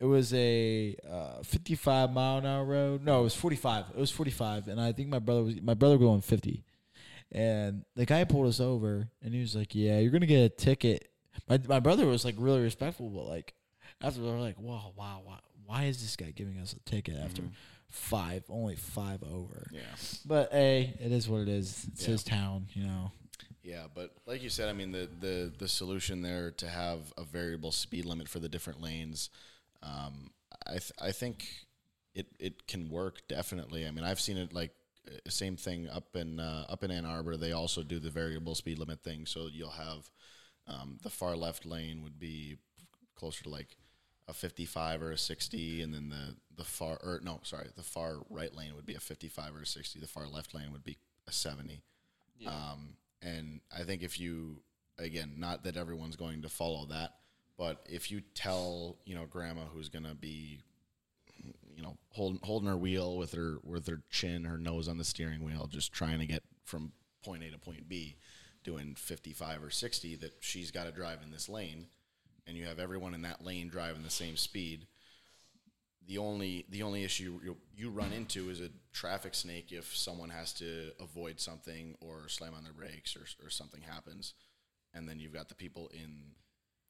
it 0.00 0.06
was 0.06 0.32
a 0.34 0.96
uh, 1.08 1.42
fifty-five 1.42 2.10
mile 2.10 2.38
an 2.38 2.46
hour 2.46 2.64
road. 2.64 3.04
No, 3.04 3.20
it 3.20 3.24
was 3.24 3.34
forty-five. 3.34 3.84
It 3.94 4.00
was 4.00 4.10
forty-five, 4.10 4.68
and 4.68 4.80
I 4.80 4.92
think 4.92 5.10
my 5.10 5.18
brother 5.18 5.42
was 5.42 5.60
my 5.60 5.74
brother 5.74 5.98
going 5.98 6.22
fifty. 6.22 6.64
And 7.30 7.84
the 7.94 8.06
guy 8.06 8.24
pulled 8.24 8.46
us 8.46 8.58
over, 8.58 9.08
and 9.22 9.34
he 9.34 9.40
was 9.40 9.54
like, 9.54 9.74
"Yeah, 9.74 9.98
you're 9.98 10.10
gonna 10.10 10.26
get 10.26 10.44
a 10.44 10.48
ticket." 10.48 11.08
My 11.48 11.60
my 11.68 11.80
brother 11.80 12.06
was 12.06 12.24
like 12.24 12.36
really 12.38 12.62
respectful, 12.62 13.10
but 13.10 13.26
like 13.26 13.54
after 14.00 14.20
we're 14.20 14.40
like, 14.40 14.58
"Wow, 14.58 14.92
wow, 14.96 15.22
wow, 15.24 15.40
why 15.66 15.84
is 15.84 16.00
this 16.02 16.16
guy 16.16 16.30
giving 16.30 16.58
us 16.58 16.72
a 16.72 16.80
ticket 16.88 17.16
after 17.16 17.42
five, 17.88 18.44
only 18.48 18.76
five 18.76 19.22
over?" 19.22 19.68
Yeah, 19.72 19.80
But 20.24 20.50
hey, 20.52 20.94
it 21.00 21.12
is 21.12 21.28
what 21.28 21.40
it 21.42 21.48
is. 21.48 21.86
It's 21.92 22.02
Yeah. 22.02 22.08
his 22.12 22.22
town, 22.24 22.68
you 22.74 22.84
know. 22.84 23.12
yeah, 23.62 23.86
but 23.94 24.14
like 24.26 24.42
you 24.42 24.50
said, 24.50 24.68
I 24.68 24.72
mean 24.72 24.92
the 24.92 25.08
the 25.20 25.52
the 25.58 25.68
solution 25.68 26.22
there 26.22 26.50
to 26.52 26.68
have 26.68 27.12
a 27.16 27.24
variable 27.24 27.72
speed 27.72 28.04
limit 28.04 28.28
for 28.28 28.38
the 28.40 28.48
different 28.48 28.80
lanes, 28.80 29.30
um, 29.82 30.30
I 30.66 30.72
th- 30.72 30.92
I 31.00 31.12
think 31.12 31.66
it 32.14 32.26
it 32.38 32.66
can 32.66 32.90
work 32.90 33.26
definitely. 33.28 33.86
I 33.86 33.90
mean, 33.90 34.04
I've 34.04 34.20
seen 34.20 34.36
it 34.36 34.52
like 34.52 34.72
uh, 35.08 35.30
same 35.30 35.56
thing 35.56 35.88
up 35.88 36.14
in 36.16 36.40
uh, 36.40 36.66
up 36.68 36.84
in 36.84 36.90
Ann 36.90 37.06
Arbor. 37.06 37.36
They 37.36 37.52
also 37.52 37.82
do 37.82 37.98
the 37.98 38.10
variable 38.10 38.54
speed 38.54 38.78
limit 38.78 39.02
thing, 39.02 39.24
so 39.26 39.48
you'll 39.52 39.70
have 39.70 40.10
um, 40.66 40.98
the 41.02 41.10
far 41.10 41.36
left 41.36 41.64
lane 41.66 42.02
would 42.02 42.18
be 42.18 42.56
closer 43.16 43.42
to 43.44 43.48
like 43.50 43.76
a 44.26 44.32
55 44.32 45.02
or 45.02 45.12
a 45.12 45.18
60 45.18 45.82
and 45.82 45.92
then 45.92 46.08
the 46.08 46.36
the 46.56 46.64
far 46.64 46.98
or 47.02 47.20
no 47.22 47.40
sorry 47.42 47.68
the 47.76 47.82
far 47.82 48.18
right 48.30 48.54
lane 48.54 48.74
would 48.74 48.86
be 48.86 48.94
a 48.94 49.00
55 49.00 49.54
or 49.54 49.62
a 49.62 49.66
60 49.66 50.00
the 50.00 50.06
far 50.06 50.26
left 50.26 50.54
lane 50.54 50.72
would 50.72 50.84
be 50.84 50.96
a 51.28 51.32
70 51.32 51.82
um, 52.46 52.96
and 53.22 53.60
i 53.76 53.82
think 53.82 54.02
if 54.02 54.18
you 54.18 54.60
again 54.98 55.34
not 55.36 55.64
that 55.64 55.76
everyone's 55.76 56.16
going 56.16 56.42
to 56.42 56.48
follow 56.48 56.86
that 56.86 57.14
but 57.58 57.84
if 57.86 58.10
you 58.10 58.22
tell 58.34 58.96
you 59.04 59.14
know 59.14 59.26
grandma 59.26 59.62
who's 59.72 59.88
going 59.88 60.04
to 60.04 60.14
be 60.14 60.60
you 61.76 61.82
know 61.82 61.96
holding 62.10 62.40
holding 62.42 62.68
her 62.68 62.76
wheel 62.76 63.16
with 63.16 63.32
her 63.32 63.58
with 63.62 63.86
her 63.86 64.00
chin 64.10 64.44
her 64.44 64.58
nose 64.58 64.88
on 64.88 64.98
the 64.98 65.04
steering 65.04 65.44
wheel 65.44 65.66
just 65.70 65.92
trying 65.92 66.18
to 66.18 66.26
get 66.26 66.42
from 66.64 66.92
point 67.22 67.42
a 67.42 67.50
to 67.50 67.58
point 67.58 67.88
b 67.88 68.16
doing 68.62 68.94
55 68.94 69.62
or 69.62 69.70
60 69.70 70.16
that 70.16 70.36
she's 70.40 70.70
got 70.70 70.84
to 70.84 70.92
drive 70.92 71.18
in 71.22 71.30
this 71.30 71.48
lane 71.48 71.86
and 72.46 72.56
you 72.56 72.64
have 72.66 72.78
everyone 72.78 73.14
in 73.14 73.22
that 73.22 73.44
lane 73.44 73.68
driving 73.68 74.02
the 74.02 74.10
same 74.10 74.36
speed 74.36 74.86
the 76.06 76.18
only 76.18 76.66
the 76.70 76.82
only 76.82 77.04
issue 77.04 77.40
you, 77.74 77.90
run 77.90 78.12
into 78.12 78.50
is 78.50 78.60
a 78.60 78.70
traffic 78.92 79.34
snake 79.34 79.72
if 79.72 79.96
someone 79.96 80.30
has 80.30 80.52
to 80.54 80.90
avoid 81.00 81.40
something 81.40 81.96
or 82.00 82.28
slam 82.28 82.54
on 82.54 82.64
their 82.64 82.72
brakes 82.72 83.16
or, 83.16 83.24
or 83.44 83.50
something 83.50 83.82
happens, 83.82 84.34
and 84.92 85.08
then 85.08 85.18
you've 85.18 85.32
got 85.32 85.48
the 85.48 85.54
people 85.54 85.90
in 85.94 86.32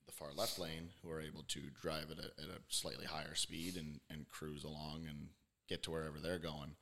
the 0.07 0.13
far 0.13 0.33
left 0.37 0.59
lane 0.59 0.91
who 1.03 1.11
are 1.11 1.21
able 1.21 1.43
to 1.49 1.61
drive 1.81 2.11
at 2.11 2.19
a, 2.19 2.27
at 2.43 2.49
a 2.49 2.61
slightly 2.69 3.07
higher 3.07 3.35
speed 3.35 3.77
and, 3.77 4.01
and 4.11 4.29
cruise 4.29 4.65
along 4.65 5.07
and 5.09 5.29
get 5.69 5.83
to 5.83 5.91
wherever 5.91 6.19
they're 6.19 6.39
going. 6.39 6.75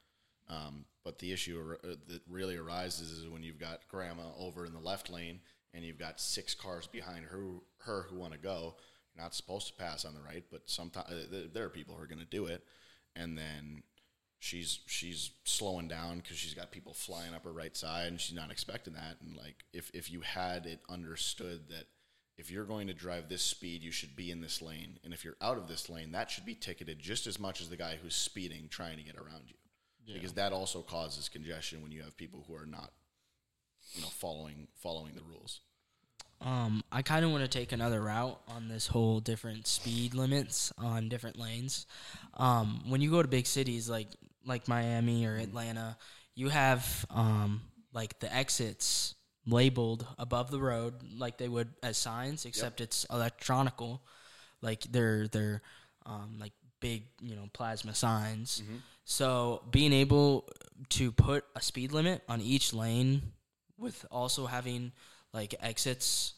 Um, 0.48 0.86
but 1.04 1.18
the 1.18 1.32
issue 1.32 1.58
ar- 1.58 1.88
uh, 1.88 1.96
that 2.08 2.22
really 2.28 2.56
arises 2.56 3.10
is 3.12 3.28
when 3.28 3.42
you've 3.42 3.60
got 3.60 3.86
grandma 3.88 4.30
over 4.36 4.66
in 4.66 4.72
the 4.72 4.80
left 4.80 5.08
lane 5.08 5.40
and 5.74 5.84
you've 5.84 5.98
got 5.98 6.20
six 6.20 6.54
cars 6.54 6.86
behind 6.86 7.24
her 7.26 7.44
her 7.78 8.06
who 8.08 8.16
want 8.16 8.32
to 8.32 8.38
go. 8.38 8.76
You're 9.14 9.24
not 9.24 9.34
supposed 9.34 9.66
to 9.68 9.74
pass 9.74 10.04
on 10.04 10.14
the 10.14 10.20
right, 10.20 10.44
but 10.50 10.62
sometimes 10.66 11.10
uh, 11.10 11.48
there 11.52 11.64
are 11.64 11.70
people 11.70 11.94
who 11.94 12.02
are 12.02 12.06
going 12.06 12.18
to 12.18 12.24
do 12.24 12.46
it, 12.46 12.64
and 13.14 13.36
then 13.36 13.82
she's 14.38 14.80
she's 14.86 15.30
slowing 15.44 15.88
down 15.88 16.18
because 16.18 16.36
she's 16.36 16.54
got 16.54 16.70
people 16.70 16.94
flying 16.94 17.34
up 17.34 17.44
her 17.44 17.52
right 17.52 17.76
side, 17.76 18.08
and 18.08 18.20
she's 18.20 18.36
not 18.36 18.50
expecting 18.50 18.94
that. 18.94 19.16
And 19.20 19.36
like 19.36 19.64
if 19.72 19.90
if 19.92 20.10
you 20.10 20.20
had 20.20 20.66
it 20.66 20.80
understood 20.88 21.68
that 21.68 21.86
if 22.38 22.50
you're 22.50 22.64
going 22.64 22.86
to 22.86 22.94
drive 22.94 23.28
this 23.28 23.42
speed, 23.42 23.82
you 23.82 23.92
should 23.92 24.16
be 24.16 24.30
in 24.30 24.40
this 24.40 24.62
lane, 24.62 24.98
and 25.04 25.12
if 25.12 25.24
you're 25.24 25.36
out 25.42 25.58
of 25.58 25.68
this 25.68 25.90
lane, 25.90 26.12
that 26.12 26.30
should 26.30 26.46
be 26.46 26.54
ticketed 26.54 26.98
just 26.98 27.26
as 27.26 27.38
much 27.38 27.60
as 27.60 27.68
the 27.68 27.76
guy 27.76 27.98
who's 28.02 28.14
speeding 28.14 28.68
trying 28.70 28.96
to 28.96 29.04
get 29.04 29.16
around 29.16 29.44
you, 29.46 30.14
because 30.14 30.32
that 30.32 30.52
also 30.52 30.80
causes 30.80 31.28
congestion 31.28 31.82
when 31.82 31.92
you 31.92 32.02
have 32.02 32.16
people 32.16 32.42
who 32.48 32.54
are 32.54 32.66
not, 32.66 32.90
you 33.94 34.02
know, 34.02 34.08
following 34.08 34.68
following 34.80 35.14
the 35.14 35.22
rules. 35.22 35.60
Um, 36.40 36.82
I 36.90 37.02
kind 37.02 37.24
of 37.24 37.30
want 37.30 37.44
to 37.44 37.48
take 37.48 37.70
another 37.70 38.00
route 38.02 38.40
on 38.48 38.68
this 38.68 38.88
whole 38.88 39.20
different 39.20 39.66
speed 39.68 40.12
limits 40.14 40.72
on 40.76 41.08
different 41.08 41.38
lanes. 41.38 41.86
Um, 42.34 42.82
when 42.88 43.00
you 43.00 43.10
go 43.10 43.22
to 43.22 43.28
big 43.28 43.46
cities 43.46 43.88
like 43.88 44.08
like 44.44 44.66
Miami 44.66 45.24
or 45.26 45.36
Atlanta, 45.36 45.96
you 46.34 46.48
have 46.48 47.06
um, 47.10 47.62
like 47.92 48.18
the 48.18 48.34
exits 48.34 49.14
labeled 49.46 50.06
above 50.18 50.50
the 50.50 50.58
road 50.58 50.94
like 51.16 51.38
they 51.38 51.48
would 51.48 51.68
as 51.82 51.96
signs, 51.96 52.44
except 52.44 52.80
it's 52.80 53.04
electronical. 53.10 54.02
Like 54.62 54.82
they're 54.90 55.28
they're 55.28 55.62
um, 56.06 56.38
like 56.40 56.52
big 56.80 57.04
you 57.20 57.36
know 57.36 57.48
plasma 57.52 57.94
signs. 57.94 58.62
So 59.04 59.62
being 59.70 59.92
able 59.92 60.48
to 60.90 61.12
put 61.12 61.44
a 61.54 61.60
speed 61.62 61.92
limit 61.92 62.22
on 62.28 62.40
each 62.40 62.72
lane 62.72 63.22
with 63.82 64.06
also 64.10 64.46
having 64.46 64.92
like 65.32 65.54
exits 65.60 66.34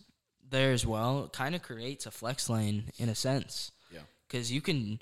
there 0.51 0.73
as 0.73 0.87
well 0.87 1.29
kind 1.33 1.55
of 1.55 1.63
creates 1.63 2.07
a 2.07 2.11
flex 2.11 2.49
lane 2.49 2.85
in 2.99 3.09
a 3.09 3.15
sense. 3.15 3.71
Yeah. 3.93 4.01
because 4.27 4.51
you 4.51 4.61
can 4.61 5.01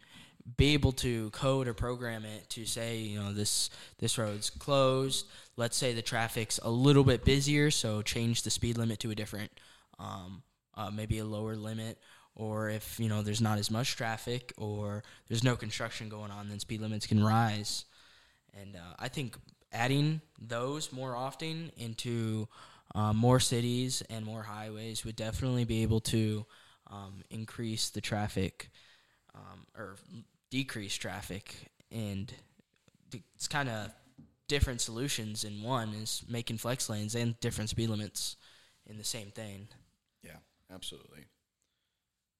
be 0.56 0.74
able 0.74 0.92
to 0.92 1.30
code 1.30 1.68
or 1.68 1.74
program 1.74 2.24
it 2.24 2.48
to 2.50 2.64
say 2.66 2.98
you 2.98 3.20
know 3.20 3.32
this 3.32 3.70
this 3.98 4.18
road's 4.18 4.50
closed. 4.50 5.26
Let's 5.56 5.76
say 5.76 5.92
the 5.94 6.02
traffic's 6.02 6.58
a 6.62 6.70
little 6.70 7.04
bit 7.04 7.24
busier 7.24 7.70
so 7.70 8.02
change 8.02 8.42
the 8.42 8.50
speed 8.50 8.76
limit 8.78 8.98
to 9.00 9.10
a 9.10 9.14
different 9.14 9.50
um, 9.98 10.42
uh, 10.74 10.90
maybe 10.90 11.18
a 11.18 11.24
lower 11.24 11.54
limit. 11.54 11.98
Or 12.34 12.70
if 12.70 12.98
you 12.98 13.08
know 13.08 13.22
there's 13.22 13.40
not 13.40 13.58
as 13.58 13.70
much 13.70 13.96
traffic 13.96 14.52
or 14.56 15.04
there's 15.28 15.44
no 15.44 15.54
construction 15.54 16.08
going 16.08 16.30
on 16.30 16.48
then 16.48 16.58
speed 16.58 16.80
limits 16.80 17.06
can 17.06 17.22
rise. 17.22 17.84
And 18.60 18.76
uh, 18.76 18.94
I 18.98 19.08
think 19.08 19.36
adding 19.72 20.20
those 20.48 20.92
more 20.92 21.14
often 21.14 21.70
into 21.76 22.48
uh, 22.94 23.12
more 23.12 23.40
cities 23.40 24.02
and 24.10 24.24
more 24.24 24.42
highways 24.42 25.04
would 25.04 25.16
definitely 25.16 25.64
be 25.64 25.82
able 25.82 26.00
to 26.00 26.46
um, 26.90 27.22
increase 27.30 27.90
the 27.90 28.00
traffic 28.00 28.70
um, 29.34 29.66
or 29.76 29.96
decrease 30.50 30.94
traffic. 30.94 31.54
And 31.90 32.32
it's 33.34 33.48
kind 33.48 33.68
of 33.68 33.90
different 34.48 34.80
solutions 34.80 35.44
in 35.44 35.62
one 35.62 35.90
is 35.94 36.22
making 36.28 36.58
flex 36.58 36.88
lanes 36.88 37.14
and 37.14 37.38
different 37.40 37.70
speed 37.70 37.88
limits 37.88 38.36
in 38.86 38.98
the 38.98 39.04
same 39.04 39.30
thing. 39.30 39.68
Yeah, 40.22 40.36
absolutely. 40.72 41.24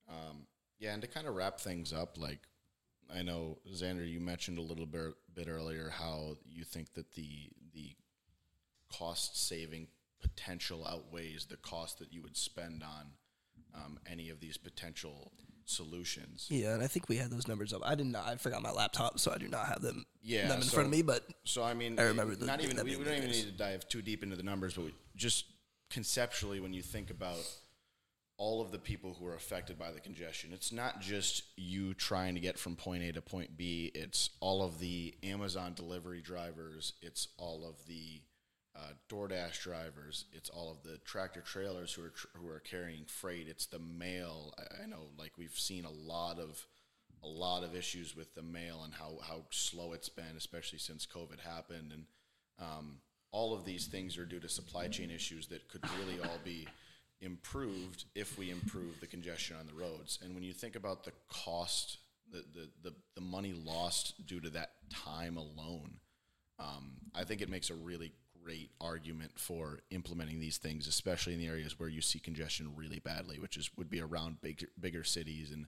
Um, 0.09 0.45
yeah, 0.79 0.93
and 0.93 1.01
to 1.01 1.07
kind 1.07 1.27
of 1.27 1.35
wrap 1.35 1.59
things 1.59 1.93
up, 1.93 2.17
like 2.19 2.39
I 3.15 3.21
know 3.21 3.57
Xander, 3.71 4.09
you 4.09 4.19
mentioned 4.19 4.57
a 4.57 4.61
little 4.61 4.85
bit 4.85 5.13
bit 5.33 5.47
earlier 5.47 5.89
how 5.89 6.37
you 6.45 6.63
think 6.63 6.93
that 6.93 7.13
the 7.13 7.49
the 7.73 7.95
cost 8.91 9.47
saving 9.47 9.87
potential 10.21 10.85
outweighs 10.87 11.45
the 11.45 11.57
cost 11.57 11.99
that 11.99 12.13
you 12.13 12.21
would 12.21 12.37
spend 12.37 12.83
on 12.83 13.07
um, 13.75 13.99
any 14.05 14.29
of 14.29 14.39
these 14.39 14.57
potential 14.57 15.31
solutions. 15.65 16.47
Yeah, 16.49 16.73
and 16.73 16.83
I 16.83 16.87
think 16.87 17.09
we 17.09 17.17
had 17.17 17.31
those 17.31 17.47
numbers 17.47 17.73
up. 17.73 17.81
I 17.83 17.95
did 17.95 18.07
not. 18.07 18.27
I 18.27 18.35
forgot 18.35 18.61
my 18.61 18.71
laptop, 18.71 19.19
so 19.19 19.31
I 19.31 19.37
do 19.37 19.47
not 19.47 19.67
have 19.67 19.81
them. 19.81 20.05
Yeah, 20.21 20.47
them 20.47 20.57
in 20.57 20.63
so- 20.63 20.75
front 20.75 20.87
of 20.87 20.91
me. 20.91 21.01
But 21.01 21.25
So 21.43 21.63
I 21.63 21.73
mean, 21.73 21.99
I 21.99 22.03
remember 22.03 22.35
the- 22.35 22.45
not 22.45 22.61
even 22.61 22.77
we, 22.83 22.95
we 22.95 23.03
don't 23.03 23.15
even 23.17 23.31
need 23.31 23.45
to 23.45 23.51
dive 23.51 23.87
too 23.87 24.01
deep 24.01 24.23
into 24.23 24.35
the 24.35 24.43
numbers, 24.43 24.73
but 24.75 24.85
we, 24.85 24.93
just 25.15 25.45
conceptually, 25.89 26.59
when 26.59 26.73
you 26.73 26.81
think 26.81 27.09
about 27.09 27.37
all 28.37 28.61
of 28.61 28.71
the 28.71 28.79
people 28.79 29.15
who 29.19 29.27
are 29.27 29.35
affected 29.35 29.77
by 29.77 29.91
the 29.91 29.99
congestion, 29.99 30.51
it's 30.53 30.71
not 30.71 31.01
just 31.01 31.43
you 31.55 31.93
trying 31.93 32.35
to 32.35 32.41
get 32.41 32.57
from 32.57 32.75
point 32.75 33.03
A 33.03 33.11
to 33.13 33.21
point 33.21 33.55
B. 33.55 33.91
It's 33.93 34.31
all 34.39 34.63
of 34.63 34.79
the 34.79 35.13
Amazon 35.23 35.73
delivery 35.73 36.21
drivers. 36.21 36.93
It's 37.01 37.27
all 37.37 37.65
of 37.67 37.75
the 37.87 38.21
uh, 38.75 38.93
DoorDash 39.07 39.61
drivers. 39.61 40.25
It's 40.33 40.49
all 40.49 40.71
of 40.71 40.81
the 40.83 40.97
tractor 41.05 41.41
trailers 41.41 41.93
who 41.93 42.05
are 42.05 42.09
tr- 42.09 42.27
who 42.35 42.49
are 42.49 42.59
carrying 42.59 43.05
freight. 43.05 43.47
It's 43.47 43.67
the 43.67 43.79
mail. 43.79 44.53
I, 44.57 44.83
I 44.83 44.85
know, 44.87 45.09
like 45.17 45.33
we've 45.37 45.51
seen 45.51 45.85
a 45.85 45.91
lot 45.91 46.39
of 46.39 46.65
a 47.23 47.27
lot 47.27 47.63
of 47.63 47.75
issues 47.75 48.15
with 48.15 48.33
the 48.33 48.41
mail 48.41 48.81
and 48.83 48.93
how 48.93 49.19
how 49.21 49.43
slow 49.51 49.93
it's 49.93 50.09
been, 50.09 50.35
especially 50.37 50.79
since 50.79 51.05
COVID 51.05 51.39
happened, 51.39 51.91
and 51.91 52.05
um, 52.59 52.97
all 53.31 53.53
of 53.53 53.63
these 53.63 53.85
things 53.85 54.17
are 54.17 54.25
due 54.25 54.39
to 54.39 54.49
supply 54.49 54.87
chain 54.87 55.11
issues 55.11 55.47
that 55.47 55.67
could 55.69 55.83
really 55.99 56.19
all 56.19 56.39
be 56.43 56.67
improved 57.23 58.05
if 58.15 58.37
we 58.37 58.51
improve 58.51 58.99
the 58.99 59.07
congestion 59.07 59.55
on 59.59 59.67
the 59.67 59.73
roads. 59.73 60.19
And 60.21 60.33
when 60.35 60.43
you 60.43 60.53
think 60.53 60.75
about 60.75 61.03
the 61.03 61.13
cost, 61.29 61.97
the 62.31 62.43
the 62.53 62.69
the, 62.83 62.93
the 63.15 63.21
money 63.21 63.53
lost 63.53 64.25
due 64.27 64.39
to 64.41 64.49
that 64.51 64.71
time 64.89 65.37
alone, 65.37 65.99
um, 66.59 66.91
I 67.15 67.23
think 67.23 67.41
it 67.41 67.49
makes 67.49 67.69
a 67.69 67.75
really 67.75 68.13
great 68.43 68.71
argument 68.81 69.31
for 69.35 69.79
implementing 69.89 70.39
these 70.39 70.57
things, 70.57 70.87
especially 70.87 71.33
in 71.33 71.39
the 71.39 71.47
areas 71.47 71.79
where 71.79 71.89
you 71.89 72.01
see 72.01 72.19
congestion 72.19 72.73
really 72.75 72.99
badly, 72.99 73.39
which 73.39 73.57
is 73.57 73.69
would 73.77 73.89
be 73.89 74.01
around 74.01 74.41
bigger 74.41 74.67
bigger 74.79 75.03
cities 75.03 75.51
and 75.51 75.65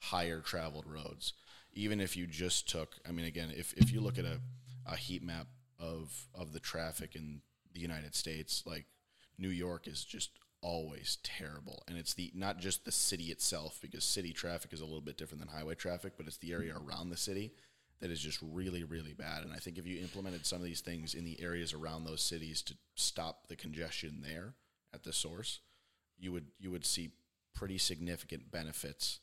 higher 0.00 0.40
traveled 0.40 0.86
roads. 0.86 1.32
Even 1.72 2.00
if 2.00 2.16
you 2.16 2.26
just 2.26 2.68
took, 2.68 2.96
I 3.08 3.12
mean, 3.12 3.26
again, 3.26 3.52
if, 3.54 3.72
if 3.74 3.92
you 3.92 4.00
look 4.00 4.18
at 4.18 4.24
a, 4.24 4.40
a 4.86 4.96
heat 4.96 5.22
map 5.22 5.46
of 5.78 6.26
of 6.34 6.52
the 6.52 6.60
traffic 6.60 7.14
in 7.14 7.40
the 7.72 7.80
United 7.80 8.14
States, 8.14 8.62
like 8.66 8.86
New 9.38 9.50
York 9.50 9.86
is 9.86 10.04
just 10.04 10.30
always 10.62 11.18
terrible, 11.22 11.82
and 11.88 11.96
it's 11.96 12.14
the 12.14 12.30
not 12.34 12.58
just 12.58 12.84
the 12.84 12.92
city 12.92 13.24
itself 13.24 13.78
because 13.80 14.04
city 14.04 14.32
traffic 14.32 14.72
is 14.72 14.80
a 14.80 14.84
little 14.84 15.00
bit 15.00 15.16
different 15.16 15.40
than 15.40 15.54
highway 15.54 15.74
traffic, 15.74 16.14
but 16.16 16.26
it's 16.26 16.38
the 16.38 16.52
area 16.52 16.74
around 16.74 17.10
the 17.10 17.16
city 17.16 17.52
that 18.00 18.10
is 18.10 18.20
just 18.20 18.38
really 18.42 18.84
really 18.84 19.12
bad. 19.12 19.42
And 19.44 19.52
I 19.52 19.56
think 19.56 19.78
if 19.78 19.86
you 19.86 20.00
implemented 20.00 20.46
some 20.46 20.58
of 20.58 20.64
these 20.64 20.80
things 20.80 21.14
in 21.14 21.24
the 21.24 21.40
areas 21.40 21.72
around 21.72 22.04
those 22.04 22.22
cities 22.22 22.62
to 22.62 22.74
stop 22.94 23.48
the 23.48 23.56
congestion 23.56 24.22
there 24.22 24.54
at 24.92 25.04
the 25.04 25.12
source, 25.12 25.60
you 26.18 26.32
would 26.32 26.46
you 26.58 26.70
would 26.70 26.86
see 26.86 27.12
pretty 27.54 27.78
significant 27.78 28.50
benefits 28.50 29.20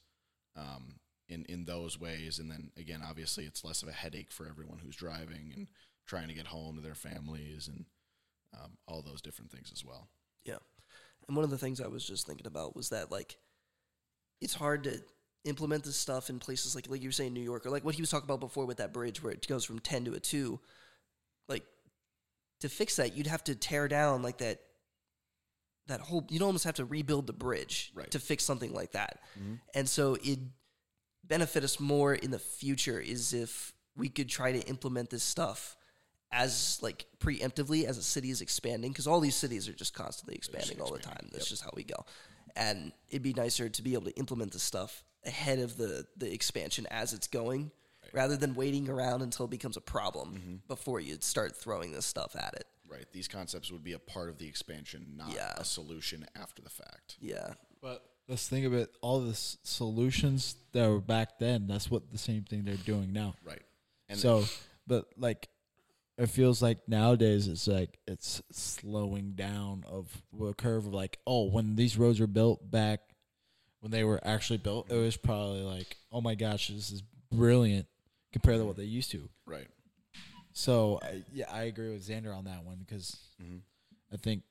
um, 0.55 0.95
in 1.27 1.45
in 1.45 1.65
those 1.65 1.99
ways. 1.99 2.39
And 2.39 2.49
then 2.49 2.71
again, 2.77 3.01
obviously, 3.07 3.45
it's 3.45 3.63
less 3.63 3.83
of 3.83 3.89
a 3.89 3.93
headache 3.93 4.31
for 4.31 4.47
everyone 4.47 4.79
who's 4.83 4.95
driving 4.95 5.53
and 5.55 5.67
trying 6.05 6.27
to 6.27 6.33
get 6.33 6.47
home 6.47 6.75
to 6.75 6.81
their 6.81 6.95
families 6.95 7.67
and 7.67 7.85
um, 8.53 8.77
all 8.87 9.01
those 9.01 9.21
different 9.21 9.51
things 9.51 9.71
as 9.73 9.83
well. 9.83 10.07
yeah, 10.45 10.57
and 11.27 11.35
one 11.35 11.43
of 11.43 11.49
the 11.49 11.57
things 11.57 11.81
I 11.81 11.87
was 11.87 12.05
just 12.05 12.27
thinking 12.27 12.47
about 12.47 12.75
was 12.75 12.89
that 12.89 13.11
like 13.11 13.37
it's 14.41 14.53
hard 14.53 14.83
to 14.83 15.01
implement 15.45 15.83
this 15.83 15.95
stuff 15.95 16.29
in 16.29 16.39
places 16.39 16.75
like 16.75 16.89
like 16.89 17.01
you 17.01 17.09
were 17.09 17.13
saying 17.13 17.33
New 17.33 17.41
York 17.41 17.65
or 17.65 17.69
like 17.69 17.85
what 17.85 17.95
he 17.95 18.01
was 18.01 18.09
talking 18.09 18.25
about 18.25 18.39
before 18.39 18.65
with 18.65 18.77
that 18.77 18.93
bridge 18.93 19.21
where 19.23 19.31
it 19.33 19.47
goes 19.47 19.63
from 19.65 19.79
ten 19.79 20.05
to 20.05 20.13
a 20.13 20.19
two. 20.19 20.59
Like 21.47 21.63
to 22.61 22.69
fix 22.69 22.95
that, 22.97 23.15
you'd 23.15 23.27
have 23.27 23.43
to 23.45 23.55
tear 23.55 23.87
down 23.87 24.21
like 24.21 24.39
that. 24.39 24.59
That 25.87 26.01
whole 26.01 26.25
you'd 26.29 26.41
almost 26.41 26.63
have 26.63 26.75
to 26.75 26.85
rebuild 26.85 27.27
the 27.27 27.33
bridge 27.33 27.91
Right. 27.93 28.09
to 28.09 28.19
fix 28.19 28.43
something 28.43 28.73
like 28.73 28.93
that, 28.93 29.19
mm-hmm. 29.39 29.55
and 29.75 29.87
so 29.87 30.17
it 30.23 30.39
benefit 31.23 31.63
us 31.63 31.79
more 31.79 32.13
in 32.15 32.31
the 32.31 32.39
future 32.39 32.99
is 32.99 33.33
if 33.33 33.73
we 33.95 34.09
could 34.09 34.29
try 34.29 34.51
to 34.51 34.59
implement 34.67 35.09
this 35.09 35.23
stuff 35.23 35.75
as 36.31 36.79
like 36.81 37.05
preemptively 37.19 37.85
as 37.85 37.97
a 37.97 38.03
city 38.03 38.29
is 38.29 38.41
expanding 38.41 38.91
because 38.91 39.07
all 39.07 39.19
these 39.19 39.35
cities 39.35 39.69
are 39.69 39.73
just 39.73 39.93
constantly 39.93 40.35
expanding 40.35 40.81
all 40.81 40.91
the 40.91 40.99
time 40.99 41.29
that's 41.31 41.49
just 41.49 41.63
how 41.63 41.69
we 41.75 41.83
go 41.83 42.05
and 42.55 42.91
it'd 43.09 43.21
be 43.21 43.33
nicer 43.33 43.69
to 43.69 43.81
be 43.81 43.93
able 43.93 44.05
to 44.05 44.17
implement 44.17 44.51
the 44.51 44.59
stuff 44.59 45.03
ahead 45.25 45.59
of 45.59 45.77
the 45.77 46.05
the 46.17 46.31
expansion 46.31 46.85
as 46.91 47.13
it's 47.13 47.27
going 47.27 47.71
rather 48.13 48.37
than 48.37 48.53
waiting 48.55 48.89
around 48.89 49.21
until 49.21 49.45
it 49.45 49.51
becomes 49.51 49.77
a 49.77 49.81
problem 49.81 50.35
mm-hmm. 50.35 50.55
before 50.67 50.99
you 50.99 51.17
start 51.21 51.55
throwing 51.55 51.91
this 51.91 52.05
stuff 52.05 52.35
at 52.35 52.53
it 52.55 52.65
Right. 52.89 53.05
These 53.11 53.27
concepts 53.27 53.71
would 53.71 53.83
be 53.83 53.93
a 53.93 53.99
part 53.99 54.29
of 54.29 54.37
the 54.37 54.47
expansion, 54.47 55.13
not 55.15 55.33
Yeah. 55.33 55.53
a 55.57 55.65
solution 55.65 56.25
after 56.35 56.61
the 56.61 56.69
fact. 56.69 57.17
yeah 57.19 57.53
But 57.81 58.03
let's 58.27 58.47
think 58.47 58.65
of 58.65 58.73
it. 58.73 58.95
All 59.01 59.21
the 59.21 59.31
s- 59.31 59.57
solutions 59.63 60.55
that 60.71 60.87
were 60.89 61.01
back 61.01 61.39
then. 61.39 61.67
That's 61.67 61.89
what 61.89 62.11
the 62.11 62.17
same 62.17 62.43
thing 62.43 62.63
they're 62.63 62.75
doing 62.75 63.13
now. 63.13 63.35
Right. 63.43 63.61
And 64.07 64.17
so, 64.19 64.45
but 64.87 65.05
like, 65.17 65.49
it 66.17 66.27
feels 66.27 66.61
like 66.61 66.79
nowadays 66.87 67.47
it's 67.47 67.67
like 67.67 67.99
it's 68.07 68.41
slowing 68.51 69.31
down 69.33 69.83
of 69.87 70.21
a 70.41 70.53
curve 70.53 70.85
of 70.87 70.93
like, 70.93 71.19
oh, 71.27 71.45
when 71.45 71.75
these 71.75 71.97
roads 71.97 72.19
were 72.19 72.27
built 72.27 72.69
back, 72.71 73.01
when 73.81 73.91
they 73.91 74.03
were 74.03 74.19
actually 74.25 74.57
built, 74.57 74.89
it 74.91 74.95
was 74.95 75.17
probably 75.17 75.61
like, 75.61 75.97
oh 76.11 76.21
my 76.21 76.35
gosh, 76.35 76.69
this 76.69 76.91
is 76.91 77.03
brilliant 77.31 77.87
compared 78.31 78.59
to 78.59 78.65
what 78.65 78.77
they 78.77 78.83
used 78.85 79.11
to. 79.11 79.29
right. 79.45 79.67
So 80.53 80.99
I, 81.03 81.21
yeah, 81.33 81.51
I 81.51 81.63
agree 81.63 81.91
with 81.91 82.07
Xander 82.07 82.35
on 82.35 82.45
that 82.45 82.63
one 82.63 82.77
because 82.79 83.17
Mhm. 83.41 83.59
I 84.13 84.17
think 84.17 84.43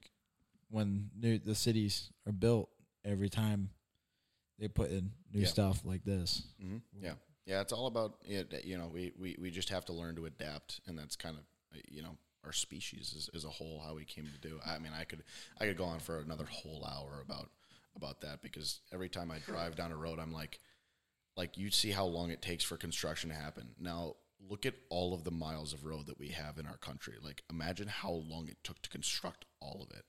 when 0.68 1.11
new 1.18 1.38
the 1.38 1.55
cities 1.55 2.11
are 2.27 2.33
built, 2.33 2.68
every 3.05 3.31
time 3.31 3.70
they 4.59 4.68
put 4.68 4.90
in 4.90 5.12
new 5.33 5.40
Yeah. 5.40 5.46
stuff 5.46 5.83
like 5.85 6.05
this. 6.05 6.42
hmm 6.61 6.79
Yeah, 7.00 7.14
yeah. 7.46 7.61
It's 7.62 7.72
all 7.72 7.87
about 7.87 8.18
it. 8.27 8.64
You 8.64 8.77
know, 8.79 8.88
we, 8.88 9.12
we 9.18 9.37
we 9.38 9.50
just 9.50 9.70
have 9.70 9.85
to 9.87 9.92
learn 9.94 10.14
to 10.16 10.27
adapt, 10.27 10.81
and 10.87 10.98
that's 10.98 11.16
kind 11.16 11.37
of 11.38 11.44
you 11.89 12.03
know 12.03 12.17
our 12.45 12.53
species 12.53 13.15
as, 13.17 13.31
as 13.35 13.45
a 13.45 13.49
whole 13.49 13.83
how 13.85 13.95
we 13.95 14.05
came 14.05 14.27
to 14.27 14.49
do. 14.49 14.59
I 14.65 14.79
mean, 14.79 14.93
I 14.99 15.05
could 15.05 15.23
I 15.61 15.67
could 15.67 15.77
go 15.77 15.85
on 15.85 15.99
for 15.99 16.19
another 16.21 16.45
whole 16.45 16.85
hour 16.85 17.21
about 17.23 17.51
about 17.97 18.21
that 18.23 18.43
because 18.43 18.81
every 18.93 19.09
time 19.09 19.31
I 19.31 19.39
drive 19.39 19.77
down 19.77 19.93
a 19.93 19.97
road, 19.97 20.19
I'm 20.19 20.33
like, 20.33 20.61
like 21.37 21.57
you 21.57 21.71
see 21.71 21.91
how 21.91 22.05
long 22.05 22.31
it 22.31 22.43
takes 22.43 22.65
for 22.65 22.77
construction 22.77 23.31
to 23.31 23.37
happen. 23.37 23.69
Now 23.79 24.17
look 24.49 24.67
at 24.67 24.75
all 24.91 25.15
of 25.15 25.25
the 25.25 25.31
miles 25.31 25.73
of 25.73 25.85
road 25.85 26.07
that 26.07 26.19
we 26.19 26.29
have 26.29 26.59
in 26.59 26.67
our 26.67 26.77
country. 26.77 27.15
Like 27.23 27.43
imagine 27.51 27.89
how 27.89 28.11
long 28.11 28.49
it 28.49 28.59
took 28.63 28.83
to 28.83 28.91
construct 28.91 29.45
all 29.61 29.87
of 29.89 29.97
it. 29.97 30.05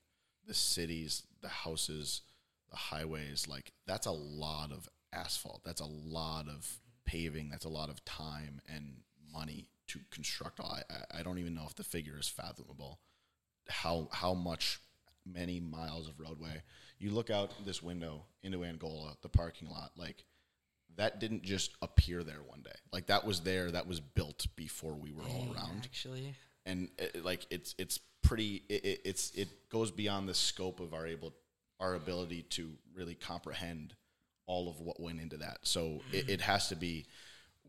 The 0.46 0.54
cities, 0.54 1.24
the 1.40 1.48
houses, 1.48 2.22
the 2.70 2.76
highways, 2.76 3.48
like 3.48 3.72
that's 3.86 4.06
a 4.06 4.12
lot 4.12 4.72
of 4.72 4.88
asphalt. 5.12 5.62
That's 5.64 5.80
a 5.80 5.86
lot 5.86 6.48
of 6.48 6.80
paving. 7.04 7.48
That's 7.50 7.64
a 7.64 7.70
lot 7.70 7.88
of 7.88 8.04
time 8.04 8.60
and 8.68 8.98
money 9.32 9.68
to 9.88 10.00
construct. 10.10 10.60
I, 10.60 10.82
I- 11.12 11.22
don't 11.22 11.38
even 11.38 11.54
know 11.54 11.64
if 11.66 11.74
the 11.74 11.84
figure 11.84 12.18
is 12.18 12.28
fathomable. 12.28 13.00
How 13.68 14.08
how 14.12 14.34
much 14.34 14.80
many 15.26 15.60
miles 15.60 16.08
of 16.08 16.18
roadway. 16.20 16.62
You 16.98 17.10
look 17.10 17.30
out 17.30 17.52
this 17.64 17.82
window 17.82 18.24
into 18.42 18.64
Angola, 18.64 19.16
the 19.22 19.28
parking 19.28 19.68
lot, 19.68 19.90
like 19.96 20.24
that 20.96 21.20
didn't 21.20 21.42
just 21.42 21.72
appear 21.82 22.22
there 22.22 22.42
one 22.46 22.62
day. 22.62 22.76
Like 22.92 23.06
that 23.06 23.24
was 23.24 23.40
there, 23.40 23.70
that 23.70 23.86
was 23.86 24.00
built 24.00 24.46
before 24.56 24.94
we 24.94 25.12
were 25.12 25.24
all 25.24 25.54
around 25.54 25.82
Actually, 25.84 26.34
and 26.64 26.88
it, 26.98 27.24
like 27.24 27.46
it's 27.50 27.74
it's 27.78 28.00
pretty 28.22 28.62
it, 28.68 28.84
it, 28.84 29.00
it's 29.04 29.30
it 29.32 29.48
goes 29.68 29.90
beyond 29.90 30.28
the 30.28 30.34
scope 30.34 30.80
of 30.80 30.94
our 30.94 31.06
able 31.06 31.34
our 31.80 31.94
ability 31.94 32.42
to 32.42 32.72
really 32.94 33.14
comprehend 33.14 33.94
all 34.46 34.68
of 34.68 34.80
what 34.80 34.98
went 34.98 35.20
into 35.20 35.36
that 35.36 35.58
so 35.62 36.00
it, 36.12 36.24
hmm. 36.24 36.30
it 36.30 36.40
has 36.40 36.68
to 36.68 36.76
be 36.76 37.04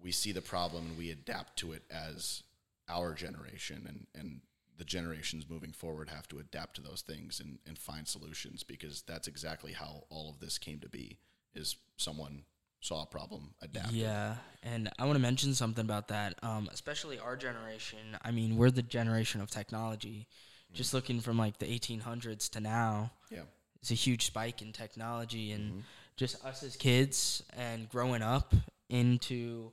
we 0.04 0.12
see 0.12 0.32
the 0.32 0.42
problem 0.42 0.88
and 0.88 0.98
we 0.98 1.12
adapt 1.12 1.58
to 1.58 1.72
it 1.74 1.84
as 1.92 2.44
our 2.90 3.14
generation 3.14 3.84
and 3.88 4.08
and 4.20 4.42
the 4.78 4.84
generations 4.84 5.50
moving 5.50 5.72
forward 5.72 6.10
have 6.10 6.28
to 6.28 6.38
adapt 6.38 6.76
to 6.76 6.82
those 6.82 7.02
things 7.02 7.40
and, 7.40 7.58
and 7.66 7.80
find 7.80 8.08
solutions 8.08 8.62
because 8.62 9.02
that's 9.08 9.28
exactly 9.28 9.74
how 9.74 10.04
all 10.10 10.30
of 10.30 10.40
this 10.40 10.60
came 10.60 10.80
to 10.80 10.88
be 10.88 11.18
is 11.56 11.78
someone 11.98 12.44
saw 12.80 13.02
a 13.02 13.06
problem 13.08 13.56
adapt 13.62 13.92
Yeah, 13.92 14.36
and 14.62 14.90
I 15.00 15.06
want 15.06 15.16
to 15.16 15.22
mention 15.22 15.56
something 15.56 15.84
about 15.84 16.10
that. 16.10 16.36
Um, 16.44 16.70
especially 16.72 17.18
our 17.18 17.36
generation. 17.36 18.18
I 18.24 18.30
mean, 18.30 18.56
we're 18.56 18.70
the 18.70 18.84
generation 18.84 19.42
of 19.42 19.50
technology. 19.50 20.28
Just 20.74 20.94
looking 20.94 21.22
from 21.22 21.40
like 21.40 21.58
the 21.58 21.66
1800s 21.66 22.52
to 22.52 22.60
now, 22.60 23.12
yeah 23.32 23.44
it's 23.82 23.92
a 23.92 23.96
huge 23.96 24.26
spike 24.26 24.62
in 24.62 24.74
technology, 24.74 25.52
and 25.54 25.84
just 26.18 26.44
us 26.46 26.62
as 26.64 26.76
kids 26.76 27.44
and 27.56 27.88
growing 27.90 28.22
up 28.22 28.54
into 28.90 29.72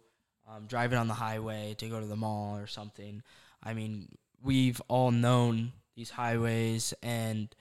um, 0.48 0.66
driving 0.66 0.98
on 0.98 1.08
the 1.08 1.14
highway 1.14 1.74
to 1.78 1.88
go 1.88 2.00
to 2.00 2.06
the 2.06 2.16
mall 2.16 2.56
or 2.56 2.66
something. 2.66 3.22
I 3.62 3.74
mean, 3.74 4.08
we've 4.42 4.80
all 4.88 5.10
known 5.10 5.72
these 5.96 6.10
highways 6.10 6.92
and 7.02 7.54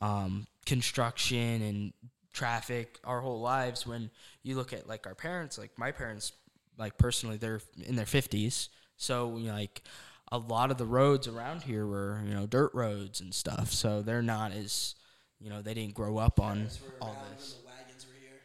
um, 0.00 0.46
construction 0.66 1.62
and 1.62 1.92
traffic 2.32 2.98
our 3.04 3.20
whole 3.20 3.40
lives. 3.40 3.86
When 3.86 4.10
you 4.42 4.56
look 4.56 4.72
at 4.72 4.88
like 4.88 5.06
our 5.06 5.14
parents, 5.14 5.58
like 5.58 5.78
my 5.78 5.92
parents, 5.92 6.32
like 6.78 6.98
personally, 6.98 7.36
they're 7.36 7.60
in 7.82 7.96
their 7.96 8.06
fifties, 8.06 8.68
so 8.96 9.36
you 9.36 9.48
know, 9.48 9.54
like 9.54 9.82
a 10.30 10.38
lot 10.38 10.70
of 10.70 10.78
the 10.78 10.84
roads 10.84 11.28
around 11.28 11.62
here 11.62 11.86
were 11.86 12.20
you 12.26 12.34
know 12.34 12.46
dirt 12.46 12.72
roads 12.74 13.20
and 13.20 13.34
stuff. 13.34 13.72
So 13.72 14.02
they're 14.02 14.22
not 14.22 14.52
as 14.52 14.94
you 15.40 15.48
know 15.50 15.62
they 15.62 15.74
didn't 15.74 15.94
grow 15.94 16.18
up 16.18 16.38
on 16.38 16.68
all 17.00 17.16
this. 17.32 17.56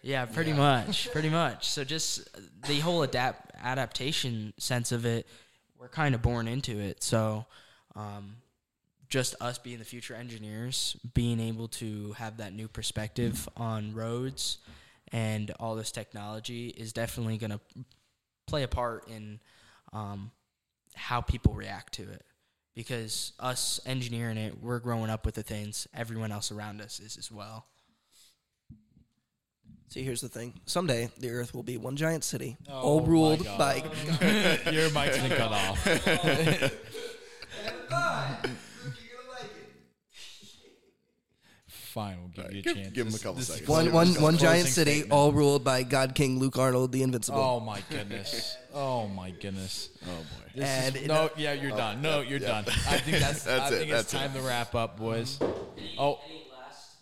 Yeah, 0.01 0.25
pretty 0.25 0.53
much, 0.53 1.09
pretty 1.13 1.29
much. 1.29 1.69
So 1.69 1.83
just 1.83 2.27
the 2.67 2.79
whole 2.79 3.03
adapt 3.03 3.51
adaptation 3.61 4.53
sense 4.57 4.91
of 4.91 5.05
it, 5.05 5.27
we're 5.77 5.89
kind 5.89 6.15
of 6.15 6.21
born 6.21 6.47
into 6.47 6.79
it. 6.79 7.03
So, 7.03 7.45
um, 7.95 8.37
just 9.09 9.35
us 9.41 9.57
being 9.57 9.77
the 9.77 9.85
future 9.85 10.15
engineers, 10.15 10.95
being 11.13 11.39
able 11.39 11.67
to 11.67 12.13
have 12.13 12.37
that 12.37 12.53
new 12.53 12.67
perspective 12.69 13.47
on 13.57 13.93
roads 13.93 14.59
and 15.11 15.51
all 15.59 15.75
this 15.75 15.91
technology 15.91 16.69
is 16.69 16.93
definitely 16.93 17.37
going 17.37 17.51
to 17.51 17.59
play 18.47 18.63
a 18.63 18.67
part 18.67 19.07
in 19.09 19.39
um, 19.91 20.31
how 20.95 21.19
people 21.19 21.53
react 21.53 21.93
to 21.95 22.03
it. 22.03 22.23
Because 22.73 23.33
us 23.37 23.81
engineering 23.85 24.37
it, 24.37 24.61
we're 24.61 24.79
growing 24.79 25.09
up 25.09 25.25
with 25.25 25.35
the 25.35 25.43
things 25.43 25.87
everyone 25.93 26.31
else 26.31 26.49
around 26.51 26.79
us 26.79 27.01
is 27.01 27.17
as 27.17 27.29
well. 27.29 27.65
See, 29.91 30.03
here's 30.03 30.21
the 30.21 30.29
thing. 30.29 30.53
Someday, 30.65 31.09
the 31.19 31.29
Earth 31.31 31.53
will 31.53 31.63
be 31.63 31.75
one 31.75 31.97
giant 31.97 32.23
city, 32.23 32.55
Oh 32.69 32.79
all 32.79 33.01
ruled 33.01 33.43
God. 33.43 33.57
by. 33.59 33.75
Your 34.71 34.89
mic's 34.91 35.17
been 35.17 35.31
cut 35.31 35.51
off. 35.51 35.85
Fine, 41.67 42.17
we'll 42.19 42.29
give 42.29 42.53
you 42.53 42.59
a 42.59 42.63
give- 42.63 42.75
chance. 42.75 42.89
give 42.93 43.07
him 43.07 43.13
a 43.15 43.17
couple 43.17 43.33
this 43.35 43.47
seconds. 43.47 43.67
One, 43.67 43.89
closing- 43.89 43.93
one, 43.93 44.07
this 44.07 44.15
is 44.15 44.21
one 44.21 44.37
giant 44.37 44.67
city, 44.67 44.91
statement. 44.91 45.11
all 45.11 45.31
ruled 45.33 45.63
by 45.65 45.83
God 45.83 46.15
King 46.15 46.39
Luke 46.39 46.57
Arnold, 46.57 46.91
the 46.93 47.03
Invincible. 47.03 47.39
Oh 47.39 47.59
my 47.59 47.81
goodness! 47.89 48.55
Oh 48.73 49.07
my 49.07 49.31
goodness! 49.31 49.89
oh 50.05 50.07
boy 50.07 50.51
This 50.55 50.69
And 50.69 50.95
is, 50.95 51.01
it- 51.03 51.09
oh, 51.11 51.25
no, 51.25 51.29
yeah, 51.35 51.51
you're 51.53 51.71
done. 51.71 52.01
No, 52.01 52.21
you're 52.21 52.39
done. 52.39 52.63
I 52.67 52.97
think 52.97 53.19
that's. 53.19 53.45
I 53.45 53.57
That's 53.57 53.71
it, 53.71 53.77
think 53.79 53.91
it's 53.91 54.11
that's 54.11 54.13
it. 54.13 54.17
time 54.17 54.33
to 54.33 54.39
wrap 54.41 54.73
up, 54.73 54.97
boys. 54.97 55.37
Oh, 55.97 56.19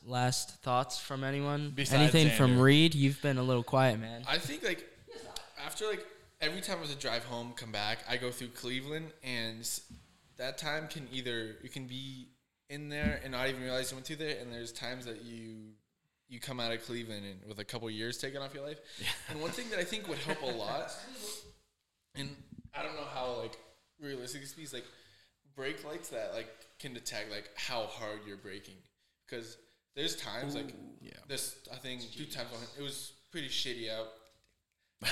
Last 0.09 0.55
thoughts 0.63 0.97
from 0.97 1.23
anyone? 1.23 1.71
Besides 1.75 2.15
Anything 2.15 2.35
from 2.35 2.59
Reid? 2.59 2.95
You've 2.95 3.21
been 3.21 3.37
a 3.37 3.43
little 3.43 3.61
quiet, 3.61 3.99
man. 3.99 4.23
I 4.27 4.39
think 4.39 4.63
like 4.63 4.83
after 5.63 5.85
like 5.85 6.03
every 6.41 6.61
time 6.61 6.79
I 6.79 6.81
was 6.81 6.91
a 6.91 6.95
drive 6.95 7.23
home, 7.25 7.53
come 7.55 7.71
back, 7.71 7.99
I 8.09 8.17
go 8.17 8.31
through 8.31 8.47
Cleveland, 8.47 9.11
and 9.23 9.69
that 10.37 10.57
time 10.57 10.87
can 10.87 11.07
either 11.11 11.57
you 11.61 11.69
can 11.69 11.85
be 11.85 12.29
in 12.71 12.89
there 12.89 13.21
and 13.23 13.33
not 13.33 13.49
even 13.49 13.61
realize 13.61 13.91
you 13.91 13.97
went 13.97 14.07
through 14.07 14.15
there, 14.15 14.35
and 14.41 14.51
there's 14.51 14.71
times 14.71 15.05
that 15.05 15.23
you 15.23 15.73
you 16.27 16.39
come 16.39 16.59
out 16.59 16.71
of 16.71 16.83
Cleveland 16.85 17.25
and 17.25 17.47
with 17.47 17.59
a 17.59 17.63
couple 17.63 17.87
years 17.91 18.17
taken 18.17 18.41
off 18.41 18.51
your 18.51 18.65
life. 18.65 18.79
Yeah. 18.99 19.07
And 19.29 19.39
one 19.39 19.51
thing 19.51 19.69
that 19.69 19.77
I 19.77 19.83
think 19.83 20.07
would 20.07 20.17
help 20.17 20.41
a 20.41 20.47
lot, 20.47 20.91
and 22.15 22.35
I 22.73 22.81
don't 22.81 22.95
know 22.95 23.07
how 23.13 23.37
like 23.43 23.59
realistic 24.01 24.41
this 24.41 24.57
is, 24.57 24.73
like 24.73 24.85
brake 25.55 25.85
lights 25.85 26.09
that 26.09 26.33
like 26.33 26.49
can 26.79 26.95
detect 26.95 27.29
like 27.29 27.51
how 27.55 27.83
hard 27.83 28.21
you're 28.25 28.37
braking, 28.37 28.77
because 29.27 29.57
there's 29.99 30.15
times 30.15 30.55
like 30.55 30.73
yeah 31.01 31.11
this 31.27 31.55
I 31.71 31.75
think 31.75 32.01
two 32.15 32.25
times 32.25 32.47
on 32.55 32.59
it 32.77 32.81
was 32.81 33.11
pretty 33.31 33.49
shitty 33.49 33.89
out. 33.91 34.07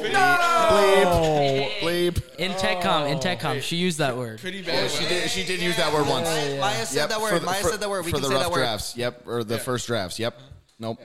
pretty, 0.00 0.14
bleep 0.14 1.70
bleep 1.80 2.34
In 2.38 2.52
TechCom, 2.52 3.10
in 3.12 3.18
TechCom, 3.18 3.62
she 3.62 3.76
used 3.76 3.98
that 3.98 4.16
word. 4.16 4.40
pretty 4.40 4.62
bad. 4.62 4.90
she 4.90 5.06
did. 5.08 5.30
She 5.30 5.44
did 5.44 5.60
use 5.60 5.76
that 5.76 5.92
word 5.92 6.06
once. 6.08 6.26
Maya 6.60 6.84
said 6.86 6.96
Yep, 6.96 7.08
that 7.10 7.20
word. 7.20 7.40
the- 7.42 7.46
Maya 7.46 7.62
for- 7.62 7.68
said 7.70 7.80
that 7.80 7.88
word. 7.90 8.04
We 8.04 8.10
for 8.10 8.16
can 8.16 8.22
the 8.22 8.28
say 8.28 8.34
rough 8.34 8.42
that 8.44 8.50
word. 8.52 8.58
drafts. 8.58 8.96
Yep, 8.96 9.22
or 9.26 9.44
the 9.44 9.54
Yeah. 9.54 9.60
first 9.60 9.86
drafts. 9.86 10.18
Yep. 10.18 10.40
Nope. 10.80 11.00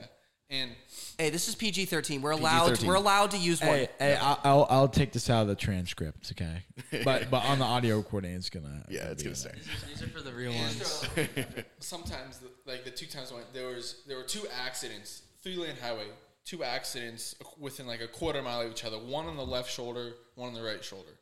And 0.52 0.70
Hey, 1.18 1.30
this 1.30 1.48
is 1.48 1.54
PG 1.54 1.86
thirteen. 1.86 2.20
We're 2.20 2.32
allowed. 2.32 2.70
PG-13. 2.70 2.86
We're 2.86 2.94
allowed 2.94 3.30
to 3.32 3.38
use 3.38 3.60
one. 3.60 3.70
hey, 3.70 3.88
hey, 3.98 4.16
I'll, 4.16 4.40
I'll 4.44 4.66
I'll 4.70 4.88
take 4.88 5.12
this 5.12 5.30
out 5.30 5.42
of 5.42 5.48
the 5.48 5.54
transcript, 5.54 6.32
okay? 6.32 6.64
But 7.04 7.30
but 7.30 7.44
on 7.44 7.58
the 7.58 7.64
audio 7.64 7.96
recording, 7.96 8.32
it's 8.32 8.50
gonna. 8.50 8.84
Yeah, 8.88 9.06
it's 9.06 9.22
gonna 9.22 9.30
in 9.30 9.36
stay. 9.36 9.52
These 9.88 10.02
are 10.02 10.08
for 10.08 10.20
the 10.20 10.32
real 10.32 10.52
ones. 10.52 11.06
sometimes, 11.78 12.38
the, 12.38 12.48
like 12.66 12.84
the 12.84 12.90
two 12.90 13.06
times 13.06 13.30
I 13.32 13.36
went, 13.36 13.52
there 13.52 13.68
was 13.68 14.02
there 14.06 14.16
were 14.16 14.24
two 14.24 14.46
accidents, 14.64 15.22
three 15.42 15.56
lane 15.56 15.76
highway, 15.80 16.06
two 16.44 16.64
accidents 16.64 17.34
within 17.58 17.86
like 17.86 18.00
a 18.00 18.08
quarter 18.08 18.42
mile 18.42 18.62
of 18.62 18.70
each 18.70 18.84
other. 18.84 18.98
One 18.98 19.26
on 19.26 19.36
the 19.36 19.46
left 19.46 19.70
shoulder, 19.70 20.14
one 20.34 20.48
on 20.48 20.54
the 20.54 20.62
right 20.62 20.84
shoulder, 20.84 21.12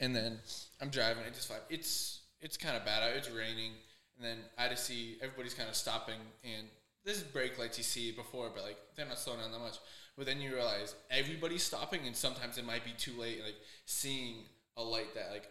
and 0.00 0.14
then 0.14 0.38
I'm 0.80 0.88
driving. 0.88 1.24
I 1.26 1.30
just 1.30 1.48
find 1.48 1.60
it's 1.68 2.20
it's 2.40 2.56
kind 2.56 2.76
of 2.76 2.84
bad. 2.84 3.02
It's 3.16 3.30
raining, 3.30 3.72
and 4.16 4.24
then 4.26 4.38
I 4.58 4.68
just 4.68 4.84
see 4.84 5.18
everybody's 5.22 5.54
kind 5.54 5.68
of 5.68 5.76
stopping, 5.76 6.18
and 6.42 6.68
this 7.04 7.16
is 7.16 7.22
brake 7.22 7.58
lights 7.58 7.78
you 7.78 7.84
see 7.84 8.12
before, 8.12 8.50
but 8.54 8.64
like 8.64 8.78
they're 8.96 9.06
not 9.06 9.18
slowing 9.18 9.40
down 9.40 9.52
that 9.52 9.60
much. 9.60 9.78
But 10.16 10.26
then 10.26 10.40
you 10.40 10.52
realize 10.52 10.94
everybody's 11.10 11.62
stopping, 11.62 12.06
and 12.06 12.14
sometimes 12.14 12.58
it 12.58 12.66
might 12.66 12.84
be 12.84 12.92
too 12.98 13.12
late. 13.18 13.42
Like 13.44 13.56
seeing 13.86 14.44
a 14.76 14.82
light 14.82 15.14
that 15.14 15.30
like 15.32 15.48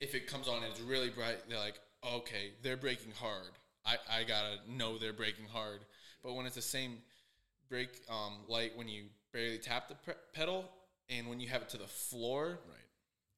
if 0.00 0.14
it 0.14 0.26
comes 0.26 0.48
on 0.48 0.56
and 0.56 0.66
it's 0.66 0.80
really 0.80 1.10
bright, 1.10 1.38
they're 1.48 1.58
like, 1.58 1.78
okay, 2.14 2.52
they're 2.62 2.76
braking 2.76 3.12
hard. 3.12 3.50
I, 3.84 3.96
I 4.10 4.24
gotta 4.24 4.58
know 4.68 4.98
they're 4.98 5.12
braking 5.12 5.46
hard. 5.46 5.80
But 6.22 6.34
when 6.34 6.46
it's 6.46 6.56
the 6.56 6.62
same 6.62 6.98
brake 7.68 8.00
um, 8.08 8.34
light 8.48 8.72
when 8.76 8.88
you 8.88 9.04
barely 9.32 9.58
tap 9.58 9.88
the 9.88 9.94
pe- 9.94 10.18
pedal 10.32 10.64
and 11.08 11.28
when 11.28 11.40
you 11.40 11.48
have 11.48 11.62
it 11.62 11.68
to 11.70 11.78
the 11.78 11.86
floor. 11.86 12.58
Right. 12.68 12.78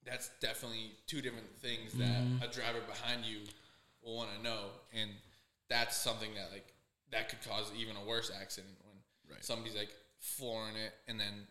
That's 0.05 0.31
definitely 0.41 0.93
two 1.07 1.21
different 1.21 1.49
things 1.61 1.93
that 1.95 2.23
a 2.43 2.51
driver 2.51 2.81
behind 2.89 3.25
you 3.25 3.41
will 4.03 4.17
want 4.17 4.31
to 4.37 4.43
know, 4.43 4.69
and 4.99 5.11
that's 5.69 5.97
something 5.97 6.31
that 6.35 6.51
like 6.53 6.73
that 7.13 7.29
could 7.29 7.43
cause 7.43 7.73
even 7.77 7.97
a 7.97 8.05
worse 8.05 8.31
accident 8.41 8.75
when 8.85 8.97
Right. 9.35 9.45
somebody's 9.45 9.77
like 9.77 9.91
flooring 10.19 10.77
it 10.77 10.93
and 11.09 11.19
then 11.19 11.47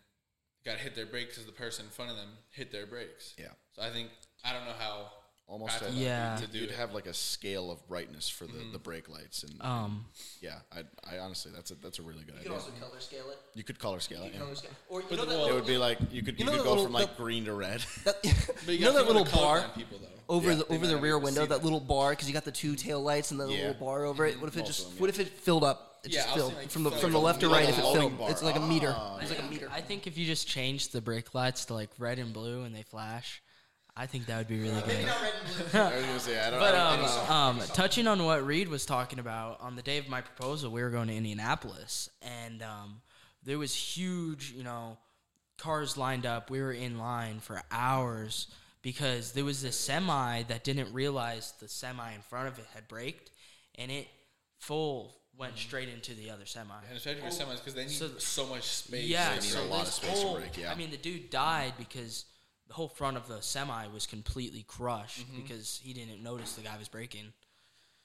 got 0.66 0.74
to 0.78 0.84
hit 0.84 0.96
their 0.96 1.06
brakes 1.06 1.36
because 1.36 1.46
the 1.46 1.52
person 1.52 1.86
in 1.86 1.92
front 1.92 2.12
of 2.12 2.18
them 2.18 2.30
hit 2.52 2.72
their 2.72 2.86
brakes. 2.86 3.34
Yeah. 3.38 3.48
So 3.74 3.82
I 3.82 3.90
think 3.90 4.10
I 4.44 4.54
don't 4.54 4.66
know 4.66 4.74
how 4.78 5.12
Almost 5.50 5.80
practical 5.80 5.98
a- 6.00 6.06
Yeah. 6.06 6.38
to 6.40 6.48
do 6.48 6.60
You'd 6.60 6.72
have 6.72 6.94
like 6.94 7.08
a 7.08 7.14
scale 7.14 7.72
of 7.72 7.86
brightness 7.88 8.30
for 8.30 8.46
the, 8.46 8.54
Mm-hmm. 8.54 8.72
the 8.72 8.78
brake 8.78 9.10
lights, 9.10 9.42
and 9.44 9.60
Um, 9.62 10.06
yeah, 10.42 10.60
I, 10.72 10.84
I 11.12 11.18
honestly 11.20 11.52
that's 11.56 11.72
a 11.72 11.76
that's 11.76 11.98
a 11.98 12.04
really 12.04 12.24
good 12.24 12.36
idea. 12.36 12.52
You 12.52 12.56
idea. 12.56 12.72
can 12.72 12.74
also 12.84 12.88
color 12.88 13.00
scale 13.02 13.30
it. 13.32 13.38
you 13.56 13.64
could 13.64 13.80
color 13.80 14.00
scale 14.00 14.24
it. 14.24 14.34
yeah. 14.34 14.40
Color 14.42 14.56
scale. 14.56 14.72
Or 14.90 15.02
you 15.02 15.08
But 15.10 15.18
know 15.18 15.26
that 15.26 15.38
wall- 15.40 15.48
It 15.48 15.54
would 15.56 15.66
be 15.66 15.78
like 15.80 15.98
you 16.12 16.22
could 16.22 16.38
you, 16.40 16.46
know 16.46 16.52
could 16.52 16.64
go 16.64 16.70
little- 16.70 16.84
from 16.84 16.94
like 16.94 17.18
the- 17.18 17.24
green 17.24 17.46
to 17.46 17.54
red. 17.54 17.82
that, 18.06 18.22
But 18.66 18.76
you 18.78 18.86
know 18.86 18.94
that 18.94 19.08
little 19.08 19.24
think 19.26 19.34
of 19.36 19.40
the 19.42 19.46
bar 19.46 19.70
people 19.76 19.98
though. 19.98 20.08
over 20.36 20.50
Yeah, 20.52 20.58
the 20.58 20.68
over 20.68 20.86
the 20.86 20.98
rear 20.98 21.18
window, 21.18 21.42
that 21.42 21.50
that. 21.50 21.64
little 21.64 21.80
bar 21.80 22.12
because 22.12 22.28
you 22.28 22.34
got 22.34 22.46
the 22.46 22.52
two 22.52 22.76
tail 22.76 23.02
lights 23.02 23.32
and 23.32 23.40
the 23.40 23.48
Yeah. 23.48 23.58
little 23.70 23.74
bar 23.86 24.06
over 24.06 24.28
it. 24.28 24.40
What 24.40 24.50
if 24.50 24.56
it 24.56 24.60
Most 24.60 24.68
just 24.68 24.86
of 24.86 24.90
them, 24.92 25.00
what 25.00 25.10
if 25.10 25.20
it 25.20 25.30
filled 25.30 25.64
up? 25.64 25.88
It 26.04 26.12
Yeah, 26.14 26.22
just 26.26 26.36
filled 26.36 26.52
see, 26.54 26.58
like, 26.60 26.70
from 26.70 26.84
the 26.84 26.92
from 26.92 27.12
the 27.12 27.20
left 27.20 27.40
to 27.42 27.50
right. 27.50 27.68
If 27.68 27.78
it 27.78 27.82
filled, 27.82 28.14
it's 28.30 28.44
like 28.44 28.56
a 28.56 28.60
meter. 28.62 28.94
Ah, 28.96 29.18
It's 29.18 29.32
like 29.32 29.40
a 29.40 29.44
meter. 29.50 29.68
I 29.72 29.82
think 29.82 30.06
if 30.06 30.16
you 30.18 30.26
just 30.28 30.48
change 30.48 30.90
the 30.90 31.02
brake 31.02 31.34
lights 31.34 31.66
to 31.66 31.74
like 31.74 31.90
red 31.98 32.20
and 32.20 32.32
blue 32.32 32.64
and 32.64 32.74
they 32.74 32.84
flash, 32.84 33.42
I 34.00 34.06
think 34.06 34.28
that 34.28 34.38
would 34.38 34.48
be 34.48 34.62
really 34.62 34.82
good. 34.82 35.10
I 35.74 35.94
was 35.94 36.06
gonna 36.06 36.20
say 36.22 36.40
I 36.40 36.50
don't. 36.52 36.60
But 36.60 36.74
I 36.74 36.96
don't, 36.96 37.06
I 37.06 37.50
um, 37.50 37.58
don't 37.58 37.70
um, 37.70 37.76
touching 37.76 38.08
on 38.08 38.24
what 38.24 38.46
Reid 38.46 38.70
was 38.70 38.86
talking 38.86 39.20
about, 39.20 39.60
on 39.60 39.76
the 39.76 39.82
day 39.82 39.98
of 39.98 40.08
my 40.08 40.22
proposal, 40.22 40.72
we 40.72 40.82
were 40.82 40.90
going 40.90 41.10
to 41.10 41.14
Indianapolis, 41.14 42.10
and 42.22 42.64
um, 42.64 43.02
there 43.44 43.58
was 43.58 43.76
huge, 43.76 44.54
you 44.56 44.64
know, 44.64 44.98
cars 45.58 45.98
lined 45.98 46.26
up. 46.26 46.50
We 46.50 46.62
were 46.62 46.72
in 46.72 46.98
line 46.98 47.40
for 47.42 47.62
hours 47.72 48.48
because 48.82 49.34
there 49.34 49.44
was 49.44 49.62
this 49.62 49.76
semi 49.76 50.44
that 50.44 50.64
didn't 50.64 50.94
realize 50.94 51.52
the 51.60 51.68
semi 51.68 52.14
in 52.14 52.22
front 52.22 52.48
of 52.48 52.58
it 52.58 52.68
had 52.74 52.88
braked, 52.88 53.32
and 53.76 53.92
it 53.92 54.08
full 54.60 55.14
went 55.38 55.58
straight 55.58 55.90
into 55.90 56.14
the 56.14 56.30
other 56.30 56.46
semi. 56.46 56.74
and 56.88 56.98
especially 56.98 57.22
for 57.22 57.28
semis 57.28 57.58
because 57.58 57.74
they 57.74 57.84
need 57.84 57.92
So- 57.92 58.18
so, 58.18 58.46
much 58.46 58.64
space. 58.64 59.08
Yeah, 59.10 59.34
need 59.34 59.44
so 59.44 59.62
a 59.62 59.66
lot 59.66 59.86
this 59.86 59.98
of 59.98 60.04
space 60.06 60.22
to 60.22 60.26
whole, 60.28 60.42
yeah. 60.58 60.72
I 60.72 60.76
mean, 60.76 60.90
the 60.90 60.98
dude 60.98 61.30
died 61.30 61.74
because 61.78 62.24
the 62.70 62.74
whole 62.76 62.88
front 62.88 63.18
of 63.18 63.28
the 63.28 63.42
semi 63.42 63.88
was 63.88 64.06
completely 64.06 64.64
crushed 64.68 65.28
Mm-hmm. 65.28 65.42
because 65.42 65.82
he 65.84 65.92
didn't 65.94 66.24
notice 66.24 66.54
the 66.54 66.62
guy 66.62 66.78
was 66.78 66.88
braking. 66.88 67.34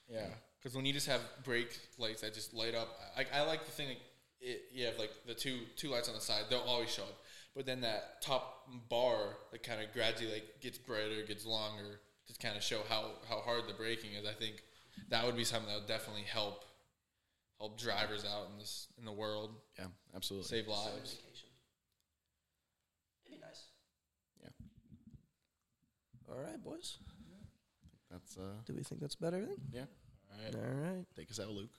Yeah, 0.09 0.27
because 0.61 0.75
when 0.77 0.85
you 0.85 0.93
just 0.93 1.07
have 1.07 1.21
brake 1.45 1.79
lights 1.99 2.23
that 2.23 2.35
just 2.35 2.53
light 2.53 2.75
up, 2.75 2.89
I, 3.17 3.25
I 3.33 3.43
like 3.43 3.65
the 3.65 3.71
thing. 3.71 3.89
Like, 3.89 4.01
it, 4.41 4.63
you 4.73 4.85
have 4.87 4.99
like 4.99 5.11
the 5.27 5.35
two 5.35 5.61
two 5.77 5.89
lights 5.91 6.09
on 6.09 6.15
the 6.15 6.21
side; 6.21 6.45
they'll 6.51 6.59
always 6.61 6.91
show 6.91 7.05
up. 7.05 7.23
But 7.55 7.67
then 7.67 7.83
that 7.83 8.21
top 8.21 8.69
bar, 8.91 9.37
that 9.53 9.63
kind 9.63 9.81
of 9.81 9.93
gradually 9.93 10.33
like 10.33 10.61
gets 10.61 10.77
brighter, 10.77 11.23
gets 11.27 11.47
longer, 11.47 12.01
to 12.27 12.39
kind 12.39 12.57
of 12.57 12.63
show 12.63 12.81
how 12.89 13.13
how 13.29 13.37
hard 13.41 13.63
the 13.69 13.75
braking 13.75 14.13
is. 14.13 14.27
I 14.27 14.33
think 14.35 14.63
that 15.09 15.25
would 15.25 15.37
be 15.37 15.45
something 15.45 15.69
that 15.69 15.79
would 15.81 15.89
definitely 15.89 16.25
help 16.25 16.65
help 17.59 17.79
drivers 17.79 18.25
out 18.25 18.49
in 18.53 18.59
this 18.59 18.89
in 18.99 19.05
the 19.05 19.13
world, 19.13 19.51
yeah, 19.79 19.87
absolutely. 20.17 20.49
save 20.49 20.67
lives. 20.69 21.19
It'd 23.27 23.41
be 23.41 23.47
nice. 23.47 23.63
Yeah. 24.43 24.49
All 26.31 26.39
right, 26.43 26.63
boys. 26.63 26.99
That's 28.11 28.37
uh, 28.37 28.43
Do 28.67 28.75
we 28.75 28.83
think 28.83 29.01
that's 29.01 29.15
about 29.15 29.35
everything? 29.35 29.57
yeah. 29.73 29.83
All 30.33 30.45
right. 30.45 30.55
All 30.55 30.93
right. 30.95 31.05
Take 31.17 31.31
us 31.31 31.41
out, 31.41 31.51
Luke. 31.51 31.71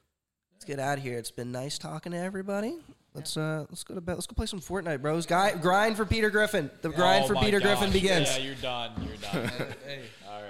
Let's 0.54 0.66
get 0.66 0.80
out 0.80 0.98
of 0.98 1.04
here. 1.04 1.18
It's 1.18 1.32
been 1.32 1.52
nice 1.52 1.78
talking 1.78 2.14
to 2.14 2.18
everybody. 2.18 2.78
Let's 3.14 3.36
uh 3.36 3.66
let's 3.70 3.84
go 3.84 3.94
to 3.96 4.02
bed. 4.02 4.14
Let's 4.14 4.26
go 4.28 4.34
play 4.36 4.46
some 4.46 4.62
Fortnite, 4.62 5.02
bros. 5.02 5.26
Guy, 5.26 5.54
grind 5.56 5.98
for 5.98 6.06
Peter 6.06 6.30
Griffin. 6.30 6.70
The 6.82 6.90
grind 6.90 7.26
Oh 7.26 7.28
for 7.28 7.34
my 7.34 7.44
Peter 7.44 7.60
gosh. 7.60 7.78
Griffin 7.78 7.92
begins. 7.94 8.30
Yeah, 8.38 8.44
you're 8.44 8.56
done. 8.56 8.92
You're 9.06 9.18
done. 9.18 9.52
hey, 9.86 10.02
All 10.30 10.42